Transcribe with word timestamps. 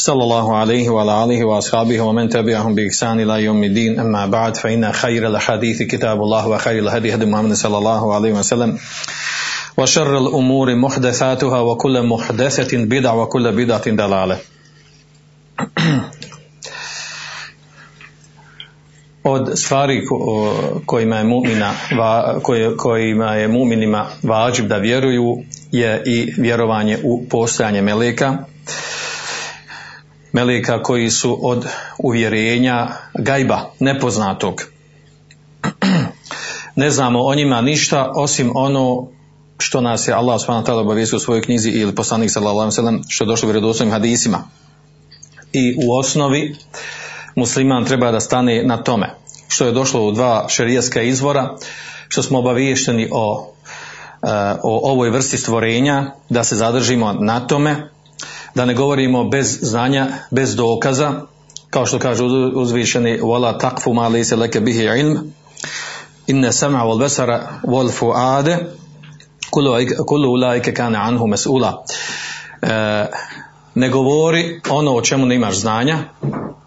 sallallahu 0.00 0.56
alayhi 0.56 0.88
wa 0.88 1.04
alihi 1.22 1.44
wa 1.44 1.58
ashabihi 1.58 2.00
wa 2.00 2.12
man 2.12 2.28
tabi'ahum 2.28 2.74
bi 2.74 2.86
ihsan 2.88 3.20
ila 3.20 3.38
yawm 3.38 3.62
al-din 3.62 3.98
amma 4.00 4.26
ba'd 4.26 4.56
fa 4.56 4.70
inna 4.72 4.92
khayra 4.92 5.28
al-hadith 5.28 5.84
kitabullah 5.90 6.48
wa 6.48 6.58
khayra 6.58 6.86
al-hadi 6.88 7.10
hadi 7.10 7.26
Muhammad 7.26 7.56
sallallahu 7.64 8.08
alayhi 8.16 8.32
wa 8.32 8.46
sallam. 8.52 8.78
Wa 9.76 9.84
sharra 9.84 10.16
al-umuri 10.24 10.74
muhdathatuha 10.74 11.60
wa 11.68 11.76
kullu 11.76 12.02
muhdathatin 12.02 12.88
bid'ah 12.88 13.12
wa 13.12 13.28
kullu 13.28 13.52
bid'atin 13.52 13.96
dalalah 13.96 14.40
od 19.24 19.58
stvari 19.58 20.02
kojima 20.86 21.16
je 21.16 21.24
mumina, 21.24 21.74
kojima 22.76 23.34
je 23.34 23.48
muminima 23.48 24.06
važib 24.22 24.66
da 24.66 24.76
vjeruju 24.76 25.38
je 25.72 26.02
i 26.06 26.34
vjerovanje 26.36 26.98
u 27.04 27.24
postojanje 27.30 27.82
meleka 27.82 28.36
meleka 30.32 30.82
koji 30.82 31.10
su 31.10 31.38
od 31.42 31.66
uvjerenja 31.98 32.88
gajba, 33.14 33.70
nepoznatog 33.78 34.62
ne 36.76 36.90
znamo 36.90 37.20
o 37.20 37.34
njima 37.34 37.60
ništa 37.60 38.12
osim 38.14 38.50
ono 38.54 39.08
što 39.58 39.80
nas 39.80 40.08
je 40.08 40.14
Allah 40.14 40.40
subhanahu 40.40 40.66
ta'ala 40.66 40.80
obavijestio 40.80 41.16
u 41.16 41.20
svojoj 41.20 41.42
knjizi 41.42 41.70
ili 41.70 41.94
poslanik 41.94 42.30
sallallahu 42.30 42.70
što 43.08 43.24
je 43.24 43.28
došlo 43.28 43.46
u 43.46 43.52
vjerodostojnim 43.52 43.92
hadisima. 43.92 44.38
I 45.52 45.74
u 45.86 45.96
osnovi 45.98 46.56
musliman 47.36 47.84
treba 47.84 48.10
da 48.10 48.20
stane 48.20 48.62
na 48.64 48.82
tome 48.82 49.14
što 49.50 49.66
je 49.66 49.72
došlo 49.72 50.06
u 50.06 50.12
dva 50.12 50.46
šerijatska 50.48 51.02
izvora, 51.02 51.56
što 52.08 52.22
smo 52.22 52.38
obaviješteni 52.38 53.08
o, 53.12 53.52
e, 54.22 54.26
o 54.62 54.90
ovoj 54.92 55.10
vrsti 55.10 55.38
stvorenja, 55.38 56.14
da 56.28 56.44
se 56.44 56.56
zadržimo 56.56 57.12
na 57.12 57.46
tome, 57.46 57.90
da 58.54 58.64
ne 58.64 58.74
govorimo 58.74 59.24
bez 59.24 59.58
znanja, 59.62 60.08
bez 60.30 60.56
dokaza, 60.56 61.12
kao 61.70 61.86
što 61.86 61.98
kaže 61.98 62.24
uz- 62.24 62.52
uzvišeni 62.54 63.20
wala 63.20 63.58
takfu 63.58 63.94
ma 63.94 64.08
laysa 64.08 64.38
laka 64.38 64.60
bihi 64.60 64.82
ilm. 64.82 65.32
Inna 66.26 66.48
sam'a 66.48 66.84
wal 66.84 66.98
basara 66.98 67.60
wal 67.62 67.90
fuade 67.90 68.58
kullu 70.06 70.32
ulaika 70.32 70.72
kana 70.72 70.98
anhu 71.02 71.26
mas'ula. 71.26 71.84
E, 72.62 73.06
ne 73.74 73.88
govori 73.88 74.60
ono 74.70 74.94
o 74.94 75.02
čemu 75.02 75.26
ne 75.26 75.34
imaš 75.34 75.58
znanja 75.58 75.98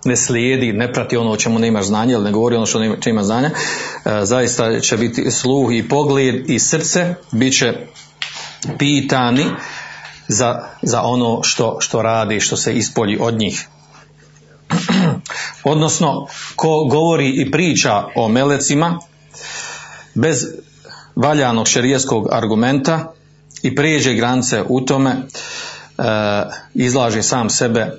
ne 0.05 0.15
slijedi, 0.15 0.73
ne 0.73 0.93
prati 0.93 1.17
ono 1.17 1.31
o 1.31 1.37
čemu 1.37 1.59
ne 1.59 1.67
imaš 1.67 1.85
znanja, 1.85 2.19
ne 2.19 2.31
govori 2.31 2.55
ono 2.55 2.65
što 2.65 2.79
ne 2.79 2.97
imaš 3.05 3.25
znanja, 3.25 3.49
e, 3.49 4.25
zaista 4.25 4.79
će 4.79 4.97
biti 4.97 5.31
sluh 5.31 5.73
i 5.73 5.87
pogled 5.89 6.49
i 6.49 6.59
srce, 6.59 7.15
bit 7.31 7.57
će 7.57 7.73
pitani 8.77 9.45
za, 10.33 10.63
za 10.81 11.01
ono 11.01 11.43
što, 11.43 11.77
što 11.79 12.01
radi, 12.01 12.39
što 12.39 12.57
se 12.57 12.73
ispolji 12.73 13.17
od 13.21 13.37
njih. 13.39 13.67
Odnosno, 15.63 16.27
ko 16.55 16.85
govori 16.89 17.29
i 17.29 17.51
priča 17.51 18.03
o 18.15 18.27
melecima 18.27 18.99
bez 20.13 20.45
valjanog 21.15 21.67
šerijeskog 21.67 22.27
argumenta 22.31 23.13
i 23.61 23.75
prijeđe 23.75 24.13
granice 24.13 24.63
u 24.69 24.81
tome, 24.81 25.11
e, 25.11 25.21
izlaže 26.73 27.23
sam 27.23 27.49
sebe 27.49 27.79
e, 27.79 27.91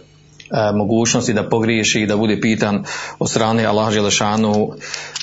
mogućnosti 0.75 1.33
da 1.33 1.49
pogriješi 1.49 2.01
i 2.01 2.07
da 2.07 2.17
bude 2.17 2.41
pitan 2.41 2.85
od 3.19 3.31
strane 3.31 3.65
Allaha 3.65 3.91
Želešanu 3.91 4.71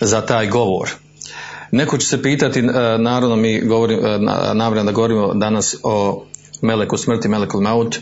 za 0.02 0.22
taj 0.22 0.48
govor. 0.48 0.90
Neko 1.72 1.98
će 1.98 2.08
se 2.08 2.22
pitati, 2.24 2.60
e, 2.60 2.64
naravno 2.98 3.36
mi 3.36 3.62
govorim, 3.62 4.06
e, 4.06 4.20
na- 4.20 4.54
nabrajam 4.54 4.86
da 4.86 4.92
govorimo 4.92 5.34
danas 5.34 5.76
o 5.84 6.26
meleku 6.62 6.98
smrti, 6.98 7.28
meleku 7.28 7.62
maut, 7.62 8.00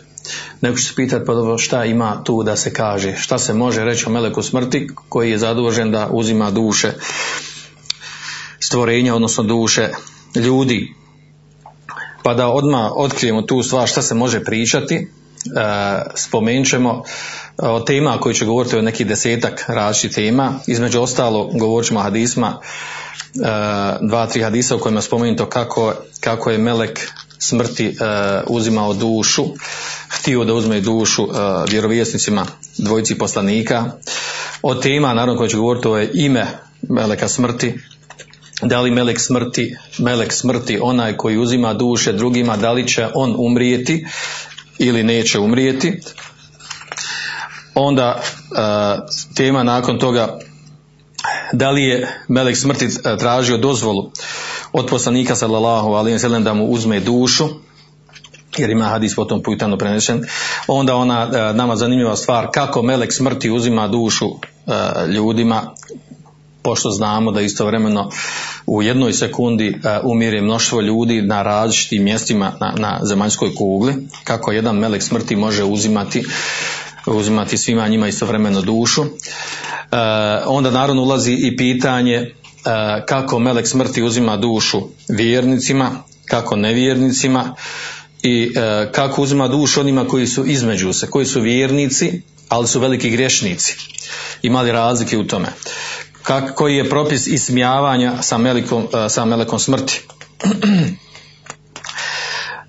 neko 0.62 0.78
će 0.78 0.86
se 0.86 0.96
pitati 0.96 1.26
pa 1.26 1.34
dobro 1.34 1.58
šta 1.58 1.86
ima 1.86 2.24
tu 2.24 2.44
da 2.44 2.56
se 2.56 2.74
kaže, 2.74 3.16
šta 3.18 3.38
se 3.38 3.54
može 3.54 3.84
reći 3.84 4.06
o 4.08 4.10
meleku 4.10 4.42
smrti 4.42 4.90
koji 5.10 5.32
je 5.32 5.38
zadužen 5.38 5.92
da 5.92 6.10
uzima 6.12 6.52
duše 6.52 6.92
stvorenja, 8.60 9.16
odnosno 9.16 9.44
duše 9.44 9.90
ljudi. 10.36 10.94
Pa 12.24 12.34
da 12.34 12.48
odmah 12.48 12.92
otkrijemo 12.96 13.42
tu 13.42 13.64
stvar 13.64 13.88
šta 13.88 14.02
se 14.02 14.16
može 14.16 14.44
pričati, 14.44 14.96
e, 14.96 15.08
spomenut 16.16 16.68
ćemo 16.68 17.04
e, 17.64 17.68
o 17.68 17.80
tema 17.80 18.18
koji 18.18 18.36
će 18.36 18.46
govoriti 18.46 18.78
o 18.78 18.82
nekih 18.82 19.08
desetak 19.08 19.66
različitih 19.68 20.16
tema. 20.16 20.54
Između 20.68 21.02
ostalo 21.02 21.50
govorit 21.54 21.88
ćemo 21.88 22.00
o 22.00 22.04
hadisma, 22.04 22.60
e, 22.60 23.40
dva, 24.02 24.28
tri 24.28 24.42
hadisa 24.42 24.76
u 24.76 24.80
kojima 24.80 24.98
je 24.98 25.04
spomenuto 25.04 25.46
kako, 25.46 25.94
kako 26.20 26.52
je 26.52 26.58
melek 26.58 27.10
smrti 27.40 27.86
e, 27.86 27.94
uzimao 28.48 28.94
dušu, 28.94 29.46
htio 30.10 30.44
da 30.44 30.54
uzme 30.54 30.82
dušu 30.82 31.24
e, 31.24 31.28
vjerovjesnicima 31.72 32.46
dvojici 32.78 33.18
poslanika. 33.18 33.92
O 34.62 34.76
tema, 34.76 35.14
naravno 35.14 35.38
koji 35.38 35.50
će 35.50 35.58
govoriti 35.58 35.88
o 35.88 35.98
je 35.98 36.12
ime 36.14 36.48
meleka 36.90 37.28
smrti, 37.28 37.80
da 38.62 38.82
li 38.82 38.92
melek 38.92 39.20
smrti, 39.20 39.76
melek 39.98 40.34
smrti 40.34 40.80
onaj 40.82 41.18
koji 41.18 41.38
uzima 41.38 41.74
duše 41.74 42.14
drugima, 42.14 42.58
da 42.58 42.72
li 42.72 42.88
će 42.88 43.08
on 43.14 43.36
umrijeti 43.38 44.06
ili 44.78 45.04
neće 45.04 45.40
umrijeti. 45.40 46.00
Onda 47.76 48.22
e, 48.22 48.26
tema 49.36 49.64
nakon 49.64 50.00
toga 50.00 50.40
da 51.54 51.72
li 51.72 51.84
je 51.84 52.24
melek 52.28 52.58
smrti 52.58 52.88
tražio 53.20 53.58
dozvolu 53.58 54.12
od 54.74 54.88
poslanika 54.88 55.36
sallallahu 55.36 55.94
alejhi 55.94 56.16
ve 56.16 56.20
sellem 56.20 56.44
da 56.44 56.54
mu 56.54 56.66
uzme 56.66 57.00
dušu 57.00 57.50
jer 58.58 58.70
ima 58.70 58.86
hadis 58.86 59.16
potom 59.16 59.44
putano 59.44 59.78
prenešen 59.78 60.24
onda 60.68 60.96
ona 60.96 61.30
e, 61.34 61.54
nama 61.54 61.76
zanimljiva 61.76 62.16
stvar 62.16 62.48
kako 62.54 62.82
melek 62.82 63.14
smrti 63.14 63.52
uzima 63.52 63.88
dušu 63.88 64.26
e, 64.26 65.08
ljudima 65.08 65.74
pošto 66.62 66.92
znamo 66.92 67.32
da 67.32 67.42
istovremeno 67.42 68.10
u 68.66 68.82
jednoj 68.84 69.14
sekundi 69.14 69.68
e, 69.68 70.00
umire 70.04 70.42
mnoštvo 70.42 70.82
ljudi 70.82 71.22
na 71.22 71.42
različitim 71.42 72.04
mjestima 72.04 72.52
na, 72.60 72.74
na 72.78 73.00
zemaljskoj 73.04 73.56
kugli, 73.56 73.94
kako 74.24 74.52
jedan 74.52 74.76
melek 74.76 75.04
smrti 75.04 75.36
može 75.36 75.64
uzimati 75.64 76.24
uzimati 77.06 77.58
svima 77.58 77.88
njima 77.88 78.08
istovremeno 78.08 78.62
dušu. 78.62 79.02
E, 79.02 79.08
onda 80.46 80.72
naravno 80.72 81.02
ulazi 81.02 81.34
i 81.34 81.58
pitanje 81.58 82.34
kako 83.06 83.40
melek 83.40 83.68
smrti 83.68 84.04
uzima 84.04 84.38
dušu 84.38 84.82
vjernicima, 85.10 85.92
kako 86.26 86.56
nevjernicima 86.56 87.56
i 88.24 88.52
e, 88.56 88.92
kako 88.92 89.22
uzima 89.22 89.48
dušu 89.48 89.80
onima 89.80 90.08
koji 90.08 90.28
su 90.28 90.46
između 90.46 90.94
se, 90.94 91.10
koji 91.10 91.26
su 91.26 91.42
vjernici, 91.42 92.22
ali 92.50 92.68
su 92.68 92.80
veliki 92.80 93.10
grešnici. 93.10 93.78
Imali 94.42 94.72
razlike 94.72 95.18
u 95.18 95.28
tome. 95.28 95.48
Kak, 96.24 96.56
koji 96.56 96.76
je 96.76 96.90
propis 96.90 97.28
ismijavanja 97.28 98.22
sa 98.22 98.38
melekom, 98.38 98.88
e, 99.06 99.10
sa 99.10 99.26
melekom 99.26 99.60
smrti. 99.60 100.02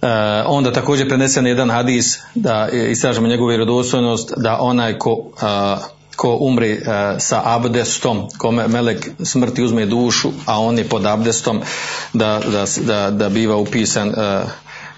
E, 0.03 0.43
onda 0.47 0.73
također 0.73 1.09
prenesen 1.09 1.47
jedan 1.47 1.71
hadis 1.71 2.19
da 2.35 2.69
e, 2.73 2.91
istražimo 2.91 3.27
njegovu 3.27 3.49
vjerodostojnost 3.49 4.33
da 4.37 4.59
onaj 4.61 4.99
ko, 4.99 5.33
e, 5.43 6.00
ko 6.21 6.37
umri 6.41 6.73
e, 6.73 6.81
sa 7.19 7.41
abdestom, 7.45 8.27
kome 8.39 8.69
melek 8.69 9.09
smrti 9.25 9.63
uzme 9.65 9.87
dušu, 9.87 10.33
a 10.47 10.59
on 10.61 10.79
je 10.79 10.85
pod 10.89 11.07
abdestom, 11.07 11.63
da, 12.13 12.41
da, 12.53 12.65
da, 12.81 13.11
da 13.11 13.29
biva 13.29 13.57
upisan 13.57 14.09
e, 14.09 14.43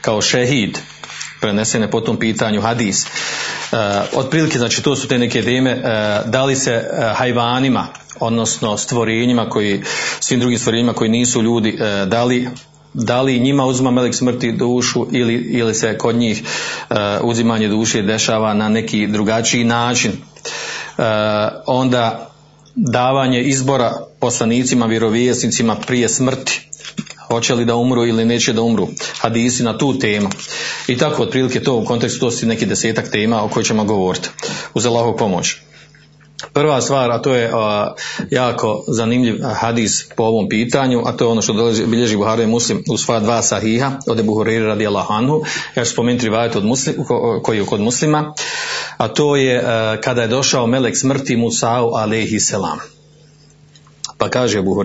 kao 0.01 0.23
šehid 0.23 0.79
prenesen 1.41 1.83
je 1.83 1.91
po 1.91 2.01
tom 2.01 2.17
pitanju 2.17 2.61
hadis. 2.61 3.07
E, 3.07 3.09
otprilike, 4.13 4.59
znači 4.59 4.83
to 4.83 4.97
su 4.97 5.09
te 5.09 5.19
neke 5.19 5.43
teme, 5.43 5.71
e, 5.71 5.81
da 6.27 6.45
li 6.45 6.57
se 6.57 6.73
e, 6.73 7.13
hajvanima, 7.15 7.87
odnosno 8.21 8.77
stvorenjima 8.77 9.49
koji, 9.49 9.83
svim 10.21 10.41
drugim 10.41 10.59
stvorenjima 10.59 10.93
koji 10.93 11.11
nisu 11.11 11.43
ljudi, 11.43 11.79
da 12.07 12.25
li 12.25 12.49
da 12.95 13.23
li 13.23 13.41
njima 13.41 13.65
uzima 13.65 13.91
melek 13.91 14.15
smrti 14.15 14.53
dušu 14.53 15.07
ili, 15.13 15.35
ili 15.35 15.75
se 15.75 15.99
kod 15.99 16.17
njih 16.17 16.43
uzimanje 17.23 17.69
duše 17.69 18.03
dešava 18.03 18.55
na 18.55 18.69
neki 18.69 19.07
drugačiji 19.07 19.65
način. 19.65 20.13
E, 21.03 21.05
onda 21.67 22.31
davanje 22.75 23.43
izbora 23.43 23.93
poslanicima, 24.21 24.87
vjerovjesnicima 24.87 25.77
prije 25.77 26.09
smrti, 26.09 26.69
hoće 27.29 27.55
li 27.55 27.65
da 27.65 27.77
umru 27.77 28.07
ili 28.07 28.25
neće 28.25 28.53
da 28.53 28.63
umru, 28.63 28.89
hadisi 29.21 29.63
na 29.63 29.79
tu 29.79 29.99
temu. 29.99 30.29
I 30.87 30.99
tako 30.99 31.23
otprilike 31.23 31.63
to 31.63 31.77
u 31.77 31.85
kontekstu 31.85 32.21
to 32.21 32.31
su 32.31 32.47
neki 32.47 32.67
desetak 32.67 33.11
tema 33.11 33.45
o 33.45 33.49
kojoj 33.49 33.65
ćemo 33.65 33.85
govoriti. 33.85 34.29
Uz 34.75 34.87
Allahovu 34.87 35.17
pomoć. 35.17 35.57
Prva 36.53 36.81
stvar, 36.81 37.11
a 37.11 37.19
to 37.19 37.35
je 37.35 37.51
a, 37.55 37.95
jako 38.31 38.85
zanimljiv 38.89 39.43
hadis 39.55 40.09
po 40.17 40.23
ovom 40.23 40.49
pitanju, 40.49 41.03
a 41.07 41.13
to 41.13 41.25
je 41.25 41.29
ono 41.29 41.43
što 41.43 41.53
dolazi, 41.53 41.87
bilježi 41.87 42.17
Buhari 42.17 42.47
Muslim 42.47 42.83
u 42.91 42.99
sva 42.99 43.21
dva 43.21 43.43
sahiha 43.43 43.93
od 44.07 44.21
Ebu 44.21 44.35
Huriri 44.35 44.67
radi 44.67 44.87
anhu. 45.09 45.45
Ja 45.75 45.85
ću 45.85 45.91
spomenuti 45.91 46.25
rivajet 46.25 46.57
od 46.57 46.65
muslim, 46.65 47.05
ko, 47.05 47.41
koji 47.45 47.59
je 47.59 47.67
kod 47.67 47.81
muslima, 47.81 48.35
a 48.97 49.09
to 49.09 49.37
je 49.37 49.63
a, 49.65 49.97
kada 50.01 50.23
je 50.23 50.29
došao 50.29 50.67
melek 50.67 50.97
smrti 50.97 51.37
Musa'u 51.37 51.91
alaihi 51.95 52.41
selam. 52.41 52.79
Pa 54.19 54.29
kaže 54.29 54.59
Ebu 54.59 54.83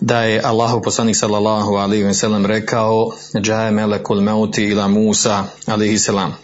da 0.00 0.22
je 0.22 0.40
Allahu 0.44 0.82
poslanik 0.82 1.16
sallallahu 1.16 1.74
alaihi 1.74 2.04
wa 2.04 2.12
sallam 2.12 2.46
rekao 2.46 3.12
Džaje 3.40 3.70
melekul 3.70 4.20
meuti 4.20 4.64
ila 4.64 4.88
Musa 4.88 5.44
alaihi 5.66 5.98
selam 5.98 6.34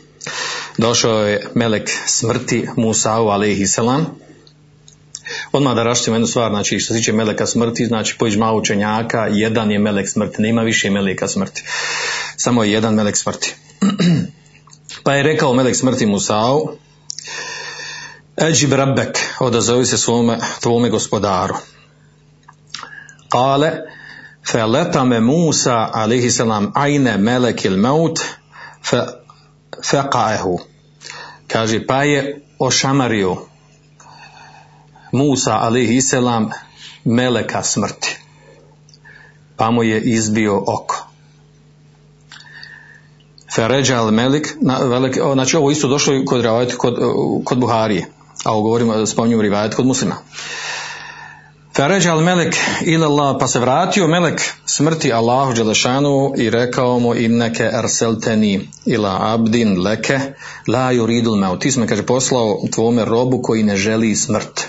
došao 0.79 1.27
je 1.27 1.47
melek 1.55 1.91
smrti 2.07 2.69
Musa'u 2.77 3.29
alaihi 3.29 3.67
selam. 3.67 4.07
Odmah 5.53 5.75
da 5.75 5.83
raštimo 5.83 6.17
jednu 6.17 6.27
stvar, 6.27 6.51
znači 6.51 6.79
što 6.79 6.95
se 6.95 6.99
tiče 6.99 7.13
meleka 7.13 7.47
smrti, 7.47 7.87
znači 7.87 8.17
po 8.19 8.27
ižma 8.27 8.53
učenjaka, 8.53 9.27
jedan 9.31 9.71
je 9.71 9.79
melek 9.79 10.09
smrti, 10.09 10.43
nema 10.43 10.63
više 10.63 10.91
meleka 10.91 11.29
smrti, 11.29 11.65
samo 12.37 12.65
je 12.65 12.73
jedan 12.73 12.95
melek 12.95 13.17
smrti. 13.17 13.55
pa 15.05 15.15
je 15.15 15.23
rekao 15.23 15.55
melek 15.55 15.77
smrti 15.77 16.07
Musa'u, 16.07 16.69
Eđib 18.37 18.73
rabbek, 18.73 19.19
odazovi 19.41 19.87
se 19.87 19.99
svome, 19.99 20.39
tvome 20.61 20.89
gospodaru. 20.91 21.55
Kale, 23.29 23.73
feletame 24.53 25.21
Musa, 25.21 25.89
alaihi 25.93 26.31
selam, 26.31 26.73
ajne 26.75 27.19
melek 27.19 27.65
il 27.65 27.77
maut, 27.77 28.21
feqaehu. 29.85 30.59
Kaže, 31.49 31.87
pa 31.87 32.05
je 32.05 32.41
ošamario 32.59 33.37
Musa, 35.13 35.59
alihi 35.61 36.01
selam, 36.01 36.51
meleka 37.05 37.63
smrti. 37.63 38.19
Pa 39.57 39.71
mu 39.71 39.83
je 39.83 40.01
izbio 40.01 40.57
oko. 40.67 41.07
al 43.97 44.11
Melik, 44.11 44.57
znači 45.33 45.57
ovo 45.57 45.71
isto 45.71 45.89
došlo 45.89 46.15
kod, 46.27 46.45
kod, 46.79 46.95
kod 47.45 47.59
Buharije, 47.59 48.07
a 48.45 48.53
ovo 48.53 48.63
govorimo, 48.63 49.07
spominju 49.07 49.43
rivajet 49.43 49.75
kod 49.75 49.87
muslima. 49.87 50.17
Feređa 51.77 52.13
al 52.13 52.21
melek 52.21 52.57
ila 52.85 53.07
Allah, 53.07 53.37
pa 53.41 53.49
se 53.49 53.61
vratio 53.61 54.07
melek 54.07 54.41
smrti 54.67 55.13
Allahu 55.13 55.53
Đelešanu 55.53 56.33
i 56.37 56.51
rekao 56.51 56.99
mu 56.99 57.15
inneke 57.15 57.71
arselteni 57.73 58.69
ila 58.87 59.19
abdin 59.21 59.83
leke 59.83 60.21
la 60.67 60.93
yuridul 60.93 61.41
maut. 61.41 61.61
Ti 61.61 61.73
kaže, 61.89 62.07
poslao 62.07 62.61
tvome 62.75 63.05
robu 63.05 63.43
koji 63.43 63.63
ne 63.63 63.77
želi 63.77 64.17
smrt. 64.17 64.67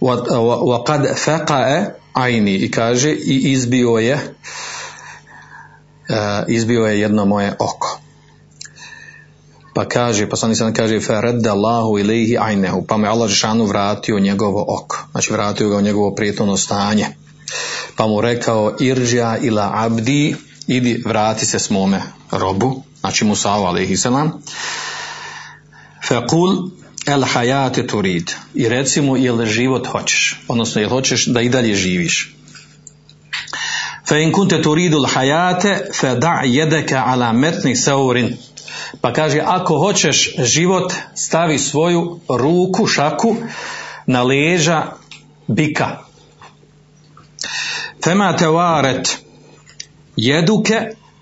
Wa, 0.00 0.84
kad 0.86 1.06
faqa'e 1.24 1.84
ajni 2.12 2.54
i 2.54 2.70
kaže 2.70 3.10
i 3.10 3.52
izbio 3.52 3.90
je 3.90 4.14
uh, 4.14 4.20
izbio 6.48 6.86
je 6.86 7.00
jedno 7.00 7.24
moje 7.24 7.56
oko. 7.58 7.87
Pa 9.78 9.86
kaže, 9.86 10.26
poslanik 10.26 10.58
sam 10.58 10.74
kaže, 10.74 10.98
feredda 10.98 11.54
Allahu 11.54 12.02
ilaihi 12.02 12.34
ajnehu, 12.34 12.82
pa 12.82 12.96
me 12.98 13.06
Allah 13.08 13.30
Žešanu 13.30 13.64
vratio 13.64 14.18
njegovo 14.18 14.64
oko, 14.68 15.06
znači 15.10 15.32
vratio 15.32 15.68
ga 15.68 15.76
u 15.76 15.80
njegovo 15.80 16.14
prijetovno 16.14 16.56
stanje. 16.56 17.06
Pa 17.96 18.06
mu 18.06 18.20
rekao, 18.20 18.76
irđa 18.80 19.36
ila 19.42 19.70
abdi, 19.74 20.36
idi 20.66 21.02
vrati 21.06 21.46
se 21.46 21.58
s 21.58 21.70
mome 21.70 22.02
robu, 22.30 22.82
znači 23.00 23.24
Musa'u 23.24 23.66
alaihi 23.66 23.96
salam, 23.96 24.42
fekul 26.08 26.70
el 27.06 27.24
hajate 27.24 27.86
turid, 27.86 28.30
i 28.54 28.68
reci 28.68 29.00
mu, 29.00 29.16
jel 29.16 29.46
život 29.46 29.86
hoćeš, 29.86 30.40
odnosno 30.48 30.80
jel 30.80 30.90
hoćeš 30.90 31.26
da 31.26 31.40
i 31.40 31.48
dalje 31.48 31.74
živiš. 31.74 32.34
Fe 34.08 34.22
in 34.22 34.32
kunte 34.32 34.62
turidul 34.62 35.06
hajate, 35.06 35.90
fe 35.94 36.14
da' 36.14 36.42
jedeka 36.44 37.04
ala 37.06 37.32
metni 37.32 37.76
saurin, 37.76 38.36
pa 39.00 39.12
kaže, 39.12 39.42
ako 39.46 39.78
hoćeš 39.78 40.34
život, 40.38 40.92
stavi 41.14 41.58
svoju 41.58 42.20
ruku, 42.28 42.86
šaku, 42.86 43.36
na 44.06 44.22
leža 44.22 44.82
bika. 45.46 45.98
Fema 48.04 48.36
te 48.36 48.46
varet 48.46 49.18
jeduke 50.16 50.80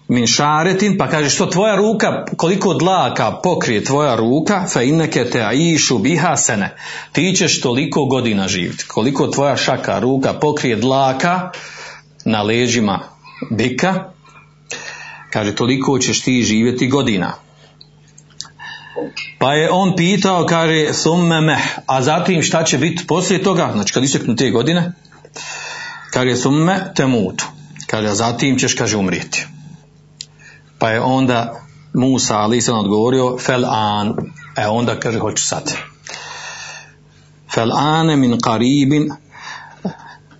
min 0.08 0.26
šaretin, 0.26 0.98
pa 0.98 1.08
kaže 1.08 1.30
što 1.30 1.46
tvoja 1.46 1.76
ruka, 1.76 2.24
koliko 2.36 2.74
dlaka 2.74 3.40
pokrije 3.42 3.84
tvoja 3.84 4.16
ruka, 4.16 4.64
fe 4.72 4.86
inneke 4.88 5.24
te 5.30 5.42
aišu 5.42 5.98
bihasene, 5.98 6.76
ti 7.12 7.34
ćeš 7.36 7.60
toliko 7.60 8.04
godina 8.04 8.48
živjeti. 8.48 8.84
Koliko 8.88 9.26
tvoja 9.26 9.56
šaka, 9.56 9.98
ruka 9.98 10.32
pokrije 10.32 10.76
dlaka 10.76 11.50
na 12.24 12.42
leđima 12.42 13.00
bika, 13.50 14.04
kaže 15.30 15.54
toliko 15.54 15.98
ćeš 15.98 16.22
ti 16.22 16.42
živjeti 16.42 16.88
godina. 16.88 17.45
Pa 19.38 19.52
je 19.52 19.70
on 19.70 19.96
pitao, 19.96 20.46
kaže, 20.46 20.92
summe 20.92 21.40
meh, 21.40 21.78
a 21.86 22.02
zatim 22.02 22.42
šta 22.42 22.64
će 22.64 22.78
biti 22.78 23.06
poslije 23.06 23.42
toga, 23.42 23.70
znači 23.74 23.92
kad 23.92 24.04
iseknu 24.04 24.36
te 24.36 24.50
godine, 24.50 24.92
kaže, 26.10 26.36
summe 26.36 26.92
temutu, 26.94 27.44
kaže, 27.86 28.08
a 28.08 28.14
zatim 28.14 28.58
ćeš, 28.58 28.74
kaže, 28.74 28.96
umrijeti. 28.96 29.46
Pa 30.78 30.90
je 30.90 31.00
onda 31.00 31.60
Musa, 31.94 32.38
ali 32.38 32.60
sam 32.60 32.78
odgovorio, 32.78 33.38
fel 33.38 33.64
an, 33.64 34.14
e 34.56 34.66
onda 34.66 35.00
kaže, 35.00 35.18
hoću 35.18 35.46
sad. 35.46 35.72
Fel 37.54 37.72
ane 37.72 38.16
min 38.16 38.32
qaribin, 38.32 39.10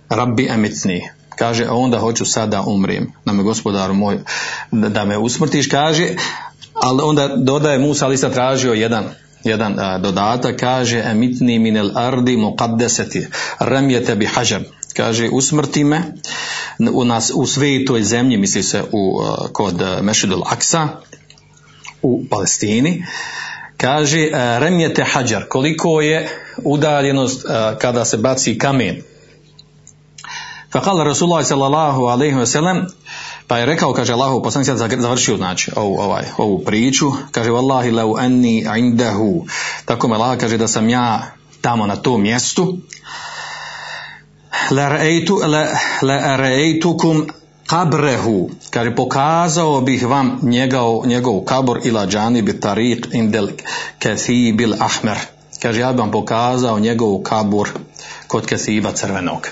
rabbi 0.09 0.47
emitni, 0.49 1.09
kaže, 1.35 1.69
onda 1.69 1.99
hoću 1.99 2.25
sad 2.25 2.49
da 2.49 2.61
umrijem, 2.61 3.11
da 3.25 3.33
me 3.33 3.43
gospodaru 3.43 3.93
moj, 3.93 4.19
da 4.71 5.05
me 5.05 5.17
usmrtiš, 5.17 5.67
kaže, 5.67 6.15
ali 6.83 7.01
onda 7.03 7.27
dodaje 7.27 7.79
Musa 7.79 8.05
ali 8.05 8.17
sam 8.17 8.31
tražio 8.31 8.73
jedan 8.73 9.05
jedan 9.43 9.79
a, 9.79 9.97
dodatak 9.97 10.59
kaže 10.59 10.99
emitni 10.99 11.59
minel 11.59 11.89
ardi 11.95 12.37
muqaddesati 12.37 13.27
ramjete 13.59 14.15
bi 14.15 14.25
hajar 14.25 14.61
kaže 14.93 15.29
usmrti 15.29 15.83
me 15.83 16.01
u 16.93 17.05
nas 17.05 17.31
u 17.35 17.45
svetoj 17.45 18.03
zemlji 18.03 18.37
misli 18.37 18.63
se 18.63 18.83
u 18.91 19.21
kod 19.53 19.81
Mešidul 20.01 20.43
Aksa 20.45 20.87
u 22.01 22.23
Palestini. 22.29 23.05
Kaže 23.77 24.29
remjete 24.59 25.03
hajar 25.03 25.45
koliko 25.49 26.01
je 26.01 26.29
udaljenost 26.57 27.45
kada 27.79 28.05
se 28.05 28.17
baci 28.17 28.57
kamen. 28.57 29.01
Fakala 30.71 31.03
Rasulullah 31.03 31.45
sallallahu 31.45 32.05
alaihi 32.05 32.35
wa 32.35 32.45
sallam 32.45 32.85
Pa 33.47 33.57
je 33.57 33.65
rekao, 33.65 33.93
kaže 33.93 34.13
Allahu 34.13 34.43
poslanik 34.43 34.67
sad 34.67 34.91
završio 35.01 35.37
znači 35.37 35.71
ovu, 35.75 35.99
ovaj, 35.99 36.23
ovu 36.37 36.59
priču, 36.59 37.11
kaže 37.31 37.49
Wallahi 37.49 37.95
lau 37.95 38.15
anni 38.17 38.65
indahu. 38.77 39.45
Tako 39.85 40.07
me 40.07 40.15
Allah 40.15 40.37
kaže 40.37 40.57
da 40.57 40.67
sam 40.67 40.89
ja 40.89 41.31
tamo 41.61 41.87
na 41.87 41.95
tom 41.95 42.21
mjestu. 42.21 42.77
La 44.71 44.89
ra'aytukum 46.37 47.27
qabrehu. 47.67 48.49
Kaže 48.69 48.95
pokazao 48.95 49.81
bih 49.81 50.07
vam 50.07 50.39
njegov, 50.41 51.07
njegov 51.07 51.39
kabor 51.39 51.79
ila 51.83 52.07
džani 52.07 52.41
bi 52.41 52.53
tariq 52.53 53.07
indel 53.13 53.47
kathibil 53.99 54.73
ahmer. 54.79 55.17
Kaže 55.61 55.79
ja 55.79 55.91
bih 55.91 55.99
vam 55.99 56.11
pokazao 56.11 56.79
njegov 56.79 57.21
kabor 57.23 57.69
kod 58.27 58.45
kathiba 58.45 58.91
crvenog. 58.91 59.47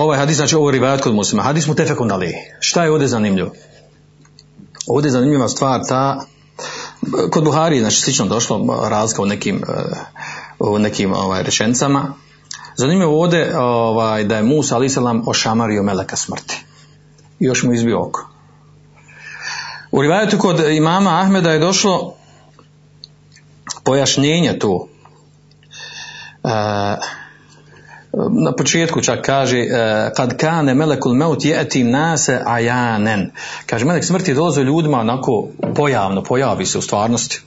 Ovaj 0.00 0.18
hadis, 0.18 0.36
znači 0.36 0.56
ovo 0.56 0.70
rivajat 0.70 1.00
kod 1.00 1.14
muslima. 1.14 1.42
Hadis 1.42 1.66
mu 1.66 1.74
tefekun 1.74 2.12
ali. 2.12 2.34
Šta 2.60 2.84
je 2.84 2.90
ovdje 2.90 3.08
zanimljivo? 3.08 3.50
Ovdje 4.86 5.08
je 5.08 5.12
zanimljiva 5.12 5.48
stvar 5.48 5.80
ta, 5.88 6.20
kod 7.30 7.44
Buhari, 7.44 7.80
znači 7.80 8.00
slično 8.00 8.26
došlo 8.26 8.86
razlika 8.88 9.22
u 9.22 9.26
nekim, 9.26 9.62
u 10.58 10.78
nekim 10.78 11.12
ovaj, 11.12 11.42
rečencama. 11.42 12.14
Zanimljivo 12.76 13.22
ovdje 13.22 13.58
ovaj, 13.58 14.24
da 14.24 14.36
je 14.36 14.42
Musa 14.42 14.88
selam 14.88 15.22
ošamario 15.28 15.82
meleka 15.82 16.16
smrti. 16.16 16.64
I 17.40 17.44
još 17.44 17.62
mu 17.62 17.72
izbio 17.72 18.02
oko. 18.02 18.28
U 19.90 20.02
rivajetu 20.02 20.38
kod 20.38 20.60
imama 20.70 21.20
Ahmeda 21.20 21.50
je 21.50 21.58
došlo 21.58 22.14
pojašnjenje 23.84 24.58
tu. 24.58 24.88
E, 26.44 26.50
na 28.44 28.52
početku 28.52 29.00
čak 29.00 29.22
kaže 29.22 29.66
kad 30.16 30.36
kane 30.36 30.74
melekul 30.74 31.14
maut 31.14 31.44
yati 31.44 31.84
nase 31.84 32.40
ayanen 32.46 33.30
kaže 33.66 33.84
melek 33.84 34.04
smrti 34.04 34.34
dolazi 34.34 34.60
ljudima 34.60 35.00
onako 35.00 35.48
pojavno 35.74 36.22
pojavi 36.22 36.66
se 36.66 36.78
u 36.78 36.82
stvarnosti 36.82 37.40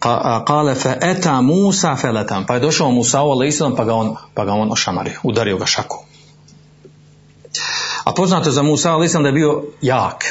Ka- 0.00 0.44
Kale 0.44 0.74
fe 0.74 0.96
eta 1.00 1.40
Musa 1.40 1.96
feletan. 1.96 2.46
Pa 2.46 2.54
je 2.54 2.60
došao 2.60 2.90
Musa 2.90 3.20
alaih 3.20 3.54
pa 3.76 3.84
ga 3.84 3.94
on, 3.94 4.16
pa 4.34 4.44
ga 4.44 4.52
on 4.52 4.72
ošamario, 4.72 5.20
udario 5.22 5.58
ga 5.58 5.66
šaku. 5.66 6.04
A 8.04 8.12
poznato 8.12 8.50
za 8.50 8.62
Musa 8.62 8.92
alaih 8.92 9.12
da 9.12 9.28
je 9.28 9.32
bio 9.32 9.62
jak. 9.82 10.24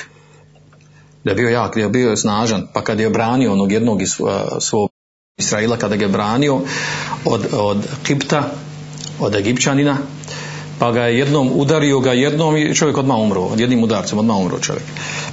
Da 1.23 1.31
je 1.31 1.35
bio 1.35 1.49
jak, 1.49 1.75
da 1.75 1.81
je 1.81 1.89
bio 1.89 2.15
snažan. 2.15 2.67
Pa 2.73 2.81
kad 2.81 2.99
je 2.99 3.09
branio 3.09 3.53
onog 3.53 3.71
jednog 3.71 4.01
iz 4.01 4.19
uh, 4.19 4.29
svog 4.59 4.89
Israila, 5.37 5.77
kada 5.77 5.95
ga 5.95 6.05
je 6.05 6.09
branio 6.09 6.61
od, 7.25 7.47
od 7.53 7.87
Kipta, 8.03 8.51
od 9.19 9.35
Egipćanina, 9.35 9.97
pa 10.79 10.91
ga 10.91 11.01
je 11.03 11.17
jednom 11.17 11.51
udario 11.53 11.99
ga 11.99 12.13
jednom 12.13 12.57
i 12.57 12.75
čovjek 12.75 12.97
odmah 12.97 13.17
umro, 13.17 13.49
jednim 13.57 13.83
udarcem 13.83 14.19
odmah 14.19 14.37
umro 14.37 14.59
čovjek. 14.59 14.83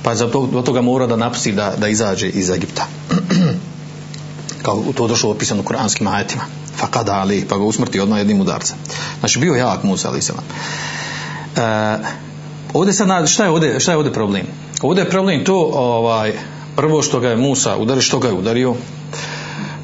Pa 0.02 0.10
je 0.10 0.16
zato 0.16 0.46
do 0.46 0.62
toga 0.62 0.80
mora 0.80 1.06
da 1.06 1.16
napusti 1.16 1.52
da, 1.52 1.74
da 1.78 1.88
izađe 1.88 2.28
iz 2.28 2.50
Egipta. 2.50 2.86
Kao 4.62 4.82
to 4.94 5.06
došlo 5.06 5.30
opisano 5.30 5.60
u 5.60 5.64
kuranskim 5.64 6.06
ajetima. 6.06 6.42
Fakada 6.76 7.12
ali, 7.12 7.44
pa 7.48 7.56
ga 7.56 7.64
usmrti 7.64 8.00
odmah 8.00 8.18
jednim 8.18 8.40
udarcem. 8.40 8.76
Znači 9.20 9.38
bio 9.38 9.54
jak 9.54 9.82
Musa 9.82 10.08
ali. 10.08 10.20
E, 10.20 11.98
ovdje 12.72 12.92
sad, 12.92 13.28
šta 13.28 13.44
je 13.44 13.50
ovdje, 13.50 13.80
šta 13.80 13.92
je 13.92 13.96
ovdje 13.96 14.12
problem? 14.12 14.46
Ovdje 14.82 15.02
je 15.02 15.10
problem 15.10 15.44
to, 15.44 15.70
ovaj, 15.74 16.32
prvo 16.76 17.02
što 17.02 17.20
ga 17.20 17.28
je 17.28 17.36
Musa 17.36 17.76
udario, 17.76 18.02
što 18.02 18.18
ga 18.18 18.28
je 18.28 18.34
udario, 18.34 18.74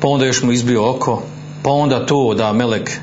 pa 0.00 0.08
onda 0.08 0.26
još 0.26 0.42
mu 0.42 0.52
izbio 0.52 0.90
oko, 0.90 1.22
pa 1.62 1.70
onda 1.70 2.06
to 2.06 2.34
da 2.34 2.52
Melek 2.52 3.00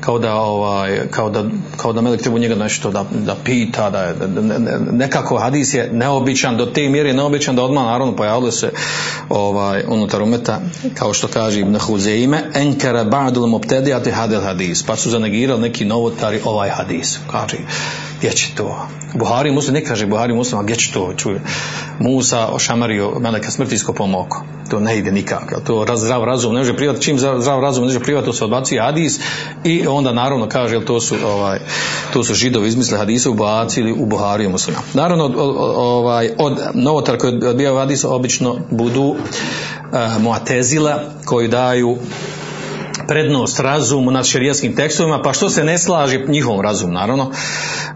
kao 0.00 0.18
da 0.18 0.34
ovaj 0.34 1.00
kao 1.10 1.30
da 1.30 1.44
kao 1.76 1.92
da 1.92 2.00
Melek 2.00 2.22
treba 2.22 2.38
njega 2.38 2.54
nešto 2.54 2.90
da, 2.90 3.04
da 3.12 3.36
pita 3.44 3.90
da, 3.90 4.12
da, 4.12 4.26
da- 4.26 4.58
ne- 4.58 4.78
nekako 4.92 5.38
hadis 5.38 5.74
je 5.74 5.90
neobičan 5.92 6.56
do 6.56 6.66
te 6.66 6.88
mjere 6.88 7.12
neobičan 7.12 7.56
da 7.56 7.62
odmah 7.62 7.84
naravno 7.84 8.16
pojavilo 8.16 8.50
se 8.50 8.72
ovaj 9.28 9.84
unutar 9.88 10.22
umeta 10.22 10.60
kao 10.94 11.12
što 11.12 11.28
kaže 11.28 11.60
Ibn 11.60 11.78
Huzeime 11.78 12.42
enkara 12.54 13.04
ba'dul 13.04 13.46
mubtadi'ati 13.46 14.10
hadal 14.12 14.42
hadis 14.42 14.82
pa 14.82 14.96
su 14.96 15.10
zanegirali 15.10 15.60
neki 15.60 15.84
novotari 15.84 16.40
ovaj 16.44 16.70
hadis. 16.70 17.18
Kaže 17.30 17.56
gdje 18.18 18.30
će 18.30 18.54
to? 18.54 18.88
Buhari 19.14 19.52
Muslim 19.52 19.74
ne 19.74 19.84
kaže 19.84 20.06
Buhari 20.06 20.34
Muslim 20.34 20.60
a 20.60 20.62
gdje 20.62 20.76
će 20.76 20.92
to? 20.92 21.12
Čuje. 21.16 21.40
Musa 21.98 22.48
ošamario 22.52 23.18
Meleka 23.20 23.50
smrti 23.50 23.74
iskopom 23.74 24.14
oko 24.14 24.44
to 24.70 24.80
ne 24.80 24.98
ide 24.98 25.12
nikako 25.12 25.60
to 25.60 25.86
zdrav 25.96 26.24
razum 26.24 26.54
ne 26.54 26.58
može 26.58 26.76
privati 26.76 27.02
čim 27.02 27.18
zdrav 27.18 27.60
razum 27.60 27.84
ne 27.84 27.88
može 27.88 28.00
privati 28.00 28.26
to 28.26 28.32
se 28.32 28.44
odbacuje 28.44 28.80
hadis 28.82 29.20
i 29.64 29.86
onda 29.92 30.12
naravno 30.12 30.48
kaže 30.48 30.74
jel 30.74 30.84
to 30.84 31.00
su 31.00 31.16
ovaj 31.26 31.58
to 32.12 32.24
su 32.24 32.34
židovi 32.34 32.68
izmisle 32.68 32.98
hadise 32.98 33.28
ubacili 33.28 33.92
u 33.92 34.06
Buhari 34.06 34.48
Muslima. 34.48 34.78
Naravno 34.94 35.32
ovaj 35.76 36.30
od 36.38 36.58
novotar 36.74 37.18
koji 37.18 37.44
odbijaju 37.46 37.76
hadis 37.76 38.04
obično 38.04 38.56
budu 38.70 39.02
uh, 39.02 39.16
muatezila 40.22 41.02
koji 41.24 41.48
daju 41.48 41.96
prednost 43.10 43.60
razumu 43.60 44.10
nad 44.10 44.26
šerijskim 44.26 44.76
tekstovima, 44.76 45.22
pa 45.22 45.32
što 45.32 45.50
se 45.50 45.64
ne 45.64 45.78
slaži 45.78 46.20
njihovom 46.28 46.60
razumu, 46.60 46.92
naravno, 46.92 47.30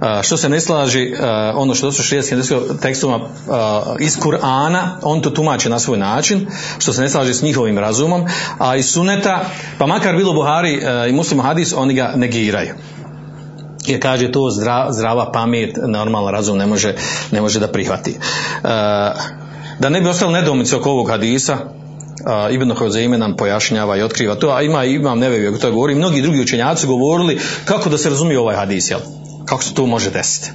a, 0.01 0.23
što 0.23 0.37
se 0.37 0.49
ne 0.49 0.61
slaži 0.61 1.15
a, 1.21 1.53
ono 1.57 1.75
što 1.75 1.93
su 1.93 2.03
šerijskim 2.03 2.43
tekstovima 2.83 3.21
a, 3.51 3.95
iz 4.01 4.19
Kur'ana, 4.19 4.89
on 5.03 5.21
to 5.23 5.31
tumači 5.31 5.69
na 5.69 5.79
svoj 5.79 5.99
način, 5.99 6.47
što 6.79 6.93
se 6.93 7.03
ne 7.03 7.09
slaže 7.09 7.35
s 7.35 7.43
njihovim 7.43 7.79
razumom, 7.79 8.25
a 8.59 8.77
iz 8.77 8.87
suneta, 8.87 9.45
pa 9.79 9.87
makar 9.87 10.17
bilo 10.17 10.33
Buhari 10.33 10.83
i 11.09 11.13
muslim 11.13 11.41
hadis, 11.41 11.75
oni 11.77 11.95
ga 11.95 12.13
negiraju 12.17 12.75
jer 13.87 14.03
kaže 14.03 14.33
to 14.33 14.51
zdra, 14.51 14.87
zdrava 14.91 15.33
pamet, 15.33 15.77
normalan 15.87 16.33
razum 16.33 16.59
ne 16.59 16.67
može, 16.67 16.95
ne 17.31 17.41
može 17.41 17.61
da 17.61 17.69
prihvati. 17.69 18.11
E, 18.11 18.19
da 19.79 19.89
ne 19.89 20.01
bi 20.01 20.09
ostalo 20.09 20.33
nedoumice 20.33 20.77
oko 20.77 20.91
ovog 20.91 21.11
hadisa, 21.11 21.59
a, 22.27 22.51
Ibn 22.51 22.71
Hozeime 22.71 23.19
nam 23.19 23.37
pojašnjava 23.37 23.97
i 23.97 24.03
otkriva 24.03 24.35
to, 24.35 24.51
a 24.51 24.63
ima 24.63 24.85
imam 24.85 25.19
nevevi 25.19 25.49
ako 25.49 25.59
to 25.59 25.73
govori, 25.73 25.95
mnogi 25.95 26.23
drugi 26.23 26.41
učenjaci 26.41 26.87
govorili 26.87 27.41
kako 27.65 27.91
da 27.91 27.99
se 27.99 28.11
razumije 28.11 28.39
ovaj 28.39 28.57
hadis, 28.57 28.91
jel? 28.91 29.01
Kako 29.45 29.63
se 29.63 29.75
to 29.75 29.87
može 29.87 30.11
desiti? 30.11 30.51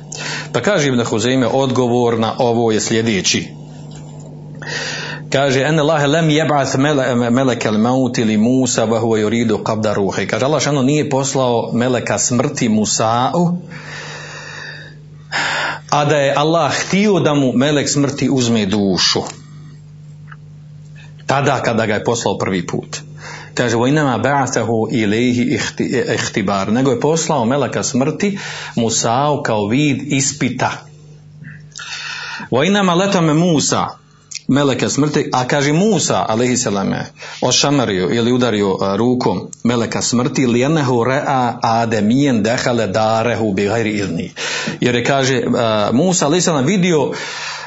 Pa 0.53 0.61
kaže 0.61 0.87
Ibn 0.87 1.03
Hozeime, 1.03 1.47
odgovor 1.47 2.19
na 2.19 2.33
ovo 2.37 2.71
je 2.71 2.79
sljedeći. 2.79 3.47
Kaže, 5.29 5.61
ene 5.61 5.81
Allahe 5.81 6.07
lem 6.07 6.29
jeb'ath 6.29 6.77
mele, 6.77 7.29
meleke 7.29 7.71
maut 7.71 8.17
ili 8.17 8.37
Musa 8.37 8.85
wa 8.85 8.99
huwa 8.99 9.19
yuridu 9.19 9.57
qabda 9.63 9.93
ruhi. 9.93 10.27
Kaže, 10.27 10.45
Allah 10.45 10.61
šano 10.61 10.81
nije 10.81 11.09
poslao 11.09 11.71
meleka 11.73 12.17
smrti 12.17 12.69
Musa'u, 12.69 13.57
a 15.89 16.05
da 16.05 16.15
je 16.15 16.33
Allah 16.37 16.71
htio 16.73 17.19
da 17.19 17.33
mu 17.33 17.51
melek 17.53 17.89
smrti 17.89 18.29
uzme 18.31 18.65
dušu. 18.65 19.21
Tada 21.29 21.61
kada 21.61 21.85
ga 21.85 21.93
je 21.93 22.03
poslao 22.03 22.37
prvi 22.37 22.65
put. 22.67 22.97
Kaže, 23.53 23.75
vojnama 23.75 24.17
ba'athahu 24.17 24.87
ilaihi 24.91 25.57
ihti- 25.57 26.13
ihtibar. 26.15 26.71
Nego 26.71 26.91
je 26.91 26.99
poslao 26.99 27.45
meleka 27.45 27.83
smrti 27.83 28.37
Musa'u 28.75 29.43
kao 29.43 29.67
vid 29.67 30.13
ispita. 30.13 30.71
Vojnama 32.51 32.93
letame 32.93 33.33
Musa, 33.33 33.87
meleka 34.47 34.89
smrti, 34.89 35.29
a 35.33 35.47
kaže 35.47 35.73
Musa, 35.73 36.25
alaihissalame, 36.29 37.05
ošamario 37.41 38.09
ili 38.09 38.31
udario 38.31 38.77
rukom 38.97 39.41
meleka 39.63 40.01
smrti, 40.01 40.47
lijenehu 40.47 41.03
re'a 41.03 41.57
ademijen 41.61 42.43
dehale 42.43 42.87
darehu 42.87 43.53
bi 43.53 43.65
gajri 43.65 43.91
ilni. 43.91 44.31
Jer 44.81 44.95
je, 44.95 45.03
kaže, 45.03 45.41
Musa, 45.93 46.25
alaihissalam, 46.25 46.65
vidio, 46.65 47.11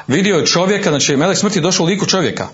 vidio 0.08 0.36
je 0.36 0.46
čovjeka, 0.46 0.90
znači 0.90 1.16
melek 1.16 1.38
smrti 1.38 1.60
došao 1.60 1.84
u 1.84 1.86
liku 1.86 2.06
čovjeka. 2.06 2.48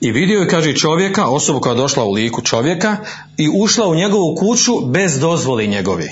I 0.00 0.12
vidio 0.12 0.40
je, 0.40 0.48
kaže, 0.48 0.74
čovjeka, 0.74 1.26
osobu 1.26 1.60
koja 1.60 1.72
je 1.72 1.76
došla 1.76 2.04
u 2.04 2.12
liku 2.12 2.42
čovjeka 2.42 2.96
i 3.36 3.50
ušla 3.54 3.86
u 3.86 3.94
njegovu 3.94 4.36
kuću 4.36 4.72
bez 4.86 5.18
dozvoli 5.18 5.66
njegovi. 5.66 6.10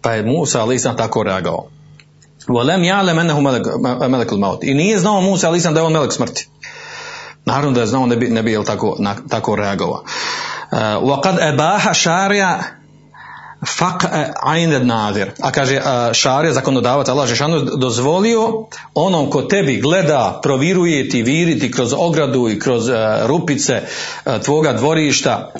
Pa 0.00 0.12
je 0.12 0.22
Musa, 0.22 0.60
alaihissalam, 0.60 0.96
tako 0.96 1.22
reagao. 1.22 1.66
Volem 2.48 2.82
ja'lem 2.82 3.20
ennehu 3.20 3.40
melekul 4.08 4.38
maut. 4.38 4.64
I 4.64 4.74
nije 4.74 4.98
znao 4.98 5.20
Musa, 5.20 5.48
ali 5.48 5.60
sam 5.60 5.74
da 5.74 5.80
je 5.80 5.86
on 5.86 5.92
melek 5.92 6.12
smrti. 6.12 6.48
Naravno 7.44 7.72
da 7.72 7.80
je 7.80 7.86
znao, 7.86 8.06
ne 8.06 8.16
bi, 8.16 8.28
ne 8.28 8.42
bi 8.42 8.52
jel 8.52 8.64
tako, 8.64 8.96
na, 8.98 9.16
tako 9.28 9.56
reagovao. 9.56 10.02
Uh, 10.72 10.78
وَقَدْ 10.78 11.54
ebaha 11.54 11.94
šarija 11.94 12.62
faq 13.65 14.05
ained 14.41 14.85
nadir. 14.85 15.31
A 15.41 15.51
kaže 15.51 15.77
uh, 15.77 16.13
šarija, 16.13 16.53
zakonodavac 16.53 17.09
Allah 17.09 17.27
Žešanu 17.27 17.61
dozvolio 17.77 18.65
onom 18.93 19.29
ko 19.29 19.41
tebi 19.41 19.81
gleda, 19.81 20.39
proviruje 20.43 21.09
ti, 21.09 21.23
viriti 21.23 21.71
kroz 21.71 21.93
ogradu 21.97 22.49
i 22.49 22.59
kroz 22.59 22.89
uh, 22.89 22.95
rupice 23.25 23.81
tvoga 24.45 24.73
dvorišta, 24.73 25.51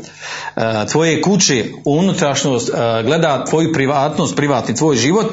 tvoje 0.92 1.22
kuće, 1.22 1.66
unutrašnost, 1.86 2.70
uh, 2.70 3.06
gleda 3.06 3.46
tvoju 3.46 3.74
privatnost, 3.74 4.36
privatni 4.36 4.76
tvoj 4.76 4.96
život, 4.96 5.26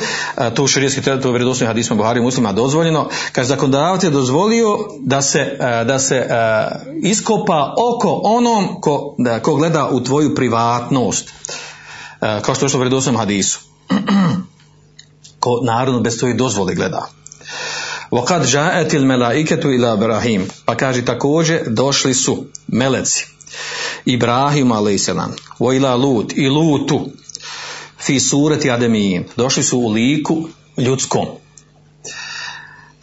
to 0.55 0.65
u 0.65 0.67
širijeski 0.67 1.03
to 1.03 1.11
je 1.11 1.19
vjerodostojno 1.23 1.97
Buhari 1.97 2.21
muslima 2.21 2.53
dozvoljeno, 2.53 3.09
kaže 3.33 3.49
zakonodavac 3.49 4.03
je 4.03 4.11
dozvolio 4.11 4.79
da 5.01 5.23
se, 5.23 5.59
da 5.87 5.99
se 5.99 6.27
iskopa 7.03 7.75
oko 7.95 8.21
onom 8.25 8.81
ko, 8.81 9.17
ko 9.43 9.55
gleda 9.55 9.89
u 9.89 10.01
tvoju 10.01 10.35
privatnost 10.35 11.33
E, 11.45 11.74
E, 12.25 12.41
kao 12.43 12.55
što 12.55 12.65
je 12.65 12.69
što 12.69 12.79
vredosnom 12.79 13.17
hadisu. 13.17 13.61
Ko 15.41 15.61
narodno 15.63 16.01
bez 16.01 16.19
svoje 16.19 16.35
dozvole 16.35 16.75
gleda. 16.75 17.09
Vokad 18.11 18.47
žaetil 18.47 19.05
melaiketu 19.05 19.73
ila 19.73 19.95
Ibrahim. 19.95 20.49
Pa 20.65 20.77
kaže 20.77 21.05
također 21.05 21.63
došli 21.67 22.15
su 22.15 22.45
meleci. 22.67 23.27
Ibrahim 24.05 24.73
a.s. 24.73 25.09
Vojla 25.59 25.97
lut 25.97 26.33
i 26.37 26.49
lutu. 26.49 27.01
Fi 27.99 28.21
surati 28.21 28.71
ademijin. 28.71 29.25
Došli 29.37 29.63
su 29.63 29.79
u 29.79 29.89
liku 29.89 30.49
ljudskom. 30.77 31.27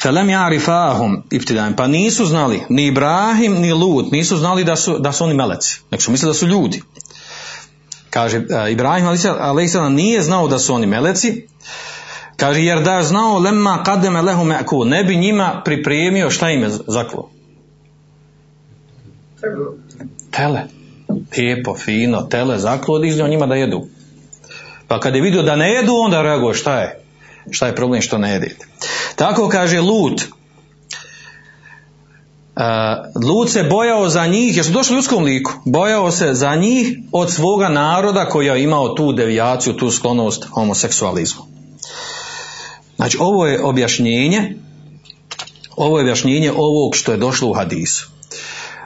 Felem 0.01 0.29
jarifahum 0.29 1.23
ibtidajem. 1.31 1.75
Pa 1.75 1.87
nisu 1.87 2.25
znali, 2.25 2.63
ni 2.69 2.87
Ibrahim, 2.87 3.53
ni 3.53 3.73
Lut, 3.73 4.11
nisu 4.11 4.37
znali 4.37 4.63
da 4.63 4.75
su, 4.75 4.99
da 4.99 5.11
su 5.11 5.23
oni 5.23 5.33
meleci. 5.33 5.81
Nek 5.91 6.01
su 6.01 6.11
mislili 6.11 6.29
da 6.29 6.33
su 6.33 6.47
ljudi. 6.47 6.81
Kaže, 8.11 8.37
uh, 8.37 8.71
Ibrahim 8.71 9.07
a.s. 9.07 9.73
nije 9.89 10.21
znao 10.21 10.47
da 10.47 10.59
su 10.59 10.73
oni 10.73 10.87
meleci, 10.87 11.47
kaže, 12.35 12.63
jer 12.63 12.81
da 12.81 12.93
je 12.93 13.03
znao 13.03 13.39
lemma 13.39 13.83
kademe 13.83 14.21
lehu 14.21 14.43
me'ku, 14.43 14.85
ne 14.85 15.03
bi 15.03 15.15
njima 15.15 15.61
pripremio 15.65 16.29
šta 16.29 16.49
im 16.49 16.61
je 16.61 16.69
zaklo. 16.69 17.29
Tele. 20.31 20.61
Lijepo, 21.37 21.75
fino, 21.75 22.21
tele, 22.21 22.59
zaklo, 22.59 22.95
odiznio 22.95 23.27
njima 23.27 23.45
da 23.45 23.55
jedu. 23.55 23.87
Pa 24.87 24.99
kad 24.99 25.15
je 25.15 25.21
vidio 25.21 25.41
da 25.41 25.55
ne 25.55 25.71
jedu, 25.73 25.93
onda 25.95 26.21
reaguje 26.21 26.53
šta 26.53 26.79
je? 26.79 26.99
Šta 27.51 27.67
je 27.67 27.75
problem 27.75 28.01
što 28.01 28.17
ne 28.17 28.31
jedete? 28.31 28.67
Tako 29.15 29.49
kaže 29.49 29.81
Lut, 29.81 30.21
Uh, 32.55 32.63
Lut 33.29 33.49
se 33.49 33.63
bojao 33.63 34.09
za 34.09 34.27
njih, 34.27 34.55
jer 34.55 34.65
su 34.65 34.71
došli 34.71 34.93
u 34.93 34.95
ljudskom 34.95 35.23
liku, 35.23 35.51
bojao 35.65 36.11
se 36.11 36.33
za 36.33 36.55
njih 36.55 36.97
od 37.11 37.31
svoga 37.31 37.69
naroda 37.69 38.25
koji 38.25 38.47
je 38.47 38.63
imao 38.63 38.89
tu 38.89 39.13
devijaciju, 39.13 39.73
tu 39.73 39.91
sklonost 39.91 40.45
homoseksualizmu. 40.45 41.41
Znači, 42.95 43.17
ovo 43.19 43.45
je 43.45 43.63
objašnjenje, 43.63 44.55
ovo 45.75 45.97
je 45.97 46.01
objašnjenje 46.01 46.51
ovog 46.51 46.95
što 46.95 47.11
je 47.11 47.17
došlo 47.17 47.49
u 47.49 47.53
hadisu. 47.53 48.07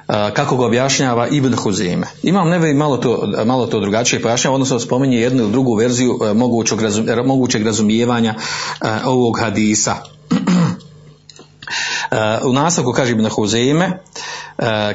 kako 0.08 0.58
ga 0.58 0.66
objašnjava 0.66 1.28
Ibn 1.28 1.54
Huzime. 1.56 2.08
Imam 2.24 2.50
neve 2.50 2.74
malo 2.74 2.98
to, 2.98 3.30
malo 3.46 3.66
to 3.66 3.80
drugačije 3.80 4.22
pojašnjava, 4.22 4.56
odnosno 4.56 4.80
spominje 4.80 5.18
jednu 5.18 5.44
ili 5.44 5.52
drugu 5.52 5.76
verziju 5.76 6.20
mogućeg, 6.36 6.80
mogućeg 7.26 7.66
razumijevanja 7.66 8.36
ovog 9.06 9.40
hadisa. 9.40 9.96
U 12.44 12.54
nastavku 12.54 12.92
kaže 12.94 13.12
Ibn 13.12 13.30
Huzime, 13.30 13.92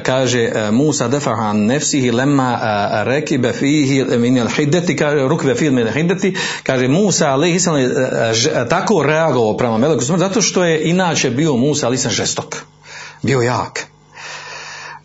kaže 0.03 0.51
Musa 0.71 1.07
defahan 1.07 1.65
nefsihi 1.65 2.11
lemma 2.11 2.59
rekibe 3.03 3.53
fihi 3.53 4.05
min 4.17 4.39
al 4.39 4.47
hiddeti 4.47 4.95
kaže 4.95 5.27
rukbe 5.27 5.55
fil 5.55 5.73
min 5.73 5.87
hiddeti. 5.87 6.35
Kaže 6.63 6.87
Musa 6.87 7.27
alejhi 7.27 7.59
tako 8.69 9.03
reagovao 9.03 9.57
prema 9.57 9.77
meleku 9.77 10.03
zato 10.17 10.41
što 10.41 10.63
je 10.63 10.89
inače 10.89 11.29
bio 11.29 11.55
Musa 11.55 11.87
ali 11.87 11.97
sam 11.97 12.11
žestok 12.11 12.57
bio 13.21 13.41
jak 13.41 13.91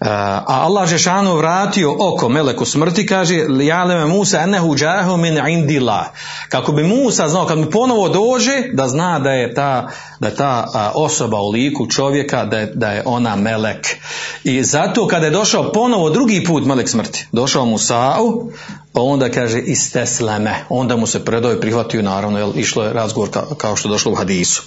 a 0.00 0.42
Allah 0.46 0.88
Žešanu 0.88 1.36
vratio 1.36 1.96
oko 1.98 2.28
meleku 2.28 2.64
smrti, 2.64 3.06
kaže 3.06 3.46
Jaleme 3.60 4.06
Musa 4.06 4.40
enehu 4.40 4.76
džahu 4.76 5.16
min 5.16 5.38
indila. 5.48 6.12
Kako 6.48 6.72
bi 6.72 6.82
Musa 6.82 7.28
znao, 7.28 7.46
kad 7.46 7.58
mi 7.58 7.70
ponovo 7.70 8.08
dođe, 8.08 8.52
da 8.72 8.88
zna 8.88 9.18
da 9.18 9.30
je 9.30 9.54
ta, 9.54 9.88
da 10.20 10.28
je 10.28 10.34
ta 10.34 10.92
osoba 10.94 11.40
u 11.40 11.50
liku 11.50 11.86
čovjeka, 11.90 12.44
da 12.44 12.58
je, 12.58 12.72
da 12.74 12.90
je 12.92 13.02
ona 13.06 13.36
melek. 13.36 13.96
I 14.44 14.64
zato 14.64 15.06
kada 15.06 15.26
je 15.26 15.32
došao 15.32 15.72
ponovo 15.72 16.10
drugi 16.10 16.44
put 16.44 16.66
melek 16.66 16.88
smrti, 16.88 17.26
došao 17.32 17.66
Musa'u, 17.66 18.50
pa 18.92 19.00
onda 19.00 19.30
kaže 19.30 19.60
istesleme, 19.60 20.54
onda 20.68 20.96
mu 20.96 21.06
se 21.06 21.24
predao 21.24 21.52
i 21.52 21.60
prihvatio, 21.60 22.02
naravno, 22.02 22.38
jer 22.38 22.48
išlo 22.54 22.84
je 22.84 22.92
razgovor 22.92 23.28
kao, 23.58 23.76
što 23.76 23.88
je 23.88 23.92
došlo 23.92 24.12
u 24.12 24.14
hadisu. 24.14 24.62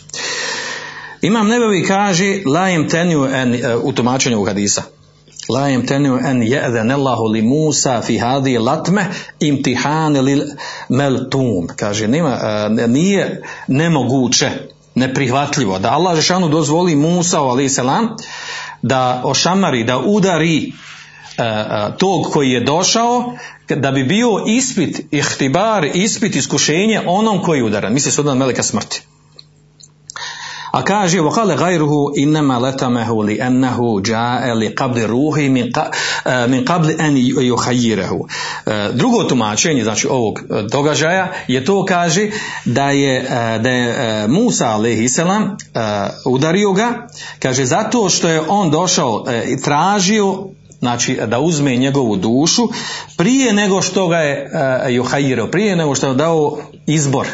Imam 1.22 1.48
Nebevi 1.48 1.86
kaže, 1.86 2.42
lajem 2.46 2.90
tenju 2.90 3.26
en, 3.26 3.62
u 3.84 3.92
tumačenju 3.92 4.46
hadisa, 4.46 4.84
la 5.50 5.70
yamtanu 5.70 6.20
an 6.26 6.42
ya'dhana 6.42 6.94
Allahu 6.94 7.24
li 7.34 7.42
Musa 7.42 8.02
fi 8.02 8.18
hadhihi 8.18 8.58
latme 8.58 9.06
imtihan 9.40 10.14
lil 10.14 10.44
meltum 10.90 11.68
kaže 11.76 12.08
nema 12.08 12.38
nije 12.88 13.42
nemoguće 13.68 14.50
neprihvatljivo 14.96 15.80
da 15.80 15.92
Allah 15.92 16.16
žešanu 16.16 16.50
dozvoli 16.50 16.96
Musa 16.96 17.42
alejhi 17.42 17.70
selam 17.70 18.16
da 18.82 19.22
ošamari 19.26 19.84
da 19.84 20.00
udari 20.00 20.72
tog 21.98 22.26
koji 22.34 22.50
je 22.50 22.64
došao 22.64 23.34
da 23.76 23.92
bi 23.92 24.04
bio 24.04 24.30
ispit, 24.48 25.02
ihtibar, 25.12 25.86
ispit, 25.94 26.36
iskušenje 26.36 27.02
onom 27.06 27.44
koji 27.44 27.64
udara. 27.64 27.90
Misli 27.90 28.12
se 28.12 28.22
od 28.22 28.38
meleka 28.38 28.64
smrti. 28.64 29.02
A 30.73 30.83
kaže, 30.83 31.21
وقال 31.21 31.53
غيره 31.53 32.13
إنما 32.19 32.59
لتمه 32.59 33.25
لأنه 33.25 34.01
جاء 34.01 34.55
لقبل 34.55 35.07
روحي 35.07 35.49
من 35.49 35.71
min 36.49 36.65
qabli 36.65 36.97
an 36.99 37.17
yukhayirahu. 37.17 38.27
Drugo 38.93 39.25
tumačenje 39.25 39.85
znači 39.85 40.07
ovog 40.07 40.41
događaja 40.71 41.33
je 41.49 41.65
to 41.65 41.85
kaže 41.85 42.31
da 42.65 42.91
je 42.91 43.23
da 43.61 43.71
je 43.71 44.29
Musa 44.29 44.69
alejhi 44.69 45.09
selam 45.09 45.57
udario 46.27 46.73
ga 46.73 47.07
kaže 47.39 47.65
zato 47.65 48.09
što 48.09 48.29
je 48.29 48.43
on 48.49 48.71
došao 48.71 49.25
i 49.47 49.63
tražio 49.63 50.39
znači 50.79 51.19
da 51.27 51.41
uzme 51.41 51.77
njegovu 51.77 52.17
dušu 52.17 52.69
prije 53.17 53.53
nego 53.53 53.83
što 53.83 54.09
ga 54.09 54.17
je 54.17 54.51
juhajirao, 54.89 55.47
prije 55.47 55.77
nego 55.77 55.95
što 55.95 56.09
je 56.09 56.15
dao 56.15 56.59
izbor 56.87 57.27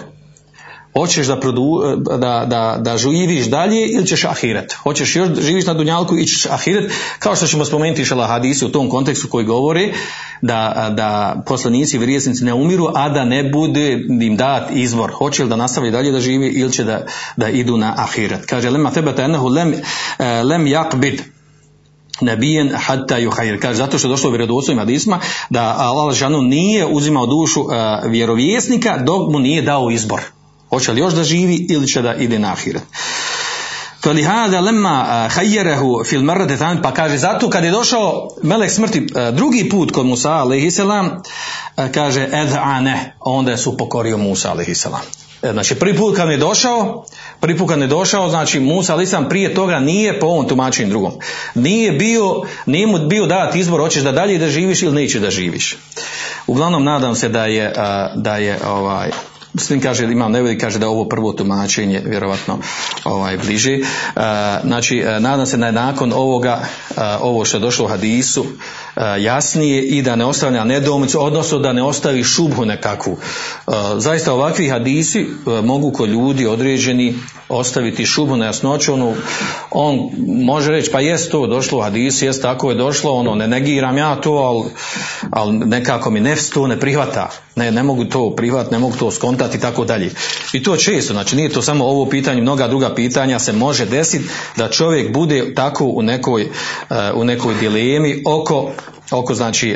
hoćeš 0.97 1.27
da, 1.27 1.39
produ, 1.39 1.81
da, 1.97 2.45
da, 2.47 2.77
da 2.79 2.97
živiš 2.97 3.45
dalje 3.45 3.87
ili 3.87 4.07
ćeš 4.07 4.23
ahiret. 4.25 4.73
Hoćeš 4.73 5.15
još 5.15 5.29
živiš 5.39 5.65
na 5.65 5.73
dunjalku 5.73 6.17
i 6.17 6.25
ćeš 6.25 6.45
ahiret, 6.45 6.91
kao 7.19 7.35
što 7.35 7.47
ćemo 7.47 7.65
spomenuti 7.65 8.05
šala 8.05 8.27
hadisi 8.27 8.65
u 8.65 8.71
tom 8.71 8.89
kontekstu 8.89 9.27
koji 9.27 9.45
govori 9.45 9.93
da, 10.41 10.89
da 10.95 11.41
poslanici 11.45 11.95
i 11.95 11.99
vrijesnici 11.99 12.45
ne 12.45 12.53
umiru, 12.53 12.87
a 12.95 13.09
da 13.09 13.25
ne 13.25 13.43
bude 13.43 13.99
im 14.21 14.37
dat 14.37 14.71
izbor. 14.71 15.11
Hoće 15.11 15.43
li 15.43 15.49
da 15.49 15.55
nastavi 15.55 15.91
dalje 15.91 16.11
da 16.11 16.19
živi 16.19 16.47
ili 16.47 16.71
će 16.71 16.83
da, 16.83 17.05
da 17.37 17.49
idu 17.49 17.77
na 17.77 17.93
ahiret. 17.97 18.45
Kaže, 18.45 18.69
lema 18.69 18.91
tebeta 18.91 19.23
enahu 19.23 19.47
lem, 19.47 19.75
lem 20.43 20.67
jakbid, 20.67 21.21
nebijen 22.21 22.71
hatta 22.75 23.17
juhajir. 23.17 23.61
Kaže, 23.61 23.77
zato 23.77 23.97
što 23.97 24.07
je 24.07 24.09
došlo 24.09 24.29
u 24.29 24.31
vjerodostojnim 24.31 24.79
hadisma 24.79 25.19
da 25.49 25.75
Allah 25.77 26.15
žanu 26.15 26.41
nije 26.41 26.85
uzimao 26.85 27.25
dušu 27.25 27.61
uh, 27.61 27.71
vjerovjesnika 28.05 28.97
dok 28.97 29.31
mu 29.31 29.39
nije 29.39 29.61
dao 29.61 29.91
izbor. 29.91 30.34
Hoće 30.75 30.91
li 30.91 30.99
još 30.99 31.13
da 31.13 31.23
živi 31.23 31.67
ili 31.69 31.87
će 31.87 32.01
da 32.01 32.13
ide 32.15 32.39
na 32.39 32.51
ahiret. 32.51 32.83
Lemma 34.61 35.29
fil 36.05 36.21
pa 36.83 36.93
kaže 36.93 37.17
zato 37.17 37.49
kad 37.49 37.63
je 37.63 37.71
došao 37.71 38.29
melek 38.43 38.71
smrti 38.71 39.07
drugi 39.33 39.69
put 39.69 39.91
kod 39.91 40.05
Musa 40.05 40.31
a.s. 40.31 40.79
kaže 41.93 42.27
ne, 42.81 43.15
onda 43.19 43.51
je 43.51 43.57
supokorio 43.57 44.17
Musa 44.17 44.51
a.s. 44.51 44.85
E, 45.43 45.51
znači 45.51 45.75
prvi 45.75 45.97
put 45.97 46.15
kad 46.15 46.29
je 46.29 46.37
došao, 46.37 47.05
prvi 47.39 47.57
put 47.57 47.69
kad 47.69 47.79
je 47.79 47.87
došao, 47.87 48.29
znači 48.29 48.59
Musa 48.59 48.95
a.s. 48.95 49.13
prije 49.29 49.53
toga 49.53 49.79
nije 49.79 50.19
po 50.19 50.25
ovom 50.25 50.47
tumačenju 50.47 50.89
drugom. 50.89 51.11
Nije 51.55 51.91
bio, 51.91 52.41
nije 52.65 52.87
mu 52.87 52.99
bio 52.99 53.25
dat 53.25 53.55
izbor, 53.55 53.81
hoćeš 53.81 54.03
da 54.03 54.11
dalje 54.11 54.37
da 54.37 54.49
živiš 54.49 54.81
ili 54.81 55.01
neće 55.01 55.19
da 55.19 55.31
živiš. 55.31 55.77
Uglavnom 56.47 56.83
nadam 56.83 57.15
se 57.15 57.29
da 57.29 57.45
je, 57.45 57.73
da 58.15 58.37
je 58.37 58.59
ovaj, 58.67 59.11
Muslim 59.55 59.81
kaže, 59.81 60.03
imam 60.03 60.31
neveli, 60.31 60.57
kaže 60.57 60.79
da 60.79 60.89
ovo 60.89 61.05
prvo 61.05 61.33
tumačenje 61.33 62.01
vjerovatno 62.05 62.57
ovaj, 63.03 63.37
bliže. 63.37 63.73
E, 63.73 63.81
znači, 64.63 64.97
e, 64.97 65.19
nadam 65.19 65.45
se 65.45 65.57
da 65.57 65.65
je 65.65 65.71
nakon 65.71 66.13
ovoga, 66.13 66.59
e, 66.61 67.01
ovo 67.21 67.45
što 67.45 67.57
je 67.57 67.61
došlo 67.61 67.85
u 67.85 67.87
hadisu, 67.87 68.45
jasnije 69.19 69.81
i 69.81 70.01
da 70.01 70.15
ne 70.15 70.25
ostavlja 70.25 70.63
nedoumicu, 70.63 71.23
odnosno 71.23 71.59
da 71.59 71.73
ne 71.73 71.83
ostavi 71.83 72.23
šubhu 72.23 72.65
nekakvu. 72.65 73.17
Zaista 73.97 74.33
ovakvi 74.33 74.69
hadisi 74.69 75.27
mogu 75.63 75.91
kod 75.91 76.09
ljudi 76.09 76.47
određeni 76.47 77.15
ostaviti 77.49 78.05
šubhu 78.05 78.37
na 78.37 78.45
jasnoću, 78.45 78.93
ono, 78.93 79.13
on 79.71 80.09
može 80.27 80.71
reći 80.71 80.91
pa 80.91 80.99
jest 80.99 81.31
to 81.31 81.47
došlo 81.47 81.77
u 81.77 81.81
hadisu, 81.81 82.25
jest 82.25 82.41
tako 82.41 82.69
je 82.69 82.75
došlo, 82.75 83.11
ono 83.11 83.35
ne 83.35 83.47
negiram 83.47 83.97
ja 83.97 84.15
to, 84.15 84.31
ali, 84.31 84.63
ali 85.31 85.57
nekako 85.57 86.11
mi 86.11 86.19
nefs 86.19 86.49
to 86.49 86.67
ne 86.67 86.79
prihvata, 86.79 87.29
ne, 87.55 87.71
ne 87.71 87.83
mogu 87.83 88.05
to 88.05 88.35
prihvat, 88.35 88.71
ne 88.71 88.79
mogu 88.79 88.97
to 88.97 89.11
skontati 89.11 89.57
i 89.57 89.61
tako 89.61 89.85
dalje. 89.85 90.11
I 90.53 90.63
to 90.63 90.77
često, 90.77 91.13
znači 91.13 91.35
nije 91.35 91.49
to 91.49 91.61
samo 91.61 91.85
ovo 91.85 92.09
pitanje, 92.09 92.41
mnoga 92.41 92.67
druga 92.67 92.95
pitanja 92.95 93.39
se 93.39 93.53
može 93.53 93.85
desiti 93.85 94.29
da 94.57 94.69
čovjek 94.69 95.13
bude 95.13 95.53
tako 95.53 95.85
u 95.85 96.01
nekoj, 96.01 96.49
u 97.15 97.23
nekoj 97.23 97.53
dilemi 97.59 98.23
oko, 98.25 98.71
oko 99.11 99.33
znači 99.33 99.75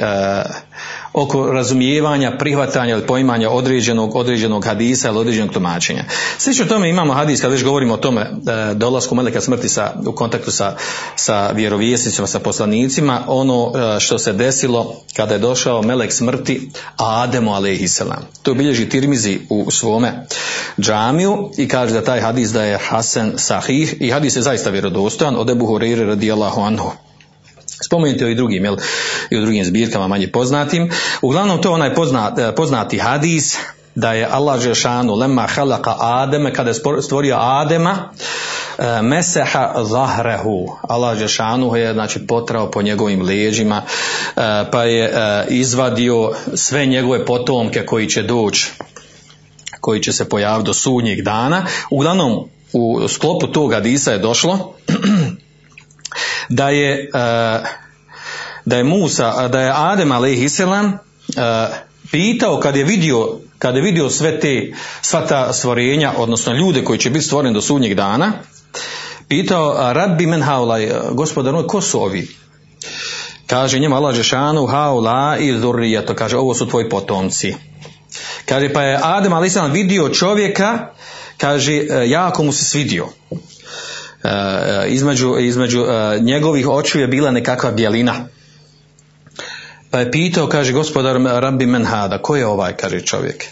oko 1.13 1.51
razumijevanja, 1.51 2.37
prihvatanja 2.37 2.93
ili 2.93 3.07
poimanja 3.07 3.49
određenog, 3.49 4.15
određenog 4.15 4.65
hadisa 4.65 5.09
ili 5.09 5.17
određenog 5.17 5.53
tumačenja. 5.53 6.03
Slično 6.37 6.65
tome 6.65 6.89
imamo 6.89 7.13
hadis 7.13 7.41
kad 7.41 7.51
već 7.51 7.63
govorimo 7.63 7.93
o 7.93 7.97
tome 7.97 8.21
e, 8.21 8.73
dolasku 8.73 9.15
meleka 9.15 9.41
smrti 9.41 9.69
sa, 9.69 9.93
u 10.05 10.11
kontaktu 10.11 10.51
sa, 10.51 10.75
sa 11.15 11.51
vjerovjesnicima, 11.51 12.27
sa 12.27 12.39
poslanicima, 12.39 13.23
ono 13.27 13.71
e, 13.75 13.99
što 13.99 14.19
se 14.19 14.33
desilo 14.33 14.95
kada 15.15 15.33
je 15.33 15.39
došao 15.39 15.81
melek 15.81 16.13
smrti 16.13 16.69
Ademu 16.97 17.53
alaihissalam. 17.53 18.27
To 18.43 18.53
bilježi 18.53 18.89
Tirmizi 18.89 19.39
u 19.49 19.71
svome 19.71 20.25
džamiju 20.79 21.49
i 21.57 21.67
kaže 21.67 21.93
da 21.93 22.03
taj 22.03 22.21
hadis 22.21 22.49
da 22.49 22.63
je 22.63 22.77
Hasan 22.77 23.33
Sahih 23.37 23.95
i 23.99 24.09
hadis 24.09 24.35
je 24.35 24.41
zaista 24.41 24.69
vjerodostojan 24.69 25.35
od 25.35 25.49
Ebu 25.49 25.65
Hureyre 25.65 26.07
radijallahu 26.07 26.61
anhu. 26.61 27.08
Spomenuti 27.85 28.31
i 28.31 28.35
drugim, 28.35 28.65
jel, 28.65 28.75
i 29.29 29.37
u 29.37 29.41
drugim 29.41 29.65
zbirkama 29.65 30.07
manje 30.07 30.31
poznatim. 30.31 30.89
Uglavnom 31.21 31.61
to 31.61 31.71
onaj 31.71 31.95
poznat, 31.95 32.55
poznati 32.55 32.97
hadis 32.97 33.57
da 33.95 34.13
je 34.13 34.27
Allah 34.31 34.61
Žešanu 34.61 35.15
lemma 35.15 35.47
halaka 35.47 35.95
Ademe, 35.99 36.53
kada 36.53 36.69
je 36.69 37.01
stvorio 37.01 37.37
Adema, 37.39 38.09
meseha 39.01 39.73
zahrehu. 39.83 40.77
Allah 40.81 41.17
Žešanu 41.17 41.75
je 41.75 41.93
znači 41.93 42.27
potrao 42.27 42.71
po 42.71 42.81
njegovim 42.81 43.21
leđima, 43.21 43.81
pa 44.71 44.83
je 44.83 45.13
izvadio 45.49 46.31
sve 46.53 46.85
njegove 46.85 47.25
potomke 47.25 47.85
koji 47.85 48.09
će 48.09 48.23
doći 48.23 48.71
koji 49.81 50.03
će 50.03 50.11
se 50.11 50.29
pojaviti 50.29 50.65
do 50.65 50.73
sudnjeg 50.73 51.21
dana. 51.21 51.65
Uglavnom, 51.89 52.49
u 52.73 53.07
sklopu 53.07 53.47
tog 53.47 53.73
hadisa 53.73 54.11
je 54.11 54.17
došlo 54.19 54.73
da 56.49 56.69
je 56.69 57.09
da 58.65 58.77
je 58.77 58.83
Musa, 58.83 59.47
da 59.47 59.61
je 59.61 59.73
Adem 59.75 60.11
alejhiselam 60.11 60.97
pitao 62.11 62.59
kad 62.59 62.75
je 62.75 62.83
vidio 62.83 63.39
kad 63.59 63.75
je 63.75 63.81
vidio 63.81 64.09
sve 64.09 64.39
te 64.39 64.73
sva 65.01 65.27
ta 65.27 65.53
stvorenja, 65.53 66.13
odnosno 66.17 66.53
ljude 66.53 66.83
koji 66.83 66.99
će 66.99 67.09
biti 67.09 67.25
stvoreni 67.25 67.53
do 67.53 67.61
sudnjeg 67.61 67.93
dana, 67.93 68.33
pitao 69.27 69.93
Rabbi 69.93 70.25
men 70.25 70.41
haulaj, 70.41 70.89
gospodar, 71.11 71.53
ko 71.67 71.81
su 71.81 72.03
ovi? 72.03 72.27
Kaže 73.47 73.79
njemu 73.79 73.95
Allah 73.95 74.15
Žešanu, 74.15 74.65
haula 74.65 75.37
i 75.39 75.59
zurrijato, 75.59 76.15
kaže 76.15 76.37
ovo 76.37 76.53
su 76.53 76.67
tvoji 76.67 76.89
potomci. 76.89 77.55
Kaže 78.45 78.73
pa 78.73 78.83
je 78.83 78.99
Adem 79.03 79.33
alejhiselam 79.33 79.71
vidio 79.71 80.09
čovjeka, 80.09 80.87
kaže 81.37 81.85
jako 82.05 82.43
mu 82.43 82.53
se 82.53 82.65
svidio 82.65 83.07
e, 83.31 83.35
između, 84.87 85.35
između 85.39 85.81
e, 85.81 86.19
njegovih 86.19 86.67
očiju 86.67 87.01
je 87.01 87.07
bila 87.07 87.31
nekakva 87.31 87.71
bjelina. 87.71 88.13
Pa 89.91 89.99
je 89.99 90.11
pitao, 90.11 90.47
kaže, 90.47 90.73
gospodar 90.73 91.21
Rabbi 91.21 91.65
men 91.65 91.85
hada, 91.85 92.17
ko 92.17 92.35
je 92.35 92.47
ovaj, 92.47 92.75
kaže 92.77 93.01
čovjek? 93.01 93.45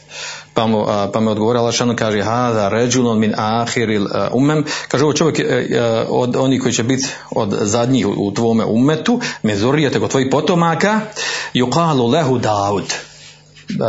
Pa 0.53 0.67
mu, 0.67 0.85
pa 1.13 1.19
me 1.19 1.31
odgovara 1.31 1.59
Allah 1.59 1.95
kaže, 1.95 2.21
hada 2.21 2.69
ređulon 2.69 3.19
min 3.19 3.33
ahiril 3.37 4.07
umem, 4.33 4.65
kaže, 4.87 5.03
ovo 5.03 5.13
čovjek 5.13 5.39
e, 5.39 5.43
e, 5.43 6.05
od 6.09 6.35
onih 6.35 6.61
koji 6.61 6.73
će 6.73 6.83
biti 6.83 7.07
od 7.31 7.57
zadnjih 7.61 8.07
u, 8.07 8.31
tvome 8.31 8.65
umetu, 8.65 9.21
me 9.43 9.55
zorijete 9.55 9.99
kod 9.99 10.09
tvojih 10.09 10.27
potomaka, 10.31 11.01
yuqalu 11.53 12.11
lehu 12.11 12.37
Daud. 12.37 12.93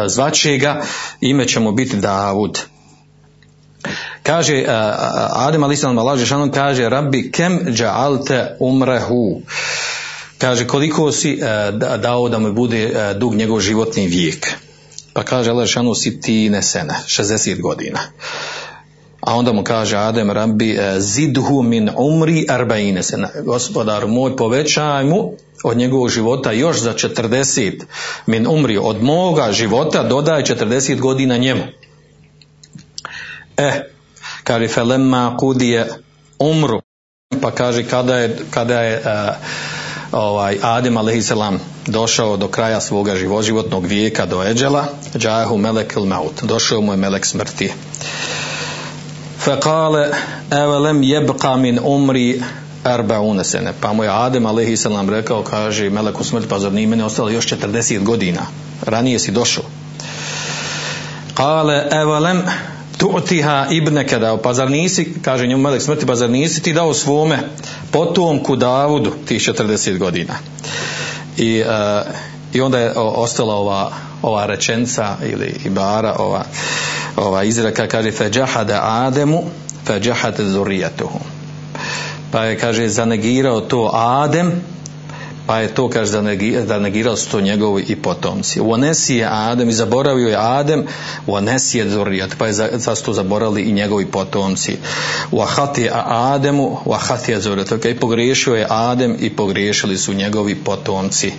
Zvaće 0.07 0.57
ga, 0.57 0.83
ime 1.21 1.49
će 1.49 1.61
mu 1.61 1.73
biti 1.73 1.97
Davud. 1.97 2.59
Kaže, 4.29 4.61
a, 4.69 4.77
a, 4.77 5.49
Adem 5.49 5.65
alaih 5.65 5.79
sallam, 5.79 5.99
Allah 5.99 6.21
kaže, 6.53 6.89
Rabbi 6.89 7.33
kem 7.33 7.73
ja'alte 7.73 8.57
umrehu. 8.61 9.41
Kaže, 10.39 10.67
koliko 10.67 11.13
si 11.13 11.41
da- 11.73 11.97
dao 11.97 12.29
da 12.29 12.39
mu 12.39 12.53
bude 12.53 13.15
dug 13.17 13.35
njegov 13.35 13.61
životni 13.61 14.07
vijek. 14.07 14.53
Pa 15.13 15.25
kaže 15.25 15.51
Allah 15.51 15.65
Žešanu, 15.65 15.95
si 15.95 16.21
ti 16.21 16.51
nesene, 16.51 16.95
60 17.07 17.61
godina. 17.61 18.01
A 19.21 19.35
onda 19.35 19.53
mu 19.53 19.65
kaže 19.65 19.97
Adem 19.97 20.31
Rabbi 20.31 20.79
zidhu 20.99 21.63
min 21.63 21.91
umri 21.97 22.45
arbaine 22.49 23.03
sena. 23.03 23.29
Gospodar 23.45 24.07
moj 24.07 24.37
povećaj 24.37 25.05
mu 25.05 25.33
od 25.65 25.77
njegovog 25.77 26.09
života 26.09 26.53
još 26.53 26.79
za 26.79 26.93
40 26.93 27.83
min 28.27 28.47
umri 28.47 28.79
od 28.79 29.03
moga 29.03 29.53
života 29.53 30.03
dodaj 30.03 30.43
40 30.43 31.01
godina 31.01 31.37
njemu. 31.37 31.65
E, 33.57 33.98
kaže 34.49 34.69
felemma 34.69 35.37
kudije 35.37 35.89
umru 36.39 36.81
pa 37.43 37.51
kaže 37.51 37.85
kada 37.85 38.17
je, 38.17 38.37
kada 38.51 38.81
je 38.81 39.03
uh, 39.05 39.37
ovaj 40.13 40.59
Adem 40.63 40.97
alejselam 40.97 41.61
došao 41.87 42.37
do 42.37 42.49
kraja 42.49 42.81
svoga 42.81 43.17
život, 43.17 43.45
životnog 43.45 43.87
vijeka 43.87 44.27
do 44.27 44.45
eđela, 44.45 44.85
džahu 45.17 45.57
melekil 45.57 46.05
maut, 46.05 46.43
došao 46.43 46.81
mu 46.81 46.93
je 46.93 46.97
melek 46.97 47.27
smrti. 47.27 47.73
Fekale, 49.39 50.09
evelem 50.51 51.03
jebqa 51.03 51.57
min 51.57 51.79
umri 51.83 52.43
arbauna 52.85 53.45
sene. 53.45 53.73
Pa 53.81 53.93
mu 53.93 54.05
je 54.05 54.11
Adem 54.11 54.47
alejselam 54.47 55.11
rekao, 55.11 55.43
kaže 55.43 55.91
meleku 55.91 56.25
smrti, 56.25 56.49
pa 56.49 56.59
zar 56.59 56.73
nije 56.73 56.87
meni 56.87 57.03
ostalo 57.03 57.31
još 57.31 57.47
40 57.47 58.03
godina. 58.03 58.41
Ranije 58.83 59.19
si 59.19 59.31
došao. 59.31 59.65
Kale, 61.35 61.85
evelem 61.91 62.43
tu'tiha 62.99 63.67
ibneke 63.71 64.19
dao, 64.19 64.37
pa 64.37 64.55
zar 64.55 64.71
nisi, 64.71 65.15
kaže 65.23 65.47
njemu 65.47 65.63
melek 65.63 65.83
smrti, 65.83 66.07
pa 66.07 66.15
zar 66.15 66.31
nisi 66.31 66.63
ti 66.63 66.73
dao 66.73 66.95
svome 66.95 67.39
potomku 67.91 68.57
Davudu 68.57 69.13
tih 69.27 69.43
40 69.43 69.99
godina. 69.99 70.35
I, 71.37 71.63
uh, 71.63 72.13
i 72.53 72.61
onda 72.61 72.79
je 72.79 72.93
ostala 72.97 73.55
ova, 73.55 73.93
ova 74.23 74.47
rečenca 74.47 75.17
ili 75.33 75.55
ibara, 75.65 76.15
ova, 76.19 76.45
ova 77.17 77.45
izreka, 77.45 77.87
kaže 77.87 78.13
fe 78.13 78.31
džahada 78.31 78.81
Ademu, 78.83 79.43
fe 79.87 80.01
džahade 80.01 80.45
zurijatuhu. 80.45 81.19
Pa 82.33 82.45
je, 82.45 82.59
kaže, 82.59 82.89
zanegirao 82.89 83.61
to 83.61 83.91
Adem, 83.95 84.53
pa 85.49 85.61
je 85.61 85.75
to 85.75 85.89
kaže 85.89 86.13
zanegi- 86.13 86.67
zanegirao 86.67 87.17
su 87.17 87.31
to 87.31 87.41
njegovi 87.41 87.85
i 87.89 87.97
potomci. 87.97 88.61
U 88.61 88.73
Onesi 88.73 89.17
je 89.17 89.29
Adem 89.31 89.69
i 89.69 89.73
zaboravio 89.73 90.29
je 90.29 90.37
Adem, 90.37 90.85
u 91.27 91.35
Onesi 91.35 91.79
je 91.79 91.91
Zurijat, 91.91 92.31
pa 92.39 92.47
je 92.47 92.53
za, 92.53 92.69
za 92.73 92.95
to 92.95 93.13
zaboravili 93.13 93.63
i 93.63 93.73
njegovi 93.73 94.07
potomci. 94.07 94.77
U 95.31 95.41
Ahati 95.41 95.83
je 95.83 95.91
Ademu, 96.07 96.79
u 96.85 96.93
Ahati 96.93 97.33
je 97.33 97.41
Zurijat. 97.41 97.71
Okay, 97.71 97.99
pogriješio 97.99 98.55
je 98.55 98.67
Adem 98.69 99.17
i 99.21 99.31
pogriješili 99.31 99.99
su 99.99 100.13
njegovi 100.13 100.55
potomci. 100.55 101.33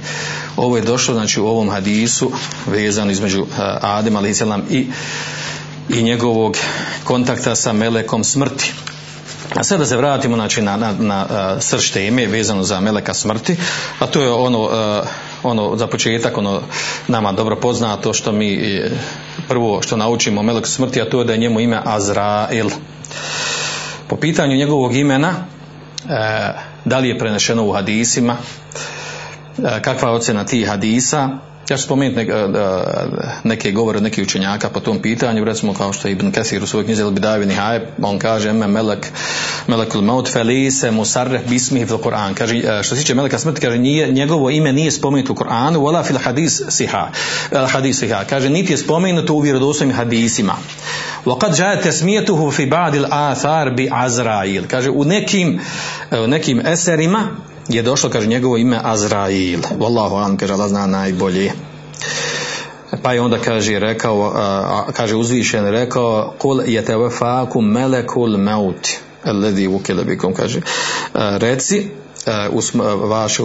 Ovo 0.57 0.77
je 0.77 0.83
došlo 0.83 1.13
znači 1.13 1.39
u 1.41 1.47
ovom 1.47 1.69
hadisu 1.69 2.31
vezano 2.67 3.11
između 3.11 3.41
uh, 3.41 3.47
Adem 3.81 4.15
ali 4.15 4.33
i 4.69 4.87
i 5.89 6.03
njegovog 6.03 6.57
kontakta 7.03 7.55
sa 7.55 7.73
melekom 7.73 8.23
smrti. 8.23 8.73
A 9.55 9.63
sada 9.63 9.85
se 9.85 9.97
vratimo 9.97 10.35
znači, 10.35 10.61
na, 10.61 10.77
na, 10.77 10.93
na 10.99 11.25
uh, 11.25 11.61
srž 11.61 11.91
teme 11.91 12.27
vezano 12.27 12.63
za 12.63 12.79
meleka 12.79 13.13
smrti, 13.13 13.55
a 13.99 14.07
to 14.07 14.21
je 14.21 14.31
ono, 14.31 14.59
uh, 14.59 15.07
ono 15.43 15.77
za 15.77 15.87
početak 15.87 16.37
ono 16.37 16.61
nama 17.07 17.31
dobro 17.31 17.55
poznato 17.55 18.13
što 18.13 18.31
mi 18.31 18.53
e, 18.53 18.91
prvo 19.47 19.81
što 19.81 19.97
naučimo 19.97 20.39
o 20.39 20.43
meleku 20.43 20.67
smrti, 20.67 21.01
a 21.01 21.09
to 21.09 21.19
je 21.19 21.25
da 21.25 21.33
je 21.33 21.39
njemu 21.39 21.59
ime 21.59 21.81
Azrail. 21.85 22.69
Po 24.07 24.15
pitanju 24.15 24.55
njegovog 24.55 24.95
imena, 24.95 25.33
da 26.85 26.99
li 26.99 27.09
je 27.09 27.17
prenešeno 27.17 27.65
u 27.65 27.73
hadisima, 27.73 28.37
kakva 29.81 30.09
je 30.09 30.15
ocjena 30.15 30.45
tih 30.45 30.67
hadisa, 30.67 31.29
ja 31.70 31.76
ću 31.76 31.82
spomenuti 31.82 32.16
neke, 32.16 32.32
neke 33.44 33.72
govore 33.72 33.96
od 33.96 34.02
nekih 34.02 34.24
učenjaka 34.24 34.68
po 34.68 34.80
tom 34.80 34.98
pitanju, 34.98 35.44
recimo 35.44 35.74
kao 35.74 35.92
što 35.92 36.08
je 36.08 36.12
Ibn 36.12 36.30
Kesir 36.30 36.62
u 36.62 36.66
svojoj 36.66 36.84
knjizi 36.84 37.02
El 37.02 37.10
Bidavi 37.10 37.46
Nihaj, 37.46 37.80
on 38.02 38.18
kaže 38.18 38.48
eme 38.48 38.66
melek, 38.66 39.06
melekul 39.66 40.02
maut 40.02 40.28
felise 40.28 40.90
musarreh 40.90 41.40
bismihi 41.48 41.86
fil 41.86 41.98
Kur'an. 41.98 42.34
Kaže, 42.34 42.56
e, 42.56 42.82
što 42.82 42.94
se 42.94 43.00
tiče 43.00 43.14
meleka 43.14 43.38
smrti, 43.38 43.60
kaže, 43.60 43.78
nije, 43.78 44.12
njegovo 44.12 44.50
ime 44.50 44.72
nije 44.72 44.90
spomenuto 44.90 45.32
u 45.32 45.36
Kur'anu, 45.36 45.78
wala 45.78 46.04
fil 46.04 46.18
hadis 46.18 46.62
siha. 46.68 47.08
El 47.50 47.66
hadis 47.66 47.98
siha. 47.98 48.24
Kaže, 48.30 48.50
niti 48.50 48.72
je 48.72 48.78
spomenuto 48.78 49.34
u 49.34 49.40
vjerodostojnim 49.40 49.96
hadisima. 49.96 50.56
وقد 51.26 51.54
جاء 51.54 51.76
تسميته 51.76 52.50
في 52.50 52.64
بعض 52.64 52.94
الآثار 52.94 53.68
بعزرائيل 53.68 54.66
kaže 54.68 54.90
u 54.90 55.04
nekim 55.04 55.60
u 56.24 56.26
nekim 56.26 56.66
eserima 56.66 57.28
je 57.69 57.81
došlo, 57.81 58.09
kaže, 58.09 58.27
njegovo 58.27 58.57
ime 58.57 58.79
Azrail. 58.83 59.59
Wallahu 59.79 60.15
alam, 60.15 60.37
kaže, 60.37 60.53
Allah 60.53 60.69
zna 60.69 60.87
najbolje. 60.87 61.51
Pa 63.01 63.13
je 63.13 63.21
onda, 63.21 63.37
kaže, 63.39 63.79
rekao, 63.79 64.33
kaže, 64.93 65.15
uzvišen, 65.15 65.65
rekao, 65.65 66.33
kul 66.37 66.61
je 66.65 66.85
tevefakum 66.85 67.71
melekul 67.71 68.37
maut, 68.37 68.87
alladhi 69.23 69.67
vukile 69.67 70.03
bikum, 70.03 70.33
kaže, 70.33 70.61
reci, 71.13 71.89
vaše, 73.03 73.43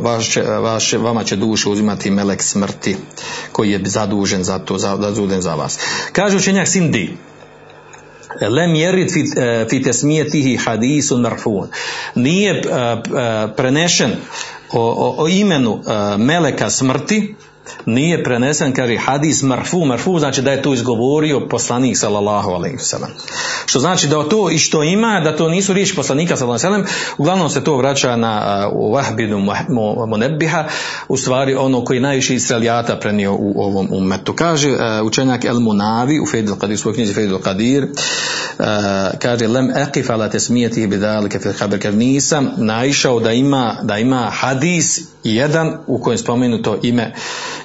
vaše, 0.00 0.42
vaše, 0.42 0.98
vama 0.98 1.24
će 1.24 1.36
duše 1.36 1.68
uzimati 1.68 2.10
melek 2.10 2.42
smrti 2.42 2.96
koji 3.52 3.70
je 3.70 3.80
zadužen 3.84 4.44
za 4.44 4.58
to, 4.58 4.78
za, 4.78 4.96
zadužen 5.00 5.40
za 5.40 5.54
vas. 5.54 5.78
Kaže 6.12 6.36
učenjak 6.36 6.68
Sindi, 6.68 7.16
lem 8.40 8.74
jerit 8.74 9.12
fi, 9.12 9.24
fi 9.70 9.82
tesmijetihi 9.82 10.56
hadisun 10.56 11.20
marfun. 11.20 11.68
Nije 12.14 12.62
prenešen 13.56 14.10
o, 14.72 14.80
o, 14.80 15.14
o 15.18 15.28
imenu 15.28 15.82
meleka 16.18 16.70
smrti, 16.70 17.34
nije 17.86 18.24
prenesen, 18.24 18.72
kaže 18.72 18.96
hadis 18.96 19.42
marfu, 19.42 19.84
marfu 19.84 20.18
znači 20.18 20.42
da 20.42 20.52
je 20.52 20.62
to 20.62 20.74
izgovorio 20.74 21.48
poslanik 21.48 21.98
sallallahu 21.98 22.50
alaihi 22.50 22.76
wasallam. 22.76 23.08
Što 23.66 23.80
znači 23.80 24.08
da 24.08 24.28
to 24.28 24.50
i 24.50 24.58
što 24.58 24.82
ima, 24.82 25.20
da 25.20 25.36
to 25.36 25.48
nisu 25.48 25.72
riječi 25.72 25.96
poslanika 25.96 26.36
sallallahu 26.36 26.66
alaihi 26.66 26.84
wasallam, 26.84 27.14
uglavnom 27.18 27.50
se 27.50 27.64
to 27.64 27.76
vraća 27.76 28.16
na 28.16 28.66
uh, 28.72 28.94
Wahbinu 28.94 29.54
Munebbiha, 30.08 30.64
u 31.08 31.16
stvari 31.16 31.54
ono 31.54 31.84
koji 31.84 32.00
najviše 32.00 32.34
israelijata 32.34 32.96
prenio 32.96 33.34
u 33.34 33.54
ovom 33.56 33.88
umetu. 33.90 34.32
Kaže 34.32 34.70
uh, 34.70 34.78
učenjak 35.04 35.44
El 35.44 35.60
Munavi 35.60 36.20
u 36.20 36.26
Fejdil 36.26 36.54
Qadir, 36.54 36.76
svoj 36.76 36.94
knjizi 36.94 37.14
Fejdil 37.14 37.38
Qadir, 37.38 37.86
uh, 37.88 38.66
kaže 39.18 39.46
lem 39.46 39.70
eqif 39.70 40.10
ala 40.10 40.28
tesmijeti 40.28 40.86
bidalike 40.86 41.38
fil 41.38 41.52
haber, 41.58 41.94
nisam 41.94 42.50
naišao 42.56 43.20
da 43.20 43.32
ima, 43.32 43.76
da 43.82 43.98
ima 43.98 44.30
hadis 44.32 45.15
jedan 45.34 45.78
u 45.86 46.00
kojem 46.00 46.18
spomenuto 46.18 46.78
ime 46.82 47.14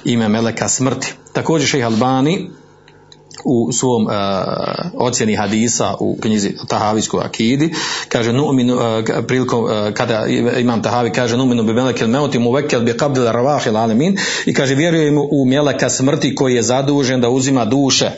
ime 0.04 0.28
Meleka 0.28 0.68
smrti. 0.68 1.14
Također 1.32 1.68
šejh 1.68 1.86
Albani 1.86 2.50
u 3.44 3.72
svom 3.72 4.06
uh, 4.06 4.12
ocjeni 4.94 5.36
hadisa 5.36 5.94
u 6.00 6.18
knjizi 6.20 6.52
Tahavijskoj 6.68 7.24
akidi 7.24 7.74
kaže 8.08 8.32
nu'minu 8.32 8.74
uh, 8.74 9.24
prilikom 9.26 9.64
uh, 9.64 9.70
kada 9.94 10.26
imam 10.58 10.82
Tahavi 10.82 11.12
kaže 11.12 11.36
nu'minu 11.36 11.62
bi 11.62 11.72
melekel 11.72 12.08
meuti 12.08 12.38
muvekel 12.38 12.80
bi 12.80 12.92
qabdil 12.92 13.28
arvahil 13.28 13.76
alamin 13.76 14.18
i 14.46 14.54
kaže 14.54 14.74
vjerujem 14.74 15.18
u 15.18 15.44
meleka 15.46 15.90
smrti 15.90 16.34
koji 16.34 16.54
je 16.54 16.62
zadužen 16.62 17.20
da 17.20 17.28
uzima 17.28 17.64
duše 17.64 18.10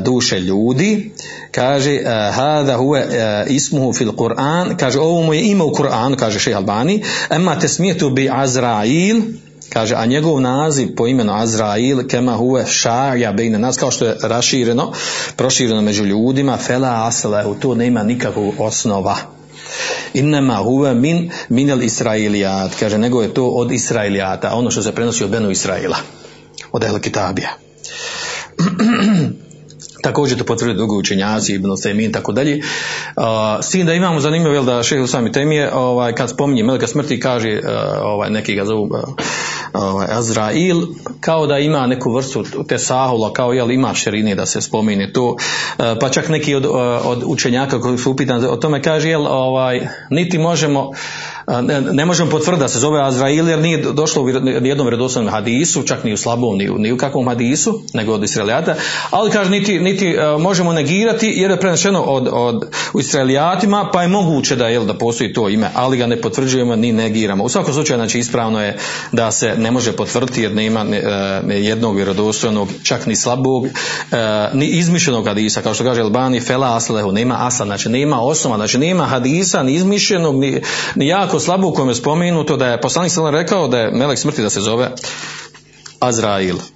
duše 0.00 0.40
ljudi 0.40 1.10
kaže 1.50 2.00
uh, 2.00 2.34
hada 2.34 2.76
huwa 2.76 3.02
uh, 3.04 3.50
ismuhu 3.50 3.92
fil 3.92 4.12
Kur'an 4.12 4.76
kaže 4.76 5.00
ovo 5.00 5.22
mu 5.22 5.34
je 5.34 5.50
ime 5.50 5.64
u 5.64 5.70
Kur'anu 5.70 6.16
kaže 6.16 6.38
šejh 6.38 6.56
Albani. 6.56 7.02
Emma 7.30 7.58
tesmijetu 7.58 8.10
bi 8.10 8.30
Azrail 8.32 9.22
kaže 9.72 9.94
a 9.94 10.06
njegov 10.06 10.40
naziv 10.40 10.88
po 10.96 11.06
imenu 11.06 11.32
Azrail 11.32 12.08
kema 12.08 12.36
huve 12.36 12.66
šarja 12.66 13.32
bejne 13.32 13.58
nas 13.58 13.76
kao 13.76 13.90
što 13.90 14.06
je 14.06 14.16
rašireno 14.22 14.92
prošireno 15.36 15.82
među 15.82 16.04
ljudima 16.04 16.56
fela 16.56 17.06
aslehu 17.06 17.54
to 17.54 17.74
nema 17.74 18.02
nikakvog 18.02 18.54
osnova. 18.58 19.16
Innema 20.14 20.56
huve 20.56 20.94
min 20.94 21.30
minel 21.48 21.82
israilijat 21.82 22.72
kaže 22.80 22.98
nego 22.98 23.22
je 23.22 23.34
to 23.34 23.46
od 23.46 23.72
israilijata 23.72 24.54
ono 24.54 24.70
što 24.70 24.82
se 24.82 24.92
prenosi 24.92 25.24
od 25.24 25.30
Benu 25.30 25.50
Israila 25.50 25.96
od 26.72 26.84
Ehle 26.84 27.00
Kitabija 27.00 27.48
također 30.08 30.38
to 30.38 30.44
potvrđuju 30.44 30.76
drugi 30.76 30.96
učenjaci, 30.96 31.54
Ibn 31.54 31.66
Taymin, 31.66 32.12
tako 32.12 32.32
dalje. 32.32 32.60
A, 33.16 33.58
S 33.62 33.70
tim 33.70 33.86
da 33.86 33.94
imamo 33.94 34.20
zanimljivo, 34.20 34.54
jel 34.54 34.64
da 34.64 34.82
šehe 34.82 35.06
sami 35.06 35.32
temije, 35.32 35.74
ovaj, 35.74 36.12
kad 36.12 36.30
spominje 36.30 36.62
Meleka 36.62 36.86
smrti, 36.86 37.20
kaže, 37.20 37.48
e, 37.48 37.60
ovaj, 38.02 38.30
neki 38.30 38.54
ga 38.54 38.64
zovu 38.64 38.86
e, 38.86 38.98
ovaj, 39.72 40.06
Azrail, 40.10 40.82
kao 41.20 41.46
da 41.46 41.58
ima 41.58 41.86
neku 41.86 42.12
vrstu 42.12 42.44
te 42.68 42.78
sahula, 42.78 43.32
kao 43.32 43.52
jel 43.52 43.70
ima 43.70 43.94
širine 43.94 44.34
da 44.34 44.46
se 44.46 44.60
spomene 44.60 45.12
to, 45.12 45.36
pa 46.00 46.08
čak 46.08 46.28
neki 46.28 46.54
od, 46.54 46.66
od 47.04 47.22
učenjaka 47.26 47.80
koji 47.80 47.98
su 47.98 48.10
upitani 48.10 48.46
o 48.46 48.56
tome 48.56 48.82
kaže, 48.82 49.08
jel, 49.08 49.26
ovaj, 49.26 49.88
niti 50.10 50.38
možemo 50.38 50.92
ne, 51.92 52.04
možemo 52.04 52.30
potvrditi 52.30 52.62
da 52.62 52.68
se 52.68 52.78
zove 52.78 53.02
Azrail 53.02 53.48
jer 53.48 53.58
nije 53.58 53.82
došlo 53.92 54.22
u 54.22 54.28
jednom 54.28 54.86
vjerodostojnom 54.86 55.32
hadisu, 55.32 55.82
čak 55.82 56.04
ni 56.04 56.12
u 56.12 56.16
slabom, 56.16 56.58
ni 56.58 56.70
u, 56.70 56.78
ni 56.78 56.92
u 56.92 56.96
kakvom 56.96 57.28
hadisu, 57.28 57.82
nego 57.94 58.12
od 58.12 58.24
Israelijata, 58.24 58.74
ali 59.10 59.30
kaže 59.30 59.50
niti, 59.50 59.80
niti 59.80 60.16
uh, 60.16 60.42
možemo 60.42 60.72
negirati 60.72 61.32
jer 61.36 61.50
je 61.50 61.60
prenešeno 61.60 62.02
od, 62.02 62.28
od 62.32 62.68
u 62.92 63.00
Israelijatima, 63.00 63.90
pa 63.92 64.02
je 64.02 64.08
moguće 64.08 64.56
da 64.56 64.68
jel, 64.68 64.84
da 64.84 64.94
postoji 64.94 65.32
to 65.32 65.48
ime, 65.48 65.70
ali 65.74 65.96
ga 65.96 66.06
ne 66.06 66.20
potvrđujemo 66.20 66.76
ni 66.76 66.92
negiramo. 66.92 67.44
U 67.44 67.48
svakom 67.48 67.74
slučaju, 67.74 67.98
znači 67.98 68.18
ispravno 68.18 68.62
je 68.62 68.78
da 69.12 69.30
se 69.30 69.54
ne 69.56 69.70
može 69.70 69.92
potvrditi 69.92 70.42
jer 70.42 70.54
nema 70.54 70.84
ne, 70.84 71.02
ne 71.46 71.64
jednog 71.64 71.96
vjerodostojnog, 71.96 72.68
čak 72.82 73.06
ni 73.06 73.16
slabog, 73.16 73.64
uh, 73.64 73.70
ni 74.54 74.66
izmišljenog 74.66 75.26
hadisa, 75.26 75.62
kao 75.62 75.74
što 75.74 75.84
kaže 75.84 76.00
Albani, 76.00 76.40
fela 76.40 76.76
aslehu, 76.76 77.12
nema 77.12 77.36
asa, 77.38 77.64
znači 77.64 77.88
nema 77.88 78.20
osnova, 78.20 78.56
znači 78.56 78.78
nema 78.78 79.04
hadisa, 79.04 79.62
ni 79.62 79.74
izmišljenog, 79.74 80.40
ni, 80.40 80.60
ni 80.94 81.06
jako 81.06 81.37
slabo 81.40 81.68
u 81.68 81.72
kojem 81.72 81.88
je 81.88 81.94
spomenuto 81.94 82.56
da 82.56 82.66
je 82.66 82.80
poslanik 82.80 83.12
sallam 83.12 83.34
rekao 83.34 83.68
da 83.68 83.78
je 83.78 83.90
melek 83.90 84.18
smrti 84.18 84.42
da 84.42 84.50
se 84.50 84.60
zove 84.60 84.90
Azrail. 86.00 86.56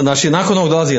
Znači, 0.00 0.30
nakon 0.30 0.58
ovog 0.58 0.70
dolazi 0.70 0.98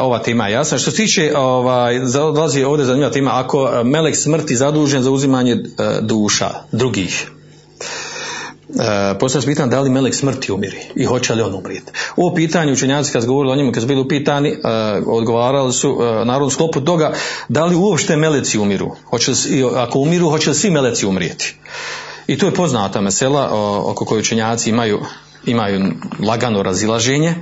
ova 0.00 0.18
tema 0.18 0.48
jasna. 0.48 0.78
Što 0.78 0.90
se 0.90 0.96
tiče, 0.96 1.32
ovaj, 1.36 2.00
dolazi 2.34 2.64
ovdje 2.64 2.86
zanimljiva 2.86 3.12
tema, 3.12 3.30
ako 3.34 3.70
melek 3.84 4.16
smrti 4.16 4.56
zadužen 4.56 5.02
za 5.02 5.10
uzimanje 5.10 5.56
duša 6.00 6.50
drugih, 6.72 7.30
E, 8.78 9.18
postavlja 9.18 9.42
se 9.42 9.46
pitanje 9.46 9.70
da 9.70 9.80
li 9.80 9.90
melek 9.90 10.14
smrti 10.14 10.52
umiri 10.52 10.80
i 10.94 11.04
hoće 11.04 11.34
li 11.34 11.42
on 11.42 11.54
umrijeti. 11.54 11.92
Ovo 12.16 12.34
pitanje 12.34 12.72
učenjaci 12.72 13.12
kad 13.12 13.22
su 13.22 13.28
govorili 13.28 13.52
o 13.52 13.56
njima, 13.56 13.72
kad 13.72 13.82
su 13.82 13.86
bili 13.86 14.00
upitani, 14.00 14.48
e, 14.48 14.56
odgovarali 15.06 15.72
su 15.72 15.98
e, 16.00 16.24
naravno 16.24 16.50
sklopu 16.50 16.80
toga 16.80 17.12
da 17.48 17.64
li 17.64 17.76
uopšte 17.76 18.16
meleci 18.16 18.58
umiru. 18.58 18.96
Hoće 19.04 19.30
li, 19.30 19.64
ako 19.76 19.98
umiru, 19.98 20.30
hoće 20.30 20.50
li 20.50 20.56
svi 20.56 20.70
meleci 20.70 21.06
umrijeti. 21.06 21.56
I 22.26 22.38
to 22.38 22.46
je 22.46 22.54
poznata 22.54 23.00
mesela 23.00 23.48
o, 23.52 23.90
oko 23.90 24.04
koje 24.04 24.20
učenjaci 24.20 24.70
imaju, 24.70 25.00
imaju 25.46 25.92
lagano 26.26 26.62
razilaženje. 26.62 27.34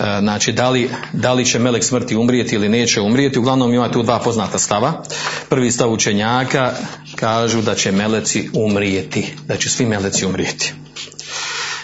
E, 0.00 0.18
znači 0.20 0.52
da 0.52 0.70
li, 0.70 0.90
da 1.12 1.32
li 1.32 1.46
će 1.46 1.58
melek 1.58 1.84
smrti 1.84 2.16
umrijeti 2.16 2.54
ili 2.54 2.68
neće 2.68 3.00
umrijeti, 3.00 3.38
uglavnom 3.38 3.74
ima 3.74 3.90
tu 3.90 4.02
dva 4.02 4.18
poznata 4.18 4.58
stava. 4.58 5.02
Prvi 5.48 5.70
stav 5.70 5.92
učenjaka 5.92 6.72
kažu 7.16 7.62
da 7.62 7.74
će 7.74 7.92
meleci 7.92 8.50
umrijeti, 8.52 9.34
da 9.46 9.56
će 9.56 9.70
svi 9.70 9.86
meleci 9.86 10.26
umrijeti. 10.26 10.72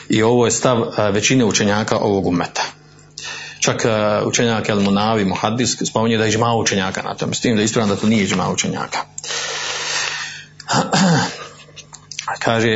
I 0.08 0.22
ovo 0.22 0.44
je 0.44 0.50
stav 0.50 0.82
e, 0.82 1.10
većine 1.10 1.44
učenjaka 1.44 1.96
ovog 1.96 2.26
umeta. 2.26 2.62
Čak 3.60 3.84
e, 3.84 3.88
učenjak 4.24 4.68
El 4.68 4.80
Munavi 4.80 5.24
Muhaddis 5.24 5.76
spominje 5.84 6.18
da 6.18 6.24
je 6.24 6.30
žma 6.30 6.54
učenjaka 6.54 7.02
na 7.02 7.14
tome, 7.14 7.34
s 7.34 7.40
tim 7.40 7.56
da 7.56 7.62
je 7.62 7.64
ispravno 7.64 7.94
da 7.94 8.00
to 8.00 8.06
nije 8.06 8.26
žma 8.26 8.50
učenjaka. 8.50 8.98
Kaže, 12.44 12.68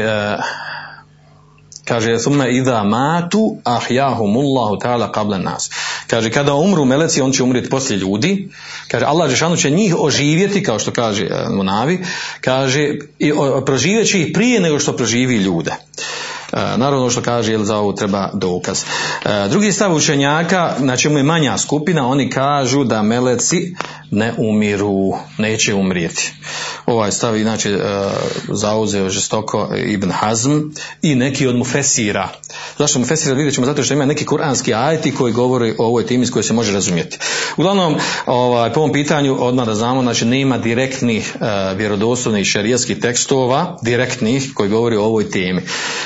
kaže 1.89 2.19
summa 2.19 2.49
idha 2.49 2.85
matu 2.85 3.57
ahyahumullahu 3.65 4.79
ta'ala 4.79 5.13
qabla 5.13 5.43
nas. 5.43 5.71
Kaže 6.07 6.31
kada 6.31 6.55
umru 6.55 6.85
meleci 6.85 7.21
on 7.21 7.33
će 7.33 7.43
umrijeti 7.43 7.71
poslije 7.71 7.99
ljudi. 7.99 8.49
Kaže 8.89 9.05
Allah 9.05 9.31
džeshanu 9.31 9.57
će 9.57 9.71
njih 9.71 9.95
oživjeti 9.99 10.63
kao 10.63 10.79
što 10.79 10.91
kaže 10.91 11.25
uh, 11.25 11.55
Munavi. 11.55 12.05
Kaže 12.41 12.95
i 13.19 13.33
proživjeće 13.67 14.21
ih 14.21 14.31
prije 14.35 14.61
nego 14.61 14.79
što 14.79 14.97
proživi 14.97 15.37
ljude. 15.37 15.73
Uh, 16.53 16.59
naravno 16.77 17.11
što 17.11 17.23
kaže 17.23 17.53
jel 17.53 17.65
za 17.65 17.77
ovo 17.77 17.93
treba 17.93 18.31
dokaz. 18.35 18.83
Uh, 19.25 19.51
drugi 19.51 19.73
stav 19.73 19.95
učenjaka, 19.95 20.75
na 20.79 20.97
čemu 20.97 21.19
je 21.19 21.23
manja 21.23 21.59
skupina, 21.59 22.09
oni 22.09 22.31
kažu 22.31 22.85
da 22.85 23.03
meleci 23.03 23.75
ne 24.11 24.35
umiru, 24.39 25.15
neće 25.39 25.75
umrijeti. 25.75 26.33
Ovaj 26.87 27.13
stav 27.13 27.37
inače 27.37 27.77
uh, 27.77 27.83
zauzeo 28.49 29.09
žestoko 29.09 29.69
Ibn 29.87 30.11
Hazm 30.11 30.61
i 31.03 31.15
neki 31.15 31.47
od 31.47 31.57
Mufesira. 31.57 32.29
Zašto 32.79 32.99
Mufesira 32.99 33.35
vidjet 33.35 33.55
ćemo? 33.55 33.67
Zato 33.67 33.83
što 33.83 33.95
ima 33.95 34.05
neki 34.05 34.25
kuranski 34.25 34.75
ajeti 34.75 35.15
koji 35.15 35.33
govori 35.33 35.75
o 35.79 35.87
ovoj 35.87 36.07
temi 36.07 36.27
s 36.27 36.31
kojoj 36.31 36.43
se 36.43 36.53
može 36.53 36.73
razumjeti. 36.73 37.19
Uglavnom, 37.57 37.97
ovaj, 38.27 38.73
po 38.73 38.81
ovom 38.81 38.93
pitanju, 38.93 39.37
odmah 39.41 39.67
da 39.67 39.75
znamo, 39.75 40.03
znači 40.03 40.25
nema 40.25 40.59
direktnih 40.59 41.35
uh, 41.35 41.79
vjerodostojnih 41.79 42.47
šarijskih 42.47 43.01
tekstova, 43.01 43.79
direktnih 43.83 44.51
koji 44.55 44.71
govori 44.71 44.97
o 44.97 45.05
ovoj 45.05 45.31
temi. 45.31 45.63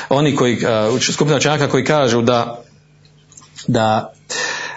Oni 0.09 0.35
koji, 0.35 0.57
uh, 0.93 1.01
skupina 1.01 1.39
čaka 1.39 1.69
koji 1.69 1.85
kažu 1.85 2.21
da 2.21 2.63
da 3.67 4.13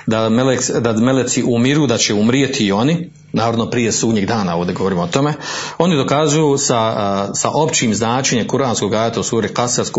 da, 0.07 0.29
melek, 0.29 0.61
da 0.81 0.93
meleci 0.93 1.43
umiru, 1.47 1.87
da 1.87 1.99
će 1.99 2.15
umrijeti 2.15 2.67
i 2.67 2.73
oni, 2.73 3.11
naravno 3.33 3.71
prije 3.71 3.93
sunnjeg 3.93 4.27
dana, 4.27 4.57
ovdje 4.57 4.75
govorimo 4.75 5.03
o 5.03 5.07
tome, 5.07 5.35
oni 5.79 5.97
dokazuju 5.97 6.59
sa, 6.59 7.35
sa 7.35 7.51
općim 7.51 7.95
značenjem 7.95 8.49
kuranskog 8.49 8.95
ajata 8.95 9.21
u 9.21 9.23
suri 9.23 9.49
Kasas 9.49 9.91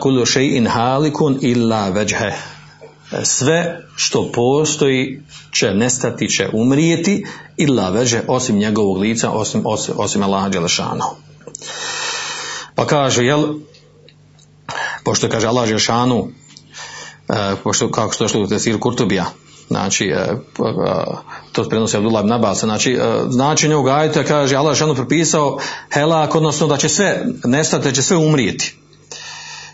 kullu 0.00 0.24
shay'in 0.24 0.68
halikun 0.68 1.38
illa 1.40 1.88
veđhe. 1.88 2.32
Sve 3.22 3.80
što 3.96 4.32
postoji 4.32 5.22
će 5.52 5.74
nestati, 5.74 6.28
će 6.28 6.48
umrijeti 6.52 7.26
illa 7.56 7.90
veđe 7.90 8.20
osim 8.28 8.58
njegovog 8.58 8.98
lica, 8.98 9.30
osim, 9.30 9.62
osim, 9.64 9.94
osim 9.98 10.22
Allaha 10.22 10.48
Đelešanu. 10.48 11.04
Pa 12.74 12.86
kaže, 12.86 13.24
jel, 13.24 13.44
pošto 15.04 15.28
kaže 15.28 15.46
Allah 15.46 15.66
Đelešanu, 15.66 16.28
e, 16.28 16.47
pošto, 17.64 17.90
kako 17.90 18.12
što 18.12 18.28
što 18.28 18.38
u 18.76 18.80
Kurtubija, 18.80 19.24
znači 19.68 20.04
e, 20.04 20.14
e, 20.14 20.34
to 21.52 21.68
prenosi 21.68 21.96
Abdullah 21.96 22.24
ibn 22.24 22.32
Abbas, 22.32 22.60
znači 22.60 22.92
e, 22.92 23.00
značenje 23.28 23.74
ovog 23.74 23.88
ajta 23.88 24.24
kaže 24.24 24.56
Allah 24.56 24.70
Đelešanu 24.70 24.94
propisao 24.94 25.58
helak, 25.92 26.34
odnosno 26.34 26.66
da 26.66 26.76
će 26.76 26.88
sve 26.88 27.26
nestati, 27.44 27.84
da 27.84 27.92
će 27.92 28.02
sve 28.02 28.16
umrijeti 28.16 28.78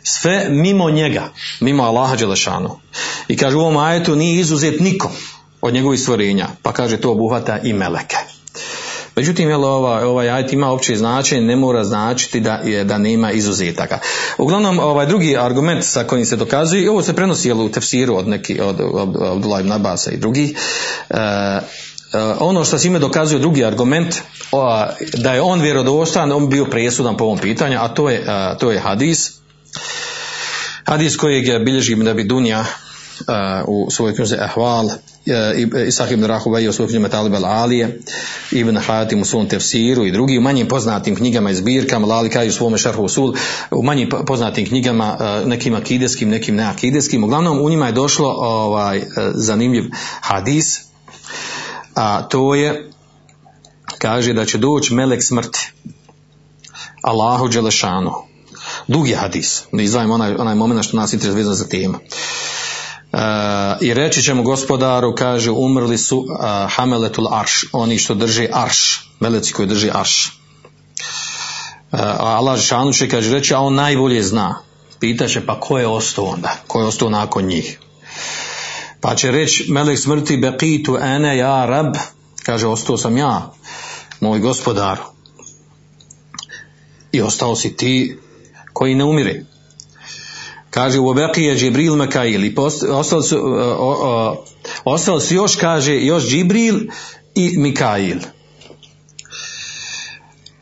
sve 0.05 0.47
mimo 0.51 0.91
njega, 0.91 1.33
mimo 1.61 1.83
Allaha 1.83 2.17
Đelešanu. 2.17 2.81
I 3.29 3.37
kaže 3.37 3.57
u 3.57 3.61
ovom 3.61 3.77
ajetu 3.77 4.17
nije 4.17 4.41
izuzet 4.41 4.81
niko 4.81 5.11
od 5.61 5.75
njegovih 5.75 6.01
stvorenja, 6.01 6.49
pa 6.63 6.73
kaže 6.73 6.97
to 6.97 7.11
obuhvata 7.11 7.59
i 7.59 7.73
meleke. 7.73 8.17
Međutim, 9.17 9.49
jel, 9.49 9.65
ovaj, 9.65 10.05
ovaj 10.05 10.31
ajet 10.31 10.53
ima 10.53 10.71
opće 10.71 10.97
značenje, 10.97 11.41
ne 11.41 11.57
mora 11.57 11.85
značiti 11.85 12.41
da, 12.41 12.53
je, 12.55 12.85
da 12.85 12.99
nema 12.99 13.33
izuzetaka. 13.33 13.99
Uglavnom, 14.39 14.79
ovaj 14.79 15.07
drugi 15.07 15.37
argument 15.39 15.85
sa 15.85 16.05
kojim 16.05 16.27
se 16.27 16.37
dokazuje, 16.37 16.91
ovo 16.91 17.03
se 17.03 17.13
prenosi 17.13 17.49
jel, 17.49 17.61
u 17.61 17.69
tefsiru 17.69 18.17
od 18.17 18.29
neki, 18.29 18.61
od, 18.61 18.81
od, 18.81 19.17
od 19.17 19.37
Abdullah 19.37 19.61
ibn 19.61 19.73
Abasa 19.73 20.11
i 20.11 20.17
drugih, 20.17 20.59
e, 21.11 21.61
ono 22.41 22.65
što 22.65 22.79
se 22.79 22.89
ime 22.89 22.99
dokazuje 22.99 23.39
drugi 23.39 23.65
argument 23.65 24.15
da 25.17 25.35
je 25.35 25.43
on 25.43 25.61
vjerodostan, 25.61 26.33
on 26.33 26.49
bio 26.49 26.65
presudan 26.65 27.17
po 27.17 27.25
ovom 27.25 27.39
pitanju, 27.39 27.79
a 27.81 27.89
to 27.89 28.11
je, 28.11 28.25
a, 28.27 28.57
to 28.59 28.71
je 28.71 28.79
hadis 28.79 29.33
hadis 30.85 31.17
kojeg 31.17 31.47
je 31.47 31.59
bilježi 31.59 31.93
Ibn 31.93 32.09
Abi 32.09 32.25
Dunja 32.25 32.61
uh, 32.61 32.67
u 33.67 33.91
svojoj 33.91 34.15
knjizi 34.15 34.37
Ahval, 34.41 34.89
uh, 35.27 35.87
Isah 35.89 36.13
ibn 36.13 36.25
Rahuvej 36.25 36.69
u 36.69 36.73
svojoj 36.73 36.89
knjizi 36.89 36.99
Metalib 36.99 37.33
al-Alije, 37.33 38.01
Ibn 38.53 38.77
Hatim 38.77 39.23
u 39.23 39.25
svom 39.25 39.49
tefsiru 39.49 40.07
i 40.07 40.13
drugi 40.13 40.39
u 40.39 40.41
manjim 40.41 40.69
poznatim 40.69 41.17
knjigama 41.17 41.51
i 41.51 41.55
zbirkama, 41.55 42.07
Lalika 42.07 42.45
i 42.45 42.49
u 42.49 42.53
svome 42.53 42.79
šarhu 42.79 43.03
usul, 43.03 43.35
u 43.71 43.83
manjim 43.83 44.09
poznatim 44.27 44.67
knjigama, 44.67 45.17
uh, 45.21 45.49
nekim 45.49 45.75
akideskim, 45.75 46.29
nekim 46.29 46.57
neakideskim, 46.57 47.25
uglavnom 47.25 47.61
u 47.61 47.71
njima 47.71 47.87
je 47.87 47.93
došlo 47.93 48.29
ovaj 48.39 49.03
zanimljiv 49.35 49.85
hadis, 50.21 50.81
a 51.95 52.23
to 52.29 52.55
je 52.55 52.91
kaže 53.99 54.33
da 54.33 54.45
će 54.45 54.59
doći 54.59 54.95
melek 54.95 55.23
smrti 55.25 55.73
Allahu 57.03 57.49
Đelešanu. 57.49 58.13
Dugi 58.89 59.15
hadis, 59.15 59.63
da 59.73 59.83
izdvajamo 59.83 60.15
onaj, 60.15 60.35
onaj 60.35 60.55
moment 60.55 60.85
što 60.85 60.97
nas 60.97 61.13
interesuje 61.13 61.45
za 61.45 61.69
temu. 61.69 61.99
Uh, 63.15 63.21
I 63.81 63.95
reći 63.95 64.23
ćemo 64.23 64.43
gospodaru, 64.43 65.15
kaže, 65.15 65.51
umrli 65.51 65.99
su 65.99 66.19
uh, 66.19 66.27
hameletul 66.69 67.35
arš, 67.35 67.65
oni 67.73 67.99
što 67.99 68.15
drže 68.15 68.49
arš, 68.53 69.11
meleci 69.21 69.53
koji 69.53 69.69
drže 69.69 69.91
arš. 69.95 70.41
Uh, 71.93 72.01
a 72.01 72.37
Allah 72.37 72.57
Žešanu 72.57 72.93
će, 72.93 73.09
kaže, 73.09 73.33
reći, 73.33 73.55
a 73.55 73.61
on 73.61 73.75
najbolje 73.75 74.23
zna. 74.23 74.59
Pitaće, 75.01 75.47
pa 75.47 75.61
ko 75.61 75.79
je 75.79 75.87
ostao 75.87 76.25
onda? 76.25 76.57
Ko 76.67 76.81
je 76.81 76.87
ostao 76.87 77.11
nakon 77.11 77.45
njih? 77.45 77.79
Pa 79.01 79.15
će 79.15 79.31
reći, 79.31 79.67
melek 79.69 79.99
smrti, 79.99 80.37
beqitu 80.37 80.99
ene 81.03 81.37
ja 81.37 81.67
rab, 81.67 81.95
kaže, 82.43 82.67
ostao 82.67 82.99
sam 82.99 83.17
ja, 83.17 83.53
moj 84.21 84.39
gospodar. 84.39 84.99
I 87.13 87.23
ostao 87.23 87.57
si 87.57 87.77
ti, 87.77 88.19
koji 88.73 88.95
ne 88.95 89.05
umire. 89.05 89.45
Kaže 90.75 90.99
u 90.99 91.09
Obekije 91.09 91.57
Džibril 91.57 91.97
Mekail 91.97 92.45
i 92.45 92.55
ostali 92.91 93.23
su, 93.23 93.37
Ostalo 94.85 95.21
su 95.21 95.35
još, 95.35 95.57
kaže, 95.57 96.01
još 96.01 96.29
Džibril 96.29 96.81
i 97.35 97.59
Mikail. 97.59 98.19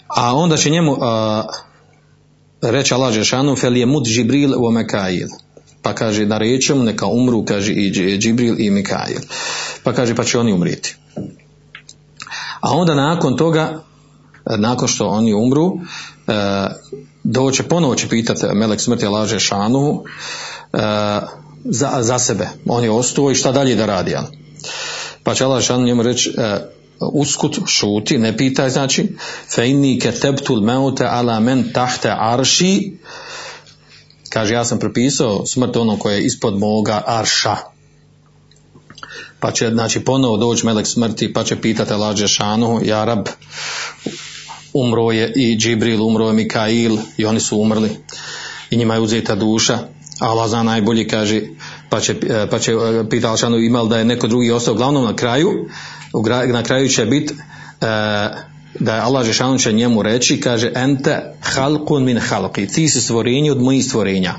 A 0.08 0.34
onda 0.34 0.56
će 0.56 0.70
njemu 0.70 0.96
a, 1.00 1.44
reći 2.62 2.94
Allah 2.94 3.14
Žešanu, 3.14 3.56
fel 3.56 3.76
je 3.76 3.86
mut 3.86 4.06
Džibril 4.06 4.54
u 4.58 4.70
Mikail. 4.70 5.28
Pa 5.82 5.94
kaže, 5.94 6.24
da 6.24 6.38
rečem, 6.38 6.84
neka 6.84 7.06
umru, 7.06 7.44
kaže, 7.44 7.72
i 7.72 7.90
Dž- 7.90 8.18
Džibril 8.18 8.60
i 8.60 8.70
Mikail. 8.70 9.20
Pa 9.82 9.92
kaže, 9.92 10.14
pa 10.14 10.24
će 10.24 10.38
oni 10.38 10.52
umrijeti. 10.52 10.96
A 12.60 12.70
onda 12.70 12.94
nakon 12.94 13.36
toga, 13.36 13.82
e, 14.46 14.56
nakon 14.56 14.88
što 14.88 15.06
oni 15.06 15.34
umru, 15.34 15.72
e, 16.26 16.32
doće, 17.24 17.62
ponovo 17.62 17.94
će 17.94 18.08
pitati 18.08 18.46
Melek 18.54 18.80
smrti 18.80 19.06
Allah 19.06 19.28
Žešanu 19.28 20.04
e, 20.72 20.78
za, 21.64 21.98
za 22.00 22.18
sebe. 22.18 22.48
On 22.66 22.84
je 22.84 22.90
ostao 22.90 23.30
i 23.30 23.34
šta 23.34 23.52
dalje 23.52 23.74
da 23.74 23.86
radi. 23.86 24.10
jel? 24.10 24.24
Pa 25.22 25.34
će 25.34 25.44
Allah 25.44 25.60
Žešanu 25.60 25.86
njemu 25.86 26.02
reći, 26.02 26.34
e, 26.38 26.58
uskut, 27.12 27.58
šuti, 27.66 28.18
ne 28.18 28.36
pitaj, 28.36 28.70
znači, 28.70 29.16
fe 29.54 29.70
inni 29.70 29.98
ketebtul 29.98 30.60
meute 30.60 31.04
ala 31.06 31.40
men 31.40 31.72
tahte 31.72 32.14
arši, 32.18 32.92
kaže, 34.28 34.54
ja 34.54 34.64
sam 34.64 34.78
prepisao 34.78 35.46
smrt 35.46 35.76
onom 35.76 35.98
koje 35.98 36.14
je 36.14 36.24
ispod 36.24 36.58
moga 36.58 37.02
arša. 37.06 37.56
Pa 39.40 39.52
će, 39.52 39.70
znači, 39.70 40.00
ponovo 40.00 40.36
doći 40.36 40.66
melek 40.66 40.86
smrti, 40.86 41.32
pa 41.32 41.44
će 41.44 41.60
pitati 41.60 41.92
Allah 41.92 42.16
Žešanu, 42.16 42.80
ja 42.84 43.04
rab, 43.04 43.26
umro 44.74 45.12
je 45.12 45.32
i 45.36 45.56
Džibril, 45.56 46.02
umro 46.06 46.26
je 46.26 46.32
Mikail 46.32 46.98
i 47.16 47.24
oni 47.24 47.40
su 47.40 47.58
umrli 47.58 47.90
i 48.70 48.76
njima 48.76 48.94
je 48.94 49.00
uzeta 49.00 49.34
duša. 49.34 49.78
Allah 50.18 50.48
zna 50.48 50.62
najbolje 50.62 51.08
kaže, 51.08 51.40
pa 51.88 52.00
će, 52.00 52.12
e, 52.12 52.46
pa 52.50 52.58
će 52.58 52.72
e, 52.72 53.08
pita 53.10 53.30
Alšanu 53.30 53.58
imal 53.58 53.88
da 53.88 53.98
je 53.98 54.04
neko 54.04 54.26
drugi 54.26 54.50
ostao. 54.50 54.74
Uglavnom 54.74 55.04
na 55.04 55.16
kraju, 55.16 55.68
na 56.46 56.62
kraju 56.62 56.88
će 56.88 57.06
biti 57.06 57.34
da 58.80 58.94
je 58.94 59.00
Allah 59.00 59.26
Žešanu 59.26 59.58
će 59.58 59.72
njemu 59.72 60.02
reći, 60.02 60.40
kaže, 60.40 60.72
ente 60.74 61.34
halkun 61.40 62.04
min 62.04 62.18
halki, 62.18 62.66
ti 62.66 62.88
si 62.88 63.00
stvorenje 63.00 63.52
od 63.52 63.62
mojih 63.62 63.84
stvorenja. 63.84 64.34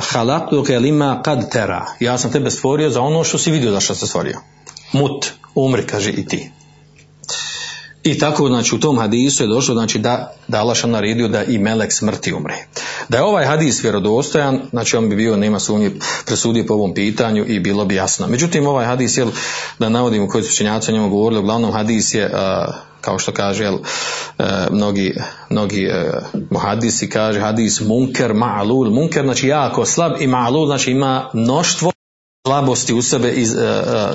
Halaktu 0.00 0.64
lima 0.80 1.22
kad 1.24 1.50
tera. 1.50 1.86
Ja 2.00 2.18
sam 2.18 2.32
tebe 2.32 2.50
stvorio 2.50 2.90
za 2.90 3.00
ono 3.00 3.24
što 3.24 3.38
si 3.38 3.50
vidio 3.50 3.70
da 3.70 3.80
što 3.80 3.94
se 3.94 4.06
stvorio. 4.06 4.40
Mut, 4.92 5.26
umri, 5.54 5.86
kaže 5.86 6.10
i 6.10 6.26
ti. 6.26 6.50
I 8.10 8.18
tako, 8.18 8.48
znači, 8.48 8.74
u 8.74 8.80
tom 8.80 8.98
hadisu 8.98 9.42
je 9.42 9.46
došlo, 9.46 9.74
znači, 9.74 9.98
da, 9.98 10.32
da 10.48 10.60
Allah 10.60 10.84
naredio 10.84 11.28
da 11.28 11.44
i 11.44 11.58
melek 11.58 11.92
smrti 11.92 12.32
umre. 12.32 12.54
Da 13.08 13.18
je 13.18 13.24
ovaj 13.24 13.46
hadis 13.46 13.84
vjerodostojan, 13.84 14.60
znači, 14.70 14.96
on 14.96 15.08
bi 15.08 15.16
bio, 15.16 15.36
nema 15.36 15.58
sumnje, 15.58 15.90
presudio 16.26 16.64
po 16.68 16.74
ovom 16.74 16.94
pitanju 16.94 17.44
i 17.46 17.60
bilo 17.60 17.84
bi 17.84 17.94
jasno. 17.94 18.26
Međutim, 18.26 18.66
ovaj 18.66 18.86
hadis, 18.86 19.16
jel, 19.16 19.28
da 19.78 19.88
navodimo 19.88 20.28
koji 20.28 20.44
su 20.44 20.50
učenjaci 20.50 20.90
o 20.90 20.94
njemu 20.94 21.08
govorili, 21.08 21.40
uglavnom 21.40 21.72
hadis 21.72 22.14
je, 22.14 22.30
a, 22.34 22.72
kao 23.00 23.18
što 23.18 23.32
kaže, 23.32 23.64
jel, 23.64 23.78
e, 24.38 24.44
mnogi, 24.70 25.14
mnogi 25.50 25.82
e, 25.84 26.12
muhadisi 26.50 27.10
kaže, 27.10 27.40
hadis 27.40 27.80
munker 27.80 28.32
ma'lul, 28.32 28.90
munker, 28.90 29.24
znači, 29.24 29.48
jako 29.48 29.84
slab 29.84 30.12
i 30.20 30.26
ma'lul, 30.26 30.66
znači, 30.66 30.90
ima 30.90 31.30
mnoštvo 31.34 31.92
slabosti 32.48 32.94
u 32.94 33.02
sebe 33.02 33.32
iz, 33.32 33.54
e, 33.54 33.60
e, 33.60 34.08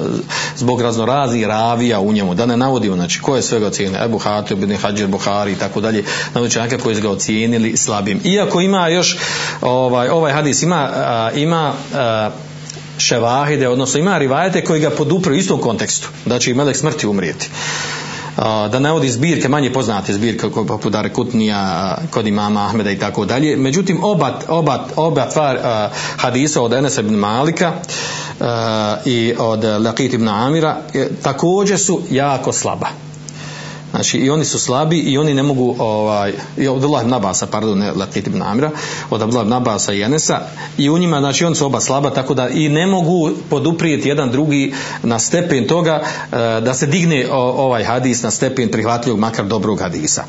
zbog 0.57 0.81
raznoraznih 0.81 1.45
ravija 1.45 1.99
u 1.99 2.13
njemu, 2.13 2.35
da 2.35 2.45
ne 2.45 2.57
navodimo, 2.57 2.95
znači, 2.95 3.21
ko 3.21 3.35
je 3.35 3.41
sve 3.41 3.59
ga 3.59 3.67
ocijenio, 3.67 4.05
Ebu 4.05 4.17
Hatib, 4.17 4.63
Ibn 4.63 4.75
Hađir, 4.75 5.07
Buhari 5.07 5.51
i 5.51 5.55
tako 5.55 5.81
dalje, 5.81 6.03
naučenjaka 6.33 6.77
koji 6.77 6.95
su 6.95 7.01
ga 7.01 7.09
ocijenili 7.09 7.77
slabim. 7.77 8.21
Iako 8.23 8.61
ima 8.61 8.87
još, 8.87 9.17
ovaj, 9.61 10.09
ovaj 10.09 10.33
hadis 10.33 10.63
ima, 10.63 10.89
a, 10.93 11.31
ima 11.35 11.73
a, 11.93 12.29
ševahide, 12.97 13.67
odnosno 13.67 13.99
ima 13.99 14.17
rivajete 14.17 14.63
koji 14.63 14.81
ga 14.81 14.89
podupru 14.89 15.33
u 15.33 15.37
istom 15.37 15.59
kontekstu, 15.59 16.09
da 16.25 16.39
će 16.39 16.51
i 16.51 16.53
melek 16.53 16.77
smrti 16.77 17.07
umrijeti. 17.07 17.49
Da 18.71 18.79
navodi 18.79 19.09
zbirke, 19.09 19.49
manje 19.49 19.73
poznate 19.73 20.13
zbirke 20.13 20.49
poput 20.67 20.91
Darekutnija, 20.91 21.97
kod 22.11 22.27
imama 22.27 22.65
Ahmeda 22.65 22.91
i 22.91 22.99
tako 22.99 23.25
dalje. 23.25 23.55
Međutim, 23.57 24.03
oba, 24.03 24.39
oba, 24.47 24.85
oba 24.95 25.29
tvar 25.29 25.57
hadisa 26.17 26.61
od 26.61 26.73
Enesa 26.73 27.01
ibn 27.01 27.15
Malika 27.15 27.73
i 29.05 29.33
od 29.39 29.63
Laqit 29.63 30.13
ibn 30.13 30.27
Amira 30.27 30.77
također 31.23 31.79
su 31.79 32.01
jako 32.11 32.53
slaba. 32.53 32.87
Znači 33.93 34.17
i 34.17 34.29
oni 34.29 34.45
su 34.45 34.59
slabi 34.59 34.99
i 34.99 35.17
oni 35.17 35.33
ne 35.33 35.43
mogu 35.43 35.75
ovaj 35.79 36.33
i 36.57 36.67
od 36.67 36.83
Allah 36.83 37.01
ibn 37.01 37.13
Abasa, 37.13 37.47
pardon, 37.47 37.77
ne 37.77 37.91
Latit 37.91 38.27
ibn 38.27 38.41
Amira, 38.41 38.71
od 39.09 39.21
Allah 39.21 39.41
ibn 39.41 39.53
Abasa 39.53 39.93
i 39.93 40.01
Enesa 40.01 40.39
i 40.77 40.89
u 40.89 40.97
njima 40.97 41.19
znači 41.19 41.45
oni 41.45 41.55
su 41.55 41.65
oba 41.65 41.79
slaba 41.79 42.09
tako 42.09 42.33
da 42.33 42.49
i 42.49 42.69
ne 42.69 42.87
mogu 42.87 43.31
poduprijeti 43.49 44.09
jedan 44.09 44.31
drugi 44.31 44.73
na 45.03 45.19
stepen 45.19 45.67
toga 45.67 46.01
e, 46.01 46.37
da 46.61 46.73
se 46.73 46.85
digne 46.85 47.27
ovaj 47.31 47.83
hadis 47.83 48.23
na 48.23 48.31
stepen 48.31 48.71
prihvatljivog 48.71 49.19
makar 49.19 49.45
dobrog 49.45 49.79
hadisa. 49.79 50.23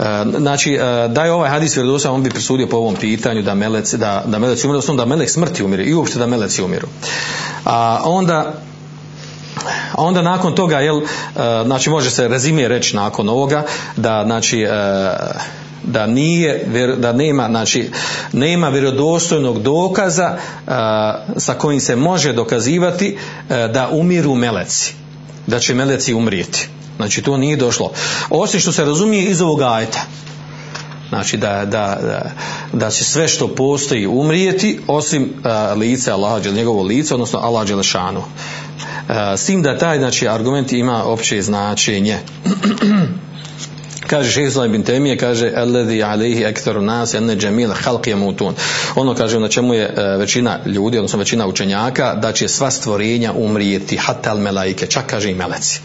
E, 0.00 0.24
znači 0.38 0.72
e, 0.72 1.08
da 1.08 1.24
je 1.24 1.32
ovaj 1.32 1.50
hadis 1.50 1.76
vjerodostojan 1.76 2.14
on 2.14 2.22
bi 2.22 2.30
presudio 2.30 2.66
po 2.66 2.76
ovom 2.76 2.96
pitanju 2.96 3.42
da 3.42 3.54
melec 3.54 3.94
da 3.94 4.22
da 4.26 4.38
melec 4.38 4.64
umire, 4.64 4.76
odnosno 4.76 4.94
da 4.94 5.04
melek 5.04 5.30
smrti 5.30 5.64
umire 5.64 5.84
i 5.84 5.94
uopšte 5.94 6.18
da 6.18 6.26
meleci 6.26 6.62
umiru. 6.62 6.88
A 7.64 8.00
onda 8.04 8.54
a 9.92 10.02
onda 10.02 10.22
nakon 10.22 10.54
toga 10.54 10.80
jel 10.80 10.96
e, 10.98 11.02
znači 11.64 11.90
može 11.90 12.10
se 12.10 12.28
rezime 12.28 12.68
reći 12.68 12.96
nakon 12.96 13.28
ovoga 13.28 13.64
da 13.96 14.22
znači 14.26 14.66
da 15.82 16.06
nije 16.06 16.64
da 16.98 17.12
nema 17.12 17.46
znači 17.48 17.90
nema 18.32 18.68
vjerodostojnog 18.68 19.62
dokaza 19.62 20.36
sa 21.36 21.54
kojim 21.58 21.80
se 21.80 21.96
može 21.96 22.32
dokazivati 22.32 23.18
da 23.48 23.88
umiru 23.92 24.34
meleci 24.34 24.94
da 25.46 25.58
će 25.58 25.74
meleci 25.74 26.14
umrijeti 26.14 26.68
znači 27.00 27.22
to 27.22 27.36
nije 27.36 27.56
došlo. 27.56 27.92
Osim 28.30 28.60
što 28.60 28.72
se 28.72 28.84
razumije 28.84 29.24
iz 29.24 29.40
ovog 29.40 29.62
ajeta. 29.62 30.00
Znači 31.08 31.36
da, 31.36 31.64
da, 31.64 31.98
da, 32.02 32.30
da 32.72 32.90
će 32.90 33.04
sve 33.04 33.28
što 33.28 33.48
postoji 33.48 34.06
umrijeti 34.06 34.80
osim 34.86 35.22
uh, 35.22 35.78
lice 35.78 36.12
Allaha, 36.12 36.50
njegovo 36.50 36.82
lice 36.82 37.14
odnosno 37.14 37.38
Allah 37.38 37.68
Đelešanu 37.68 38.22
s 39.36 39.46
tim 39.46 39.62
da 39.62 39.78
taj 39.78 39.98
znači 39.98 40.28
argument 40.28 40.72
ima 40.72 41.04
opće 41.04 41.42
značenje. 41.42 42.18
Kaže 44.06 44.30
šeheh 44.30 44.48
Islam 44.48 44.74
ibn 44.74 44.82
Temije 44.82 45.16
kaže 45.16 45.52
alladhi 45.56 46.02
alayhi 46.02 46.48
aktharu 46.48 46.82
nas 46.82 47.14
jamil 47.14 47.70
khalq 47.84 48.10
yamutun. 48.10 48.52
Ono 48.94 49.14
kaže 49.14 49.40
na 49.40 49.48
čemu 49.48 49.74
je 49.74 49.94
većina 50.18 50.58
ljudi 50.66 50.98
odnosno 50.98 51.18
većina 51.18 51.46
učenjaka 51.46 52.14
da 52.14 52.32
će 52.32 52.48
sva 52.48 52.70
stvorenja 52.70 53.32
umrijeti 53.32 53.96
hatta 53.96 54.30
al 54.30 54.38
melaike 54.38 54.86
čak 54.86 55.06
kaže 55.06 55.30
i 55.30 55.34
meleci 55.34 55.80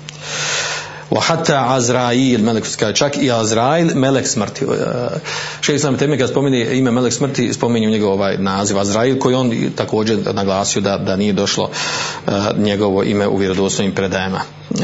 wa 1.11 1.21
hatta 1.21 1.65
Azrail, 1.67 2.43
melek 2.43 2.65
čak 2.93 3.17
i 3.17 3.31
Azrail, 3.31 3.91
melek 3.95 4.27
smrti. 4.27 4.65
Šejh 5.61 5.75
Islam 5.75 5.97
teme 5.97 6.17
kad 6.17 6.29
spomeni 6.29 6.77
ime 6.77 6.91
melek 6.91 7.13
smrti, 7.13 7.53
spominje 7.53 7.89
njegov 7.89 8.11
ovaj 8.11 8.37
naziv 8.37 8.79
Azrail 8.79 9.19
koji 9.19 9.35
on 9.35 9.51
također 9.75 10.17
naglasio 10.33 10.81
da 10.81 10.97
da 10.97 11.15
nije 11.15 11.33
došlo 11.33 11.63
uh, 11.63 12.33
njegovo 12.57 13.03
ime 13.03 13.27
u 13.27 13.37
vjerodostojnim 13.37 13.95
predajama. 13.95 14.41
Uh, 14.69 14.79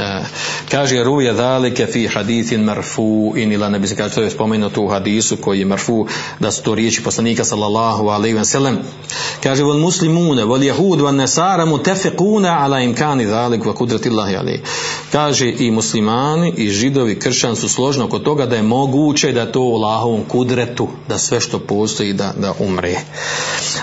kaže 0.71 1.03
ruje 1.03 1.33
zalike 1.33 1.85
fi 1.85 2.07
hadithin 2.07 2.63
marfu 2.63 3.33
in 3.35 3.51
ila 3.51 3.69
nebi 3.69 3.87
se 3.87 3.95
kaže 3.95 4.15
to 4.15 4.21
je 4.21 4.29
spomenuto 4.29 4.81
u 4.81 4.87
hadisu 4.87 5.37
koji 5.37 5.59
je 5.59 5.65
marfu 5.65 6.07
da 6.39 6.51
su 6.51 6.63
to 6.63 6.75
riječi 6.75 7.03
poslanika 7.03 7.43
sallallahu 7.43 8.07
alejhi 8.07 8.37
ve 8.37 8.45
sellem 8.45 8.77
kaže 9.43 9.63
wal 9.63 9.79
muslimune 9.79 10.43
wal 10.43 10.73
yahud 10.73 10.99
wan 10.99 11.15
nasara 11.15 11.65
mutafiquna 11.65 12.63
ala 12.63 12.79
imkani 12.79 13.27
zalik 13.27 13.63
wa 13.63 13.73
qudratillahi 13.73 14.37
alayhi 14.37 14.61
kaže 15.11 15.53
i 15.59 15.71
muslimani 15.71 16.10
i 16.57 16.69
židovi 16.69 17.19
kršćani 17.19 17.55
su 17.55 17.69
složno 17.69 18.05
oko 18.05 18.19
toga 18.19 18.45
da 18.45 18.55
je 18.55 18.63
moguće 18.63 19.31
da 19.31 19.51
to 19.51 19.61
u 19.61 19.75
Allahovom 19.75 20.23
kudretu 20.23 20.87
da 21.07 21.17
sve 21.17 21.39
što 21.39 21.59
postoji 21.59 22.13
da 22.13 22.33
da 22.37 22.53
umre 22.59 22.95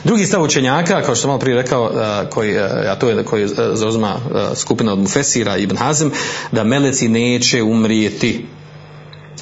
drugi 0.05 0.27
stav 0.27 0.43
učenjaka 0.43 1.03
kao 1.03 1.15
što 1.15 1.21
sam 1.21 1.29
malo 1.29 1.41
prije 1.41 1.63
rekao 1.63 1.93
koji 2.31 2.59
a 2.59 2.95
to 3.01 3.09
je 3.09 3.25
koji 3.25 3.49
zauzma 3.73 4.17
skupina 4.55 4.93
od 4.93 4.99
Mufesira 4.99 5.57
ibn 5.57 5.77
Hazm 5.77 6.09
da 6.53 6.65
meleci 6.65 7.09
neće 7.09 7.63
umrijeti 7.63 8.47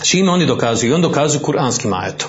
čime 0.03 0.31
oni 0.31 0.47
dokazuju? 0.47 0.95
On 0.95 1.03
dokazuju 1.03 1.43
kuranskim 1.43 1.93
ajetom. 1.93 2.29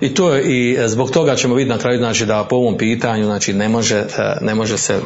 I 0.00 0.14
to 0.14 0.34
je, 0.34 0.42
i 0.42 0.88
zbog 0.88 1.10
toga 1.10 1.36
ćemo 1.36 1.54
vidjeti 1.54 1.76
na 1.76 1.82
kraju 1.82 1.98
znači 1.98 2.26
da 2.26 2.46
po 2.50 2.56
ovom 2.56 2.78
pitanju 2.78 3.24
znači 3.24 3.52
ne 3.52 3.68
može, 3.68 4.04
ne 4.40 4.54
može 4.54 4.78
se 4.78 5.00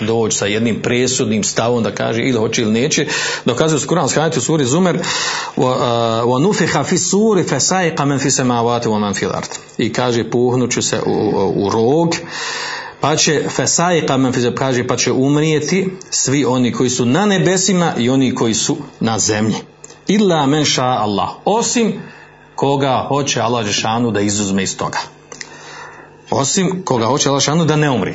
doći 0.00 0.36
sa 0.36 0.46
jednim 0.46 0.82
presudnim 0.82 1.44
stavom 1.44 1.82
da 1.82 1.90
kaže 1.90 2.22
ili 2.22 2.38
hoće 2.38 2.62
ili 2.62 2.72
neće. 2.72 3.06
Dokazuju 3.44 3.80
s 3.80 3.86
kuranskim 3.86 4.22
ajetom 4.22 4.38
u 4.38 4.42
suri 4.42 4.64
Zumer 4.64 4.98
wa 5.56 6.42
nufiha 6.42 6.84
fi 6.84 6.98
suri 6.98 7.44
fa 7.44 7.60
sa'iqa 7.60 8.04
man 8.04 8.18
fi 8.18 8.30
samawati 8.30 8.88
wa 8.88 8.98
man 8.98 9.14
fil 9.14 9.30
ard. 9.30 9.48
I 9.78 9.92
kaže 9.92 10.30
puhnuću 10.30 10.82
se 10.82 11.00
u, 11.06 11.52
u, 11.56 11.70
rog 11.70 12.14
pa 13.00 13.16
će 13.16 13.42
fi 13.48 13.62
kaže 14.54 14.86
pa 14.86 14.96
će 14.96 15.12
umrijeti 15.12 15.88
svi 16.10 16.44
oni 16.44 16.72
koji 16.72 16.90
su 16.90 17.06
na 17.06 17.26
nebesima 17.26 17.94
i 17.98 18.10
oni 18.10 18.34
koji 18.34 18.54
su 18.54 18.76
na 19.00 19.18
zemlji 19.18 19.56
illa 20.06 20.46
men 20.46 20.64
ša 20.64 20.84
Allah 20.84 21.28
osim 21.44 21.92
koga 22.60 23.06
hoće 23.08 23.40
Allah 23.40 23.66
Žešanu 23.66 24.10
da 24.10 24.20
izuzme 24.20 24.62
iz 24.62 24.76
toga 24.76 24.98
osim 26.30 26.82
koga 26.84 27.06
hoće 27.06 27.28
Allah 27.28 27.40
Žešanu 27.40 27.64
da 27.64 27.76
ne 27.76 27.90
umri 27.90 28.14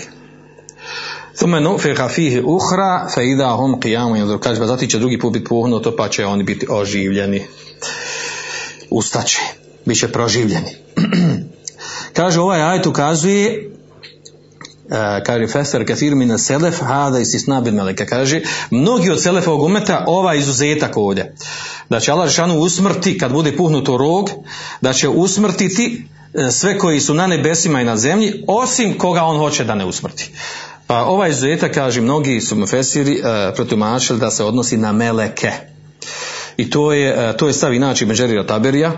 Thumme 1.35 1.61
nufiha 1.61 2.07
fihi 2.09 2.41
uhra 2.45 3.07
fe 3.15 3.25
ida 3.25 3.49
hum 3.57 3.81
qiyamu. 3.81 4.39
Kaže, 4.39 4.59
pa 4.59 4.67
zatim 4.67 4.89
će 4.89 4.99
drugi 4.99 5.19
put 5.19 5.33
biti 5.33 5.45
puhnuto 5.45 5.95
pa 5.95 6.09
će 6.09 6.25
oni 6.25 6.43
biti 6.43 6.67
oživljeni. 6.69 7.43
Ustaće. 8.89 9.41
Biće 9.85 10.07
proživljeni. 10.07 10.75
kaže, 12.17 12.39
ovaj 12.39 12.61
ajet 12.61 12.85
ukazuje 12.85 13.71
Uh, 14.89 14.95
kaže 15.25 15.47
Feser 15.47 15.85
Kathir 15.85 16.15
min 16.15 16.37
selef 16.37 16.81
hada 16.81 17.19
istisna 17.19 17.61
bil 17.61 17.73
meleka 17.73 18.05
kaže 18.05 18.41
mnogi 18.69 19.09
od 19.09 19.21
selefovog 19.21 19.63
umeta 19.63 20.03
ova 20.07 20.35
izuzetak 20.35 20.97
ovdje 20.97 21.35
da 21.89 21.99
će 21.99 22.11
Allah 22.11 22.27
Žešanu 22.27 22.59
usmrti 22.59 23.17
kad 23.17 23.31
bude 23.31 23.57
puhnuto 23.57 23.97
rog 23.97 24.29
da 24.81 24.93
će 24.93 25.09
usmrtiti 25.09 26.07
e, 26.33 26.51
sve 26.51 26.77
koji 26.77 26.99
su 26.99 27.13
na 27.13 27.27
nebesima 27.27 27.81
i 27.81 27.85
na 27.85 27.97
zemlji 27.97 28.43
osim 28.47 28.97
koga 28.97 29.23
on 29.23 29.37
hoće 29.37 29.63
da 29.63 29.75
ne 29.75 29.85
usmrti. 29.85 30.31
Pa 30.87 31.05
ovaj 31.05 31.29
izuzetak 31.29 31.73
kaže 31.73 32.01
mnogi 32.01 32.41
su 32.41 32.55
mu 32.55 32.67
fesiri 32.67 33.19
uh, 33.19 33.55
protumačili 33.55 34.19
da 34.19 34.31
se 34.31 34.43
odnosi 34.43 34.77
na 34.77 34.91
meleke. 34.91 35.51
I 36.57 36.69
to 36.69 36.93
je, 36.93 37.29
uh, 37.29 37.35
to 37.37 37.47
je 37.47 37.53
stav 37.53 37.73
inače 37.73 38.05
Međerira 38.05 38.45
Taberija 38.45 38.91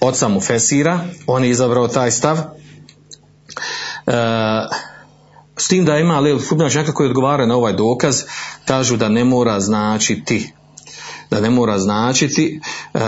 oca 0.00 0.28
mu 0.28 0.40
fesira 0.40 1.00
on 1.26 1.44
je 1.44 1.50
izabrao 1.50 1.88
taj 1.88 2.10
stav. 2.10 2.36
Uh, 4.06 4.14
s 5.56 5.68
tim 5.68 5.84
da 5.84 5.98
ima 5.98 6.16
ali 6.16 6.34
učenjaka 6.34 6.92
koji 6.92 7.08
odgovara 7.08 7.46
na 7.46 7.56
ovaj 7.56 7.72
dokaz, 7.72 8.22
kažu 8.64 8.96
da 8.96 9.08
ne 9.08 9.24
mora 9.24 9.60
značiti 9.60 10.52
da 11.30 11.40
ne 11.40 11.50
mora 11.50 11.78
značiti 11.78 12.60
e, 12.94 12.98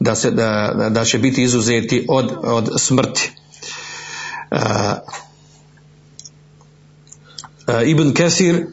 da, 0.00 0.14
se, 0.14 0.30
da, 0.30 0.88
da 0.90 1.04
će 1.04 1.18
biti 1.18 1.42
izuzeti 1.42 2.06
od, 2.08 2.32
od 2.42 2.70
smrti. 2.76 3.32
E, 4.50 4.56
e, 7.66 7.84
Ibn 7.84 8.14
Kesir 8.14 8.66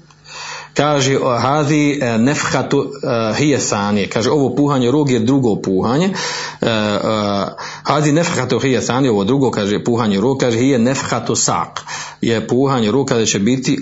kaže 0.74 1.18
hadi 1.40 2.02
nefhatu 2.20 2.86
e, 3.04 3.34
hije 3.38 3.60
sanije 3.60 4.10
kaže 4.10 4.32
ovo 4.32 4.56
puhanje 4.56 4.92
rog 4.92 5.12
je 5.12 5.20
drugo 5.20 5.62
puhanje. 5.62 6.14
Hadi 7.84 8.12
nefhatu 8.12 8.60
hije 8.60 8.82
sanije 8.82 9.12
ovo 9.12 9.24
drugo 9.24 9.52
kaže 9.52 9.84
puhanje 9.84 10.20
rog. 10.22 10.38
Kaže 10.40 10.58
hije 10.58 10.80
nefhatu 10.80 11.36
sak 11.36 11.84
je 12.22 12.48
puhanje 12.48 12.92
rog 12.92 13.08
kada 13.08 13.26
će 13.26 13.40
biti 13.40 13.80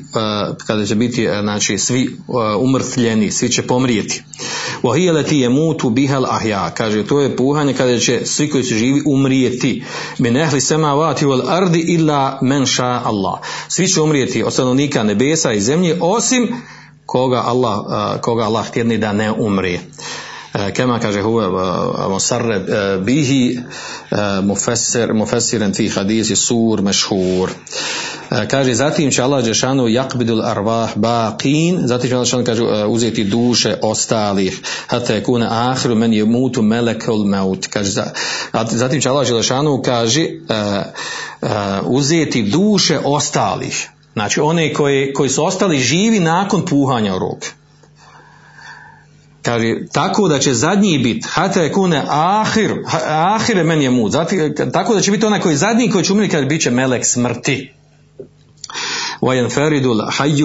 kada 0.66 0.86
će 0.86 0.96
biti 0.96 1.28
znači 1.42 1.78
svi 1.78 2.18
umrtvljeni 2.60 3.32
svi 3.32 3.50
će 3.50 3.62
pomrijeti 3.62 4.24
wa 4.84 4.96
hije 4.96 5.12
leti 5.12 5.38
je 5.38 5.50
mutu 5.50 5.90
bihal 5.90 6.26
ahja 6.26 6.72
kaže 6.78 7.06
to 7.06 7.22
je 7.22 7.36
puhanje 7.36 7.74
kada 7.74 8.00
će 8.00 8.26
svi 8.26 8.50
koji 8.50 8.64
su 8.64 8.76
živi 8.76 9.02
umrijeti 9.06 9.84
min 10.18 10.38
ehli 10.38 10.62
samavati 10.62 11.26
wal 11.26 11.42
ardi 11.48 11.80
illa 11.80 12.40
men 12.42 12.66
sha 12.66 13.02
Allah 13.06 13.40
svi 13.68 13.88
će 13.88 14.02
umrijeti 14.02 14.44
od 14.44 14.54
stanovnika 14.54 15.04
nebesa 15.04 15.54
i 15.54 15.62
zemlje 15.62 15.98
osim 16.02 16.48
koga 17.06 17.44
Allah, 17.46 17.86
koga 18.22 18.44
Allah 18.44 18.68
htjedni 18.68 18.98
da 18.98 19.14
ne 19.14 19.32
umri. 19.32 19.80
Kema 20.74 21.00
kaže 21.00 21.22
huve 21.22 21.48
musarre 22.10 22.60
bihi 23.04 23.60
mufessir, 24.44 25.14
mufessiren 25.14 25.74
fi 25.74 25.90
hadisi 25.90 26.36
sur 26.36 26.82
mešhur. 26.82 27.50
Kaže 28.30 28.74
zatim 28.74 29.12
će 29.12 29.24
Allah 29.24 29.46
Đešanu 29.46 29.88
jakbidul 29.88 30.42
arvah 30.42 30.96
baqin, 30.96 31.86
zatim 31.86 32.10
će 32.10 32.16
Allah 32.16 32.26
Đešanu 32.26 32.44
kaže 32.44 32.64
uzeti 32.88 33.24
duše 33.24 33.76
ostalih, 33.82 34.62
hata 34.88 35.14
je 35.14 35.24
kune 35.24 35.48
ahiru 35.50 35.96
men 35.96 36.14
je 36.14 36.26
mutu 36.26 36.62
melekul 36.62 37.26
maut. 37.26 37.68
Kaže, 37.68 37.92
zatim 38.72 39.02
će 39.02 39.10
Allah 39.10 39.28
Đešanu 39.28 39.82
kaže 39.86 40.28
uzeti 41.86 42.44
duše 42.44 43.00
ostalih. 43.04 43.90
Znači 44.14 44.40
one 44.40 44.74
koji, 44.74 45.14
koji 45.14 45.30
su 45.30 45.46
ostali 45.46 45.80
živi 45.80 46.20
nakon 46.20 46.66
puhanja 46.66 47.16
u 47.16 47.20
rog. 47.20 47.38
Kaže, 49.42 49.74
tako 49.92 50.28
da 50.28 50.40
će 50.40 50.54
zadnji 50.54 50.98
biti, 50.98 51.28
hata 51.30 51.62
je 51.62 51.72
kune 51.72 52.04
ahir, 52.10 52.74
ahire 53.08 53.64
men 53.64 53.82
je 53.82 53.90
mut, 53.90 54.14
tako 54.74 54.94
da 54.94 55.02
će 55.02 55.12
biti 55.12 55.26
onaj 55.26 55.40
koji 55.40 55.56
zadnji 55.56 55.90
koji 55.90 56.04
će 56.04 56.14
umriti 56.14 56.32
kad 56.32 56.46
bit 56.46 56.62
će 56.62 56.72
melek 56.72 57.06
smrti. 57.06 57.75
وينفرد 59.26 59.86
الحي 59.86 60.44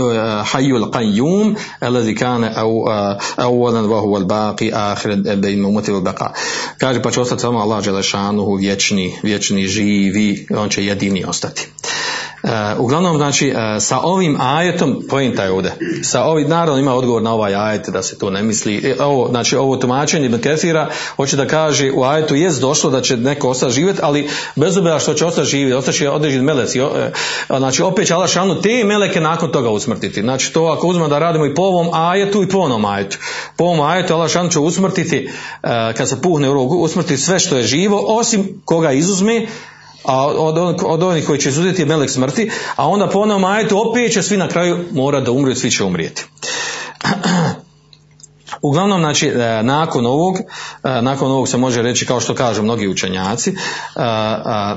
آه، 0.00 0.42
حي 0.42 0.70
القيوم 0.70 1.54
الذي 1.82 2.12
كان 2.12 2.44
أو 2.44 2.88
آه، 2.88 3.18
أولا 3.40 3.80
وهو 3.80 4.16
الباقي 4.16 4.72
آخر 4.72 5.14
بين 5.14 5.58
الموت 5.58 5.90
والبقاء. 5.90 6.32
كاج 6.80 6.96
باتشوستا 6.96 7.48
الله 7.48 7.80
جل 7.80 8.04
شانه 8.04 8.42
ويتشني 8.42 9.12
ويتشني 9.24 9.66
جي 9.66 10.12
في 10.12 10.46
يديني 10.78 11.30
أستاذ 11.30 11.52
uglavnom, 12.78 13.16
znači, 13.16 13.48
uh, 13.50 13.82
sa 13.82 14.00
ovim 14.00 14.36
ajetom, 14.40 15.02
pojenta 15.08 15.44
je 15.44 15.50
ovdje, 15.50 15.72
sa 16.02 16.24
ovim, 16.24 16.48
naravno 16.48 16.80
ima 16.80 16.94
odgovor 16.94 17.22
na 17.22 17.32
ovaj 17.34 17.54
ajet 17.54 17.88
da 17.88 18.02
se 18.02 18.18
to 18.18 18.30
ne 18.30 18.42
misli, 18.42 18.76
e, 18.84 19.02
ovo, 19.04 19.28
znači 19.28 19.56
ovo 19.56 19.76
tumačenje 19.76 20.26
Ibn 20.26 20.38
Kefira 20.38 20.88
hoće 21.16 21.36
da 21.36 21.46
kaže 21.46 21.92
u 21.92 22.04
ajetu 22.04 22.34
jest 22.34 22.60
došlo 22.60 22.90
da 22.90 23.00
će 23.00 23.16
neko 23.16 23.48
ostati 23.48 23.72
živjeti, 23.72 24.00
ali 24.02 24.28
bez 24.56 24.76
obzira 24.76 24.98
što 24.98 25.14
će 25.14 25.26
ostati 25.26 25.48
živjeti, 25.48 25.92
će 25.92 26.10
određeni 26.10 26.44
meleci, 26.44 26.80
o, 26.80 26.90
e, 26.96 27.12
znači 27.58 27.82
opet 27.82 28.06
će 28.06 28.14
Allah 28.14 28.28
šanu 28.28 28.60
te 28.60 28.84
meleke 28.84 29.20
nakon 29.20 29.52
toga 29.52 29.70
usmrtiti, 29.70 30.20
znači 30.20 30.52
to 30.52 30.64
ako 30.64 30.86
uzmemo 30.86 31.08
da 31.08 31.18
radimo 31.18 31.46
i 31.46 31.54
po 31.54 31.62
ovom 31.62 31.88
ajetu 31.92 32.42
i 32.42 32.48
po 32.48 32.58
onom 32.58 32.84
ajetu, 32.84 33.18
po 33.56 33.64
ovom 33.64 33.80
ajetu 33.80 34.14
Allah 34.14 34.30
šanu 34.30 34.50
će 34.50 34.58
usmrtiti, 34.58 35.30
kad 35.96 36.08
se 36.08 36.22
puhne 36.22 36.50
u 36.50 36.54
rogu, 36.54 36.76
usmrtiti 36.76 37.22
sve 37.22 37.38
što 37.38 37.56
je 37.56 37.62
živo, 37.62 38.04
osim 38.06 38.62
koga 38.64 38.92
izuzme, 38.92 39.46
a 40.04 40.26
od, 40.26 40.82
od 40.84 41.02
onih 41.02 41.26
koji 41.26 41.38
će 41.38 41.48
izuzeti 41.48 41.84
melek 41.84 42.10
smrti, 42.10 42.50
a 42.76 42.88
onda 42.88 43.08
po 43.08 43.18
onom 43.18 43.44
ajetu 43.44 43.90
opet 43.90 44.12
će 44.12 44.22
svi 44.22 44.36
na 44.36 44.48
kraju 44.48 44.84
mora 44.92 45.20
da 45.20 45.32
umru, 45.32 45.54
svi 45.54 45.70
će 45.70 45.84
umrijeti. 45.84 46.24
Uglavnom, 48.62 49.00
znači, 49.00 49.28
e, 49.28 49.62
nakon 49.62 50.06
ovog, 50.06 50.36
e, 50.36 51.02
nakon 51.02 51.30
ovog 51.30 51.48
se 51.48 51.56
može 51.56 51.82
reći, 51.82 52.06
kao 52.06 52.20
što 52.20 52.34
kažu 52.34 52.62
mnogi 52.62 52.88
učenjaci, 52.88 53.50
e, 53.50 53.54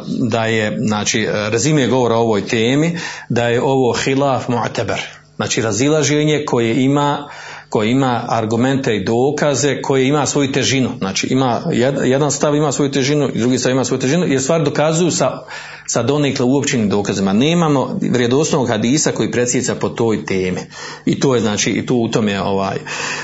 da 0.08 0.46
je, 0.46 0.78
znači, 0.80 1.28
rezime 1.32 1.88
govora 1.88 2.16
o 2.16 2.22
ovoj 2.22 2.48
temi, 2.48 2.98
da 3.30 3.48
je 3.48 3.62
ovo 3.62 3.94
hilaf 3.94 4.48
mu'teber, 4.48 5.00
znači 5.36 5.62
razilaženje 5.62 6.44
koje 6.48 6.84
ima 6.84 7.30
koji 7.74 7.92
ima 7.92 8.26
argumente 8.30 8.96
i 8.96 9.04
dokaze, 9.04 9.82
koji 9.82 10.08
ima 10.08 10.26
svoju 10.26 10.52
težinu. 10.52 10.90
Znači 10.98 11.28
ima, 11.28 11.62
jedan 12.06 12.32
stav 12.32 12.56
ima 12.56 12.72
svoju 12.72 12.92
težinu 12.92 13.30
i 13.34 13.40
drugi 13.40 13.58
stav 13.58 13.72
ima 13.72 13.86
svoju 13.86 14.00
težinu, 14.00 14.26
jer 14.28 14.42
stvari 14.42 14.64
dokazuju 14.64 15.12
sa, 15.12 15.40
sa 15.88 16.04
donekle 16.04 16.46
uopćenim 16.46 16.90
dokazima. 16.90 17.34
Nemamo 17.34 18.00
vrijedosnovog 18.12 18.68
hadisa 18.68 19.12
koji 19.12 19.32
predsjeca 19.32 19.76
po 19.76 19.90
toj 19.90 20.26
temi. 20.26 20.60
I 21.06 21.20
to 21.20 21.36
je 21.36 21.42
znači, 21.42 21.72
i 21.72 21.86
tu 21.86 21.96
u 21.96 22.10
tome 22.10 22.42
ovaj, 22.42 22.78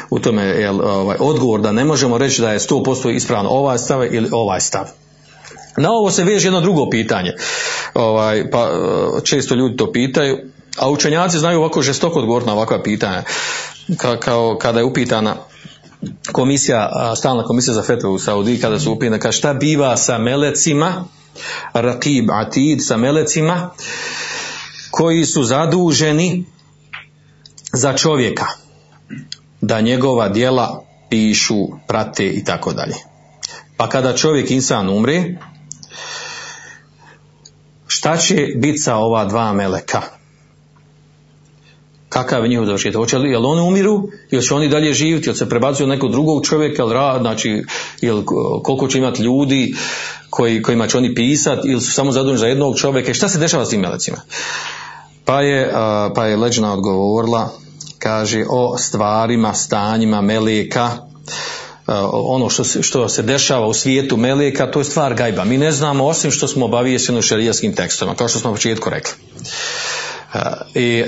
u 0.10 0.20
tome 0.20 0.43
je 0.43 0.70
ovaj, 0.70 1.18
odgovor 1.20 1.62
da 1.62 1.72
ne 1.72 1.86
možemo 1.86 2.18
reći 2.18 2.41
da 2.41 2.52
je 2.52 2.60
100% 2.60 3.16
ispravno 3.16 3.50
ovaj 3.50 3.78
stav 3.78 4.14
ili 4.14 4.30
ovaj 4.32 4.60
stav. 4.60 4.86
Na 5.78 5.91
ovo 5.91 6.12
se 6.12 6.24
veže 6.24 6.47
jedno 6.47 6.62
drugo 6.62 6.89
pitanje. 6.89 7.34
Ovaj, 7.93 8.50
pa 8.52 8.70
često 9.24 9.56
ljudi 9.56 9.78
to 9.78 9.91
pitaju, 9.91 10.38
a 10.80 10.89
učenjaci 10.89 11.39
znaju 11.39 11.60
ovako 11.60 11.82
žestoko 11.82 12.20
odgovoriti 12.20 12.47
na 12.47 12.54
ovakva 12.54 12.84
pitanja 12.84 13.24
ka, 13.98 14.20
kao 14.20 14.58
kada 14.62 14.80
je 14.80 14.86
upitana 14.86 15.36
komisija, 16.32 17.14
stalna 17.18 17.44
komisija 17.44 17.74
za 17.74 17.84
fetvu 17.84 18.14
u 18.14 18.20
Saudiji, 18.20 18.60
kada 18.60 18.80
su 18.80 18.92
upitana 18.92 19.20
ka 19.20 19.32
šta 19.32 19.54
biva 19.54 19.98
sa 19.98 20.18
melecima, 20.18 21.06
rakib, 21.74 22.32
atid, 22.32 22.86
sa 22.86 22.98
melecima, 22.98 23.70
koji 24.92 25.26
su 25.26 25.44
zaduženi 25.44 26.46
za 27.74 27.94
čovjeka, 27.94 28.46
da 29.62 29.82
njegova 29.82 30.30
dijela 30.30 30.84
pišu, 31.10 31.68
prate 31.88 32.28
i 32.28 32.44
tako 32.44 32.74
dalje. 32.74 32.96
Pa 33.78 33.90
kada 33.90 34.16
čovjek 34.16 34.52
insan 34.52 34.90
umre, 34.90 35.24
šta 37.88 38.18
će 38.18 38.48
biti 38.56 38.78
sa 38.78 38.96
ova 38.96 39.26
dva 39.26 39.54
meleka? 39.54 40.02
Kakav 42.10 42.43
je 42.43 42.49
njihov 42.49 42.66
završetak. 42.66 42.99
Hoće 42.99 43.18
li, 43.18 43.30
jel 43.30 43.45
oni 43.45 43.62
umiru, 43.62 44.10
ili 44.32 44.43
će 44.43 44.53
oni 44.53 44.68
dalje 44.68 44.93
živjeti, 44.93 45.30
jel 45.30 45.36
se 45.36 45.49
prebacuju 45.49 45.88
nekog 45.88 46.12
drugog 46.12 46.45
čovjeka, 46.45 46.82
jel, 46.82 46.91
rad, 46.91 47.22
znači, 47.22 47.64
jel, 48.01 48.24
koliko 48.64 48.88
će 48.88 48.97
imati 48.97 49.22
ljudi 49.22 49.76
koji, 50.30 50.62
kojima 50.62 50.88
će 50.88 50.97
oni 50.97 51.16
pisati, 51.16 51.68
ili 51.68 51.82
su 51.82 51.91
samo 51.91 52.12
zaduženi 52.12 52.38
za 52.38 52.47
jednog 52.47 52.78
čovjeka, 52.78 53.14
šta 53.14 53.30
se 53.30 53.39
dešava 53.39 53.66
s 53.66 53.70
tim 53.70 53.82
melecima? 53.82 54.18
Pa 55.26 55.41
je, 55.41 55.72
pa 56.16 56.26
je 56.26 56.38
leđna 56.38 56.74
odgovorila, 56.74 57.49
kaže 57.99 58.45
o 58.49 58.78
stvarima, 58.78 59.53
stanjima 59.53 60.22
meleka, 60.22 60.89
ono 62.12 62.49
što 62.49 62.64
se, 62.64 62.84
što 62.84 63.10
se 63.10 63.22
dešava 63.22 63.68
u 63.68 63.74
svijetu 63.74 64.18
meleka, 64.18 64.72
to 64.72 64.80
je 64.80 64.86
stvar 64.86 65.14
gajba. 65.14 65.43
Mi 65.43 65.57
ne 65.57 65.72
znamo 65.72 66.05
osim 66.05 66.32
što 66.32 66.47
smo 66.47 66.66
obavijeseni 66.66 67.20
u 67.20 67.22
šerijaskim 67.22 67.76
tekstovima, 67.76 68.16
kao 68.16 68.28
što 68.28 68.39
smo 68.39 68.51
u 68.51 68.53
početku 68.53 68.89
rekli 68.89 69.14
i 70.76 71.04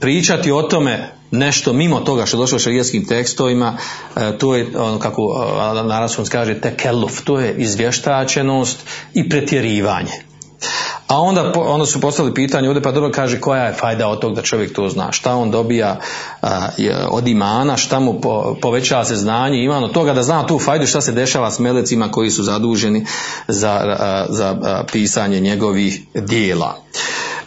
pričati 0.00 0.52
o 0.52 0.62
tome 0.62 1.12
nešto 1.30 1.72
mimo 1.72 2.00
toga 2.00 2.26
što 2.26 2.36
je 2.36 2.38
došlo 2.38 2.56
u 2.56 2.58
šarijetskim 2.58 3.06
tekstovima, 3.06 3.76
to 4.38 4.56
je 4.56 4.66
ono 4.78 4.98
kako 4.98 5.46
naravno 5.84 6.24
kaže 6.30 6.60
tekeluf, 6.60 7.20
to 7.24 7.40
je 7.40 7.54
izvještačenost 7.58 8.78
i 9.14 9.28
pretjerivanje. 9.28 10.30
A 11.06 11.20
onda, 11.20 11.52
onda 11.56 11.86
su 11.86 12.00
postavili 12.00 12.34
pitanje 12.34 12.68
ovdje, 12.68 12.82
pa 12.82 12.92
dobro 12.92 13.10
kaže 13.10 13.40
koja 13.40 13.64
je 13.64 13.72
fajda 13.72 14.08
od 14.08 14.20
tog 14.20 14.34
da 14.34 14.42
čovjek 14.42 14.74
to 14.74 14.88
zna, 14.88 15.12
šta 15.12 15.34
on 15.34 15.50
dobija 15.50 16.00
od 17.08 17.28
imana, 17.28 17.76
šta 17.76 18.00
mu 18.00 18.20
po- 18.20 18.56
povećava 18.62 19.04
se 19.04 19.16
znanje, 19.16 19.64
iman 19.64 19.84
od 19.84 19.92
toga 19.92 20.12
da 20.12 20.22
zna 20.22 20.46
tu 20.46 20.58
fajdu 20.58 20.86
šta 20.86 21.00
se 21.00 21.12
dešava 21.12 21.50
s 21.50 21.58
melecima 21.58 22.10
koji 22.10 22.30
su 22.30 22.42
zaduženi 22.42 23.06
za, 23.48 23.96
za 24.28 24.84
pisanje 24.92 25.40
njegovih 25.40 26.02
dijela. 26.14 26.76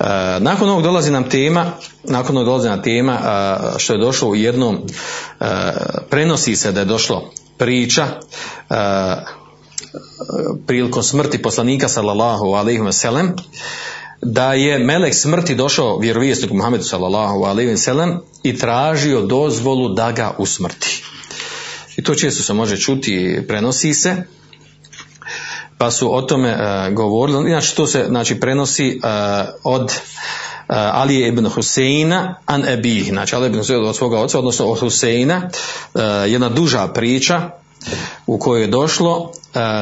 E, 0.04 0.40
nakon 0.40 0.70
ovog 0.70 0.84
dolazi 0.84 1.12
nam 1.12 1.30
tema, 1.30 1.72
nakon 2.04 2.38
ovog 2.38 2.46
dolazi 2.46 2.70
nam 2.70 2.82
tema 2.82 3.20
a, 3.24 3.74
što 3.78 3.94
je 3.94 4.00
došlo 4.00 4.30
u 4.30 4.36
jednom, 4.36 4.78
e, 5.40 5.46
prenosi 6.10 6.56
se 6.56 6.72
da 6.72 6.80
je 6.80 6.86
došlo 6.86 7.32
priča 7.58 8.06
e, 8.06 8.76
prilikom 10.68 11.04
smrti 11.04 11.42
poslanika 11.42 11.88
sallallahu 11.88 12.46
alaihi 12.46 12.82
ve 12.82 12.94
sellem 12.94 13.36
da 14.22 14.54
je 14.54 14.80
melek 14.80 15.16
smrti 15.16 15.56
došao 15.56 16.00
vjerovjesniku 16.00 16.56
Muhammedu 16.56 16.84
sallallahu 16.84 17.44
alaihi 17.44 17.70
ve 17.70 17.78
sellem 17.78 18.20
i 18.44 18.58
tražio 18.58 19.22
dozvolu 19.22 19.94
da 19.94 20.12
ga 20.12 20.36
usmrti. 20.38 21.04
I 21.98 22.04
to 22.04 22.16
često 22.16 22.44
se 22.44 22.54
može 22.54 22.78
čuti, 22.78 23.44
prenosi 23.48 23.94
se, 23.94 24.24
pa 25.78 25.92
su 25.92 26.16
o 26.16 26.22
tome 26.22 26.50
e, 26.50 26.92
govorili. 26.92 27.50
Inače 27.50 27.76
to 27.76 27.88
se 27.88 28.06
znači 28.08 28.40
prenosi 28.40 28.88
e, 28.88 28.98
od 29.64 29.92
e, 29.92 29.96
Ali 30.68 31.28
ibn 31.28 31.50
Huseina 31.50 32.36
an 32.46 32.66
Ebih, 32.68 33.10
znači 33.10 33.36
Ali 33.36 33.48
ibn 33.48 33.58
Huseina 33.58 33.90
od 33.90 33.96
svoga 33.96 34.20
oca, 34.20 34.40
odnosno 34.40 34.66
od 34.66 34.80
Huseina, 34.80 35.50
jedna 36.28 36.50
duža 36.50 36.88
priča 36.88 37.50
u 38.26 38.40
kojoj 38.40 38.62
je 38.62 38.68
došlo 38.68 39.32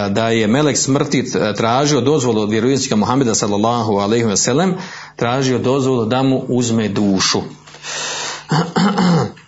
da 0.10 0.30
je 0.30 0.48
melek 0.48 0.78
smrti 0.78 1.26
tražio 1.58 2.02
dozvolu 2.02 2.42
od 2.42 2.50
vjerovjesnika 2.50 2.96
Muhameda 2.96 3.36
sallallahu 3.36 3.94
alejhi 3.94 4.26
ve 4.26 4.38
sellem, 4.38 4.76
tražio 5.16 5.60
dozvolu 5.60 6.06
da 6.06 6.24
mu 6.24 6.44
uzme 6.48 6.90
dušu. 6.90 7.42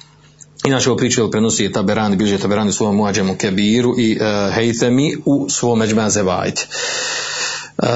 Inače 0.66 0.90
ovo 0.90 0.98
priču 0.98 1.32
prenosi 1.32 1.72
Taberani, 1.72 2.16
bilježe 2.16 2.38
Taberani 2.38 2.70
u 2.70 2.74
svom 2.74 2.96
Muadžemu 2.96 3.36
Kebiru 3.36 3.96
i 4.00 4.18
uh, 4.20 4.56
Hejtemi 4.56 5.16
u 5.26 5.50
svom 5.50 5.80
Međma 5.80 6.10
Zevajt. 6.10 6.68
Uh, 7.78 7.88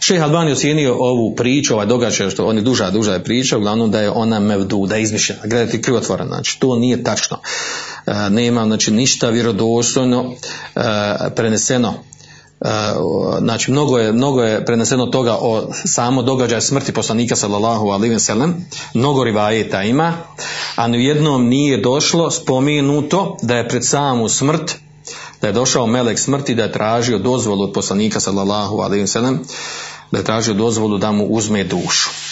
Šejh 0.00 0.22
Albani 0.22 0.52
ocijenio 0.52 0.96
ovu 0.98 1.34
priču, 1.34 1.74
ovaj 1.74 1.86
događaj, 1.86 2.30
što 2.30 2.46
on 2.46 2.56
je 2.56 2.62
duža, 2.62 2.90
duža 2.90 3.12
je 3.12 3.24
priča, 3.24 3.58
uglavnom 3.58 3.90
da 3.90 4.00
je 4.00 4.10
ona 4.10 4.40
mevdu, 4.40 4.86
da 4.86 4.96
je 4.96 5.02
izmišljena. 5.02 5.40
Gledajte, 5.44 5.82
krivotvorena, 5.82 6.28
znači 6.28 6.60
to 6.60 6.76
nije 6.76 7.04
tačno. 7.04 7.36
Uh, 8.06 8.14
nema 8.30 8.64
znači 8.64 8.92
ništa 8.92 9.30
vjerodostojno 9.30 10.20
uh, 10.22 10.34
preneseno 11.36 11.94
znači 13.38 13.70
mnogo 13.70 13.98
je, 13.98 14.12
mnogo 14.12 14.42
je 14.42 14.64
preneseno 14.64 15.06
toga 15.06 15.36
o 15.40 15.62
samo 15.72 16.22
događaju 16.22 16.60
smrti 16.60 16.92
poslanika 16.92 17.36
sallallahu 17.36 17.88
alaihi 17.88 18.18
sellem, 18.18 18.66
mnogo 18.94 19.24
rivajeta 19.24 19.82
ima, 19.82 20.12
a 20.76 20.88
ni 20.88 21.04
jednom 21.04 21.48
nije 21.48 21.76
došlo 21.76 22.30
spomenuto 22.30 23.36
da 23.42 23.56
je 23.56 23.68
pred 23.68 23.86
samu 23.86 24.28
smrt 24.28 24.76
da 25.40 25.46
je 25.46 25.52
došao 25.52 25.86
melek 25.86 26.18
smrti 26.18 26.54
da 26.54 26.62
je 26.62 26.72
tražio 26.72 27.18
dozvolu 27.18 27.64
od 27.64 27.72
poslanika 27.72 28.20
sallallahu 28.20 28.78
alaihi 28.78 29.06
sellem, 29.06 29.40
da 30.10 30.18
je 30.18 30.24
tražio 30.24 30.54
dozvolu 30.54 30.98
da 30.98 31.12
mu 31.12 31.24
uzme 31.24 31.64
dušu 31.64 32.23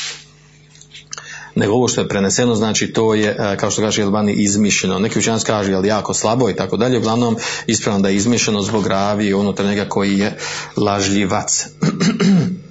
nego 1.54 1.72
ovo 1.74 1.88
što 1.88 2.00
je 2.00 2.08
preneseno, 2.08 2.54
znači 2.54 2.92
to 2.92 3.14
je, 3.14 3.36
e, 3.38 3.56
kao 3.56 3.70
što 3.70 3.82
kaže 3.82 4.02
Elbani, 4.02 4.32
izmišljeno. 4.32 4.98
Neki 4.98 5.18
učenjaci 5.18 5.46
kažu, 5.46 5.70
jel 5.70 5.86
jako 5.86 6.14
slabo 6.14 6.50
i 6.50 6.56
tako 6.56 6.76
dalje, 6.76 6.98
uglavnom 6.98 7.36
ispravno 7.66 8.00
da 8.00 8.08
je 8.08 8.16
izmišljeno 8.16 8.62
zbog 8.62 8.86
ravi 8.86 9.34
unutar 9.34 9.66
njega 9.66 9.84
koji 9.88 10.18
je 10.18 10.38
lažljivac. 10.76 11.66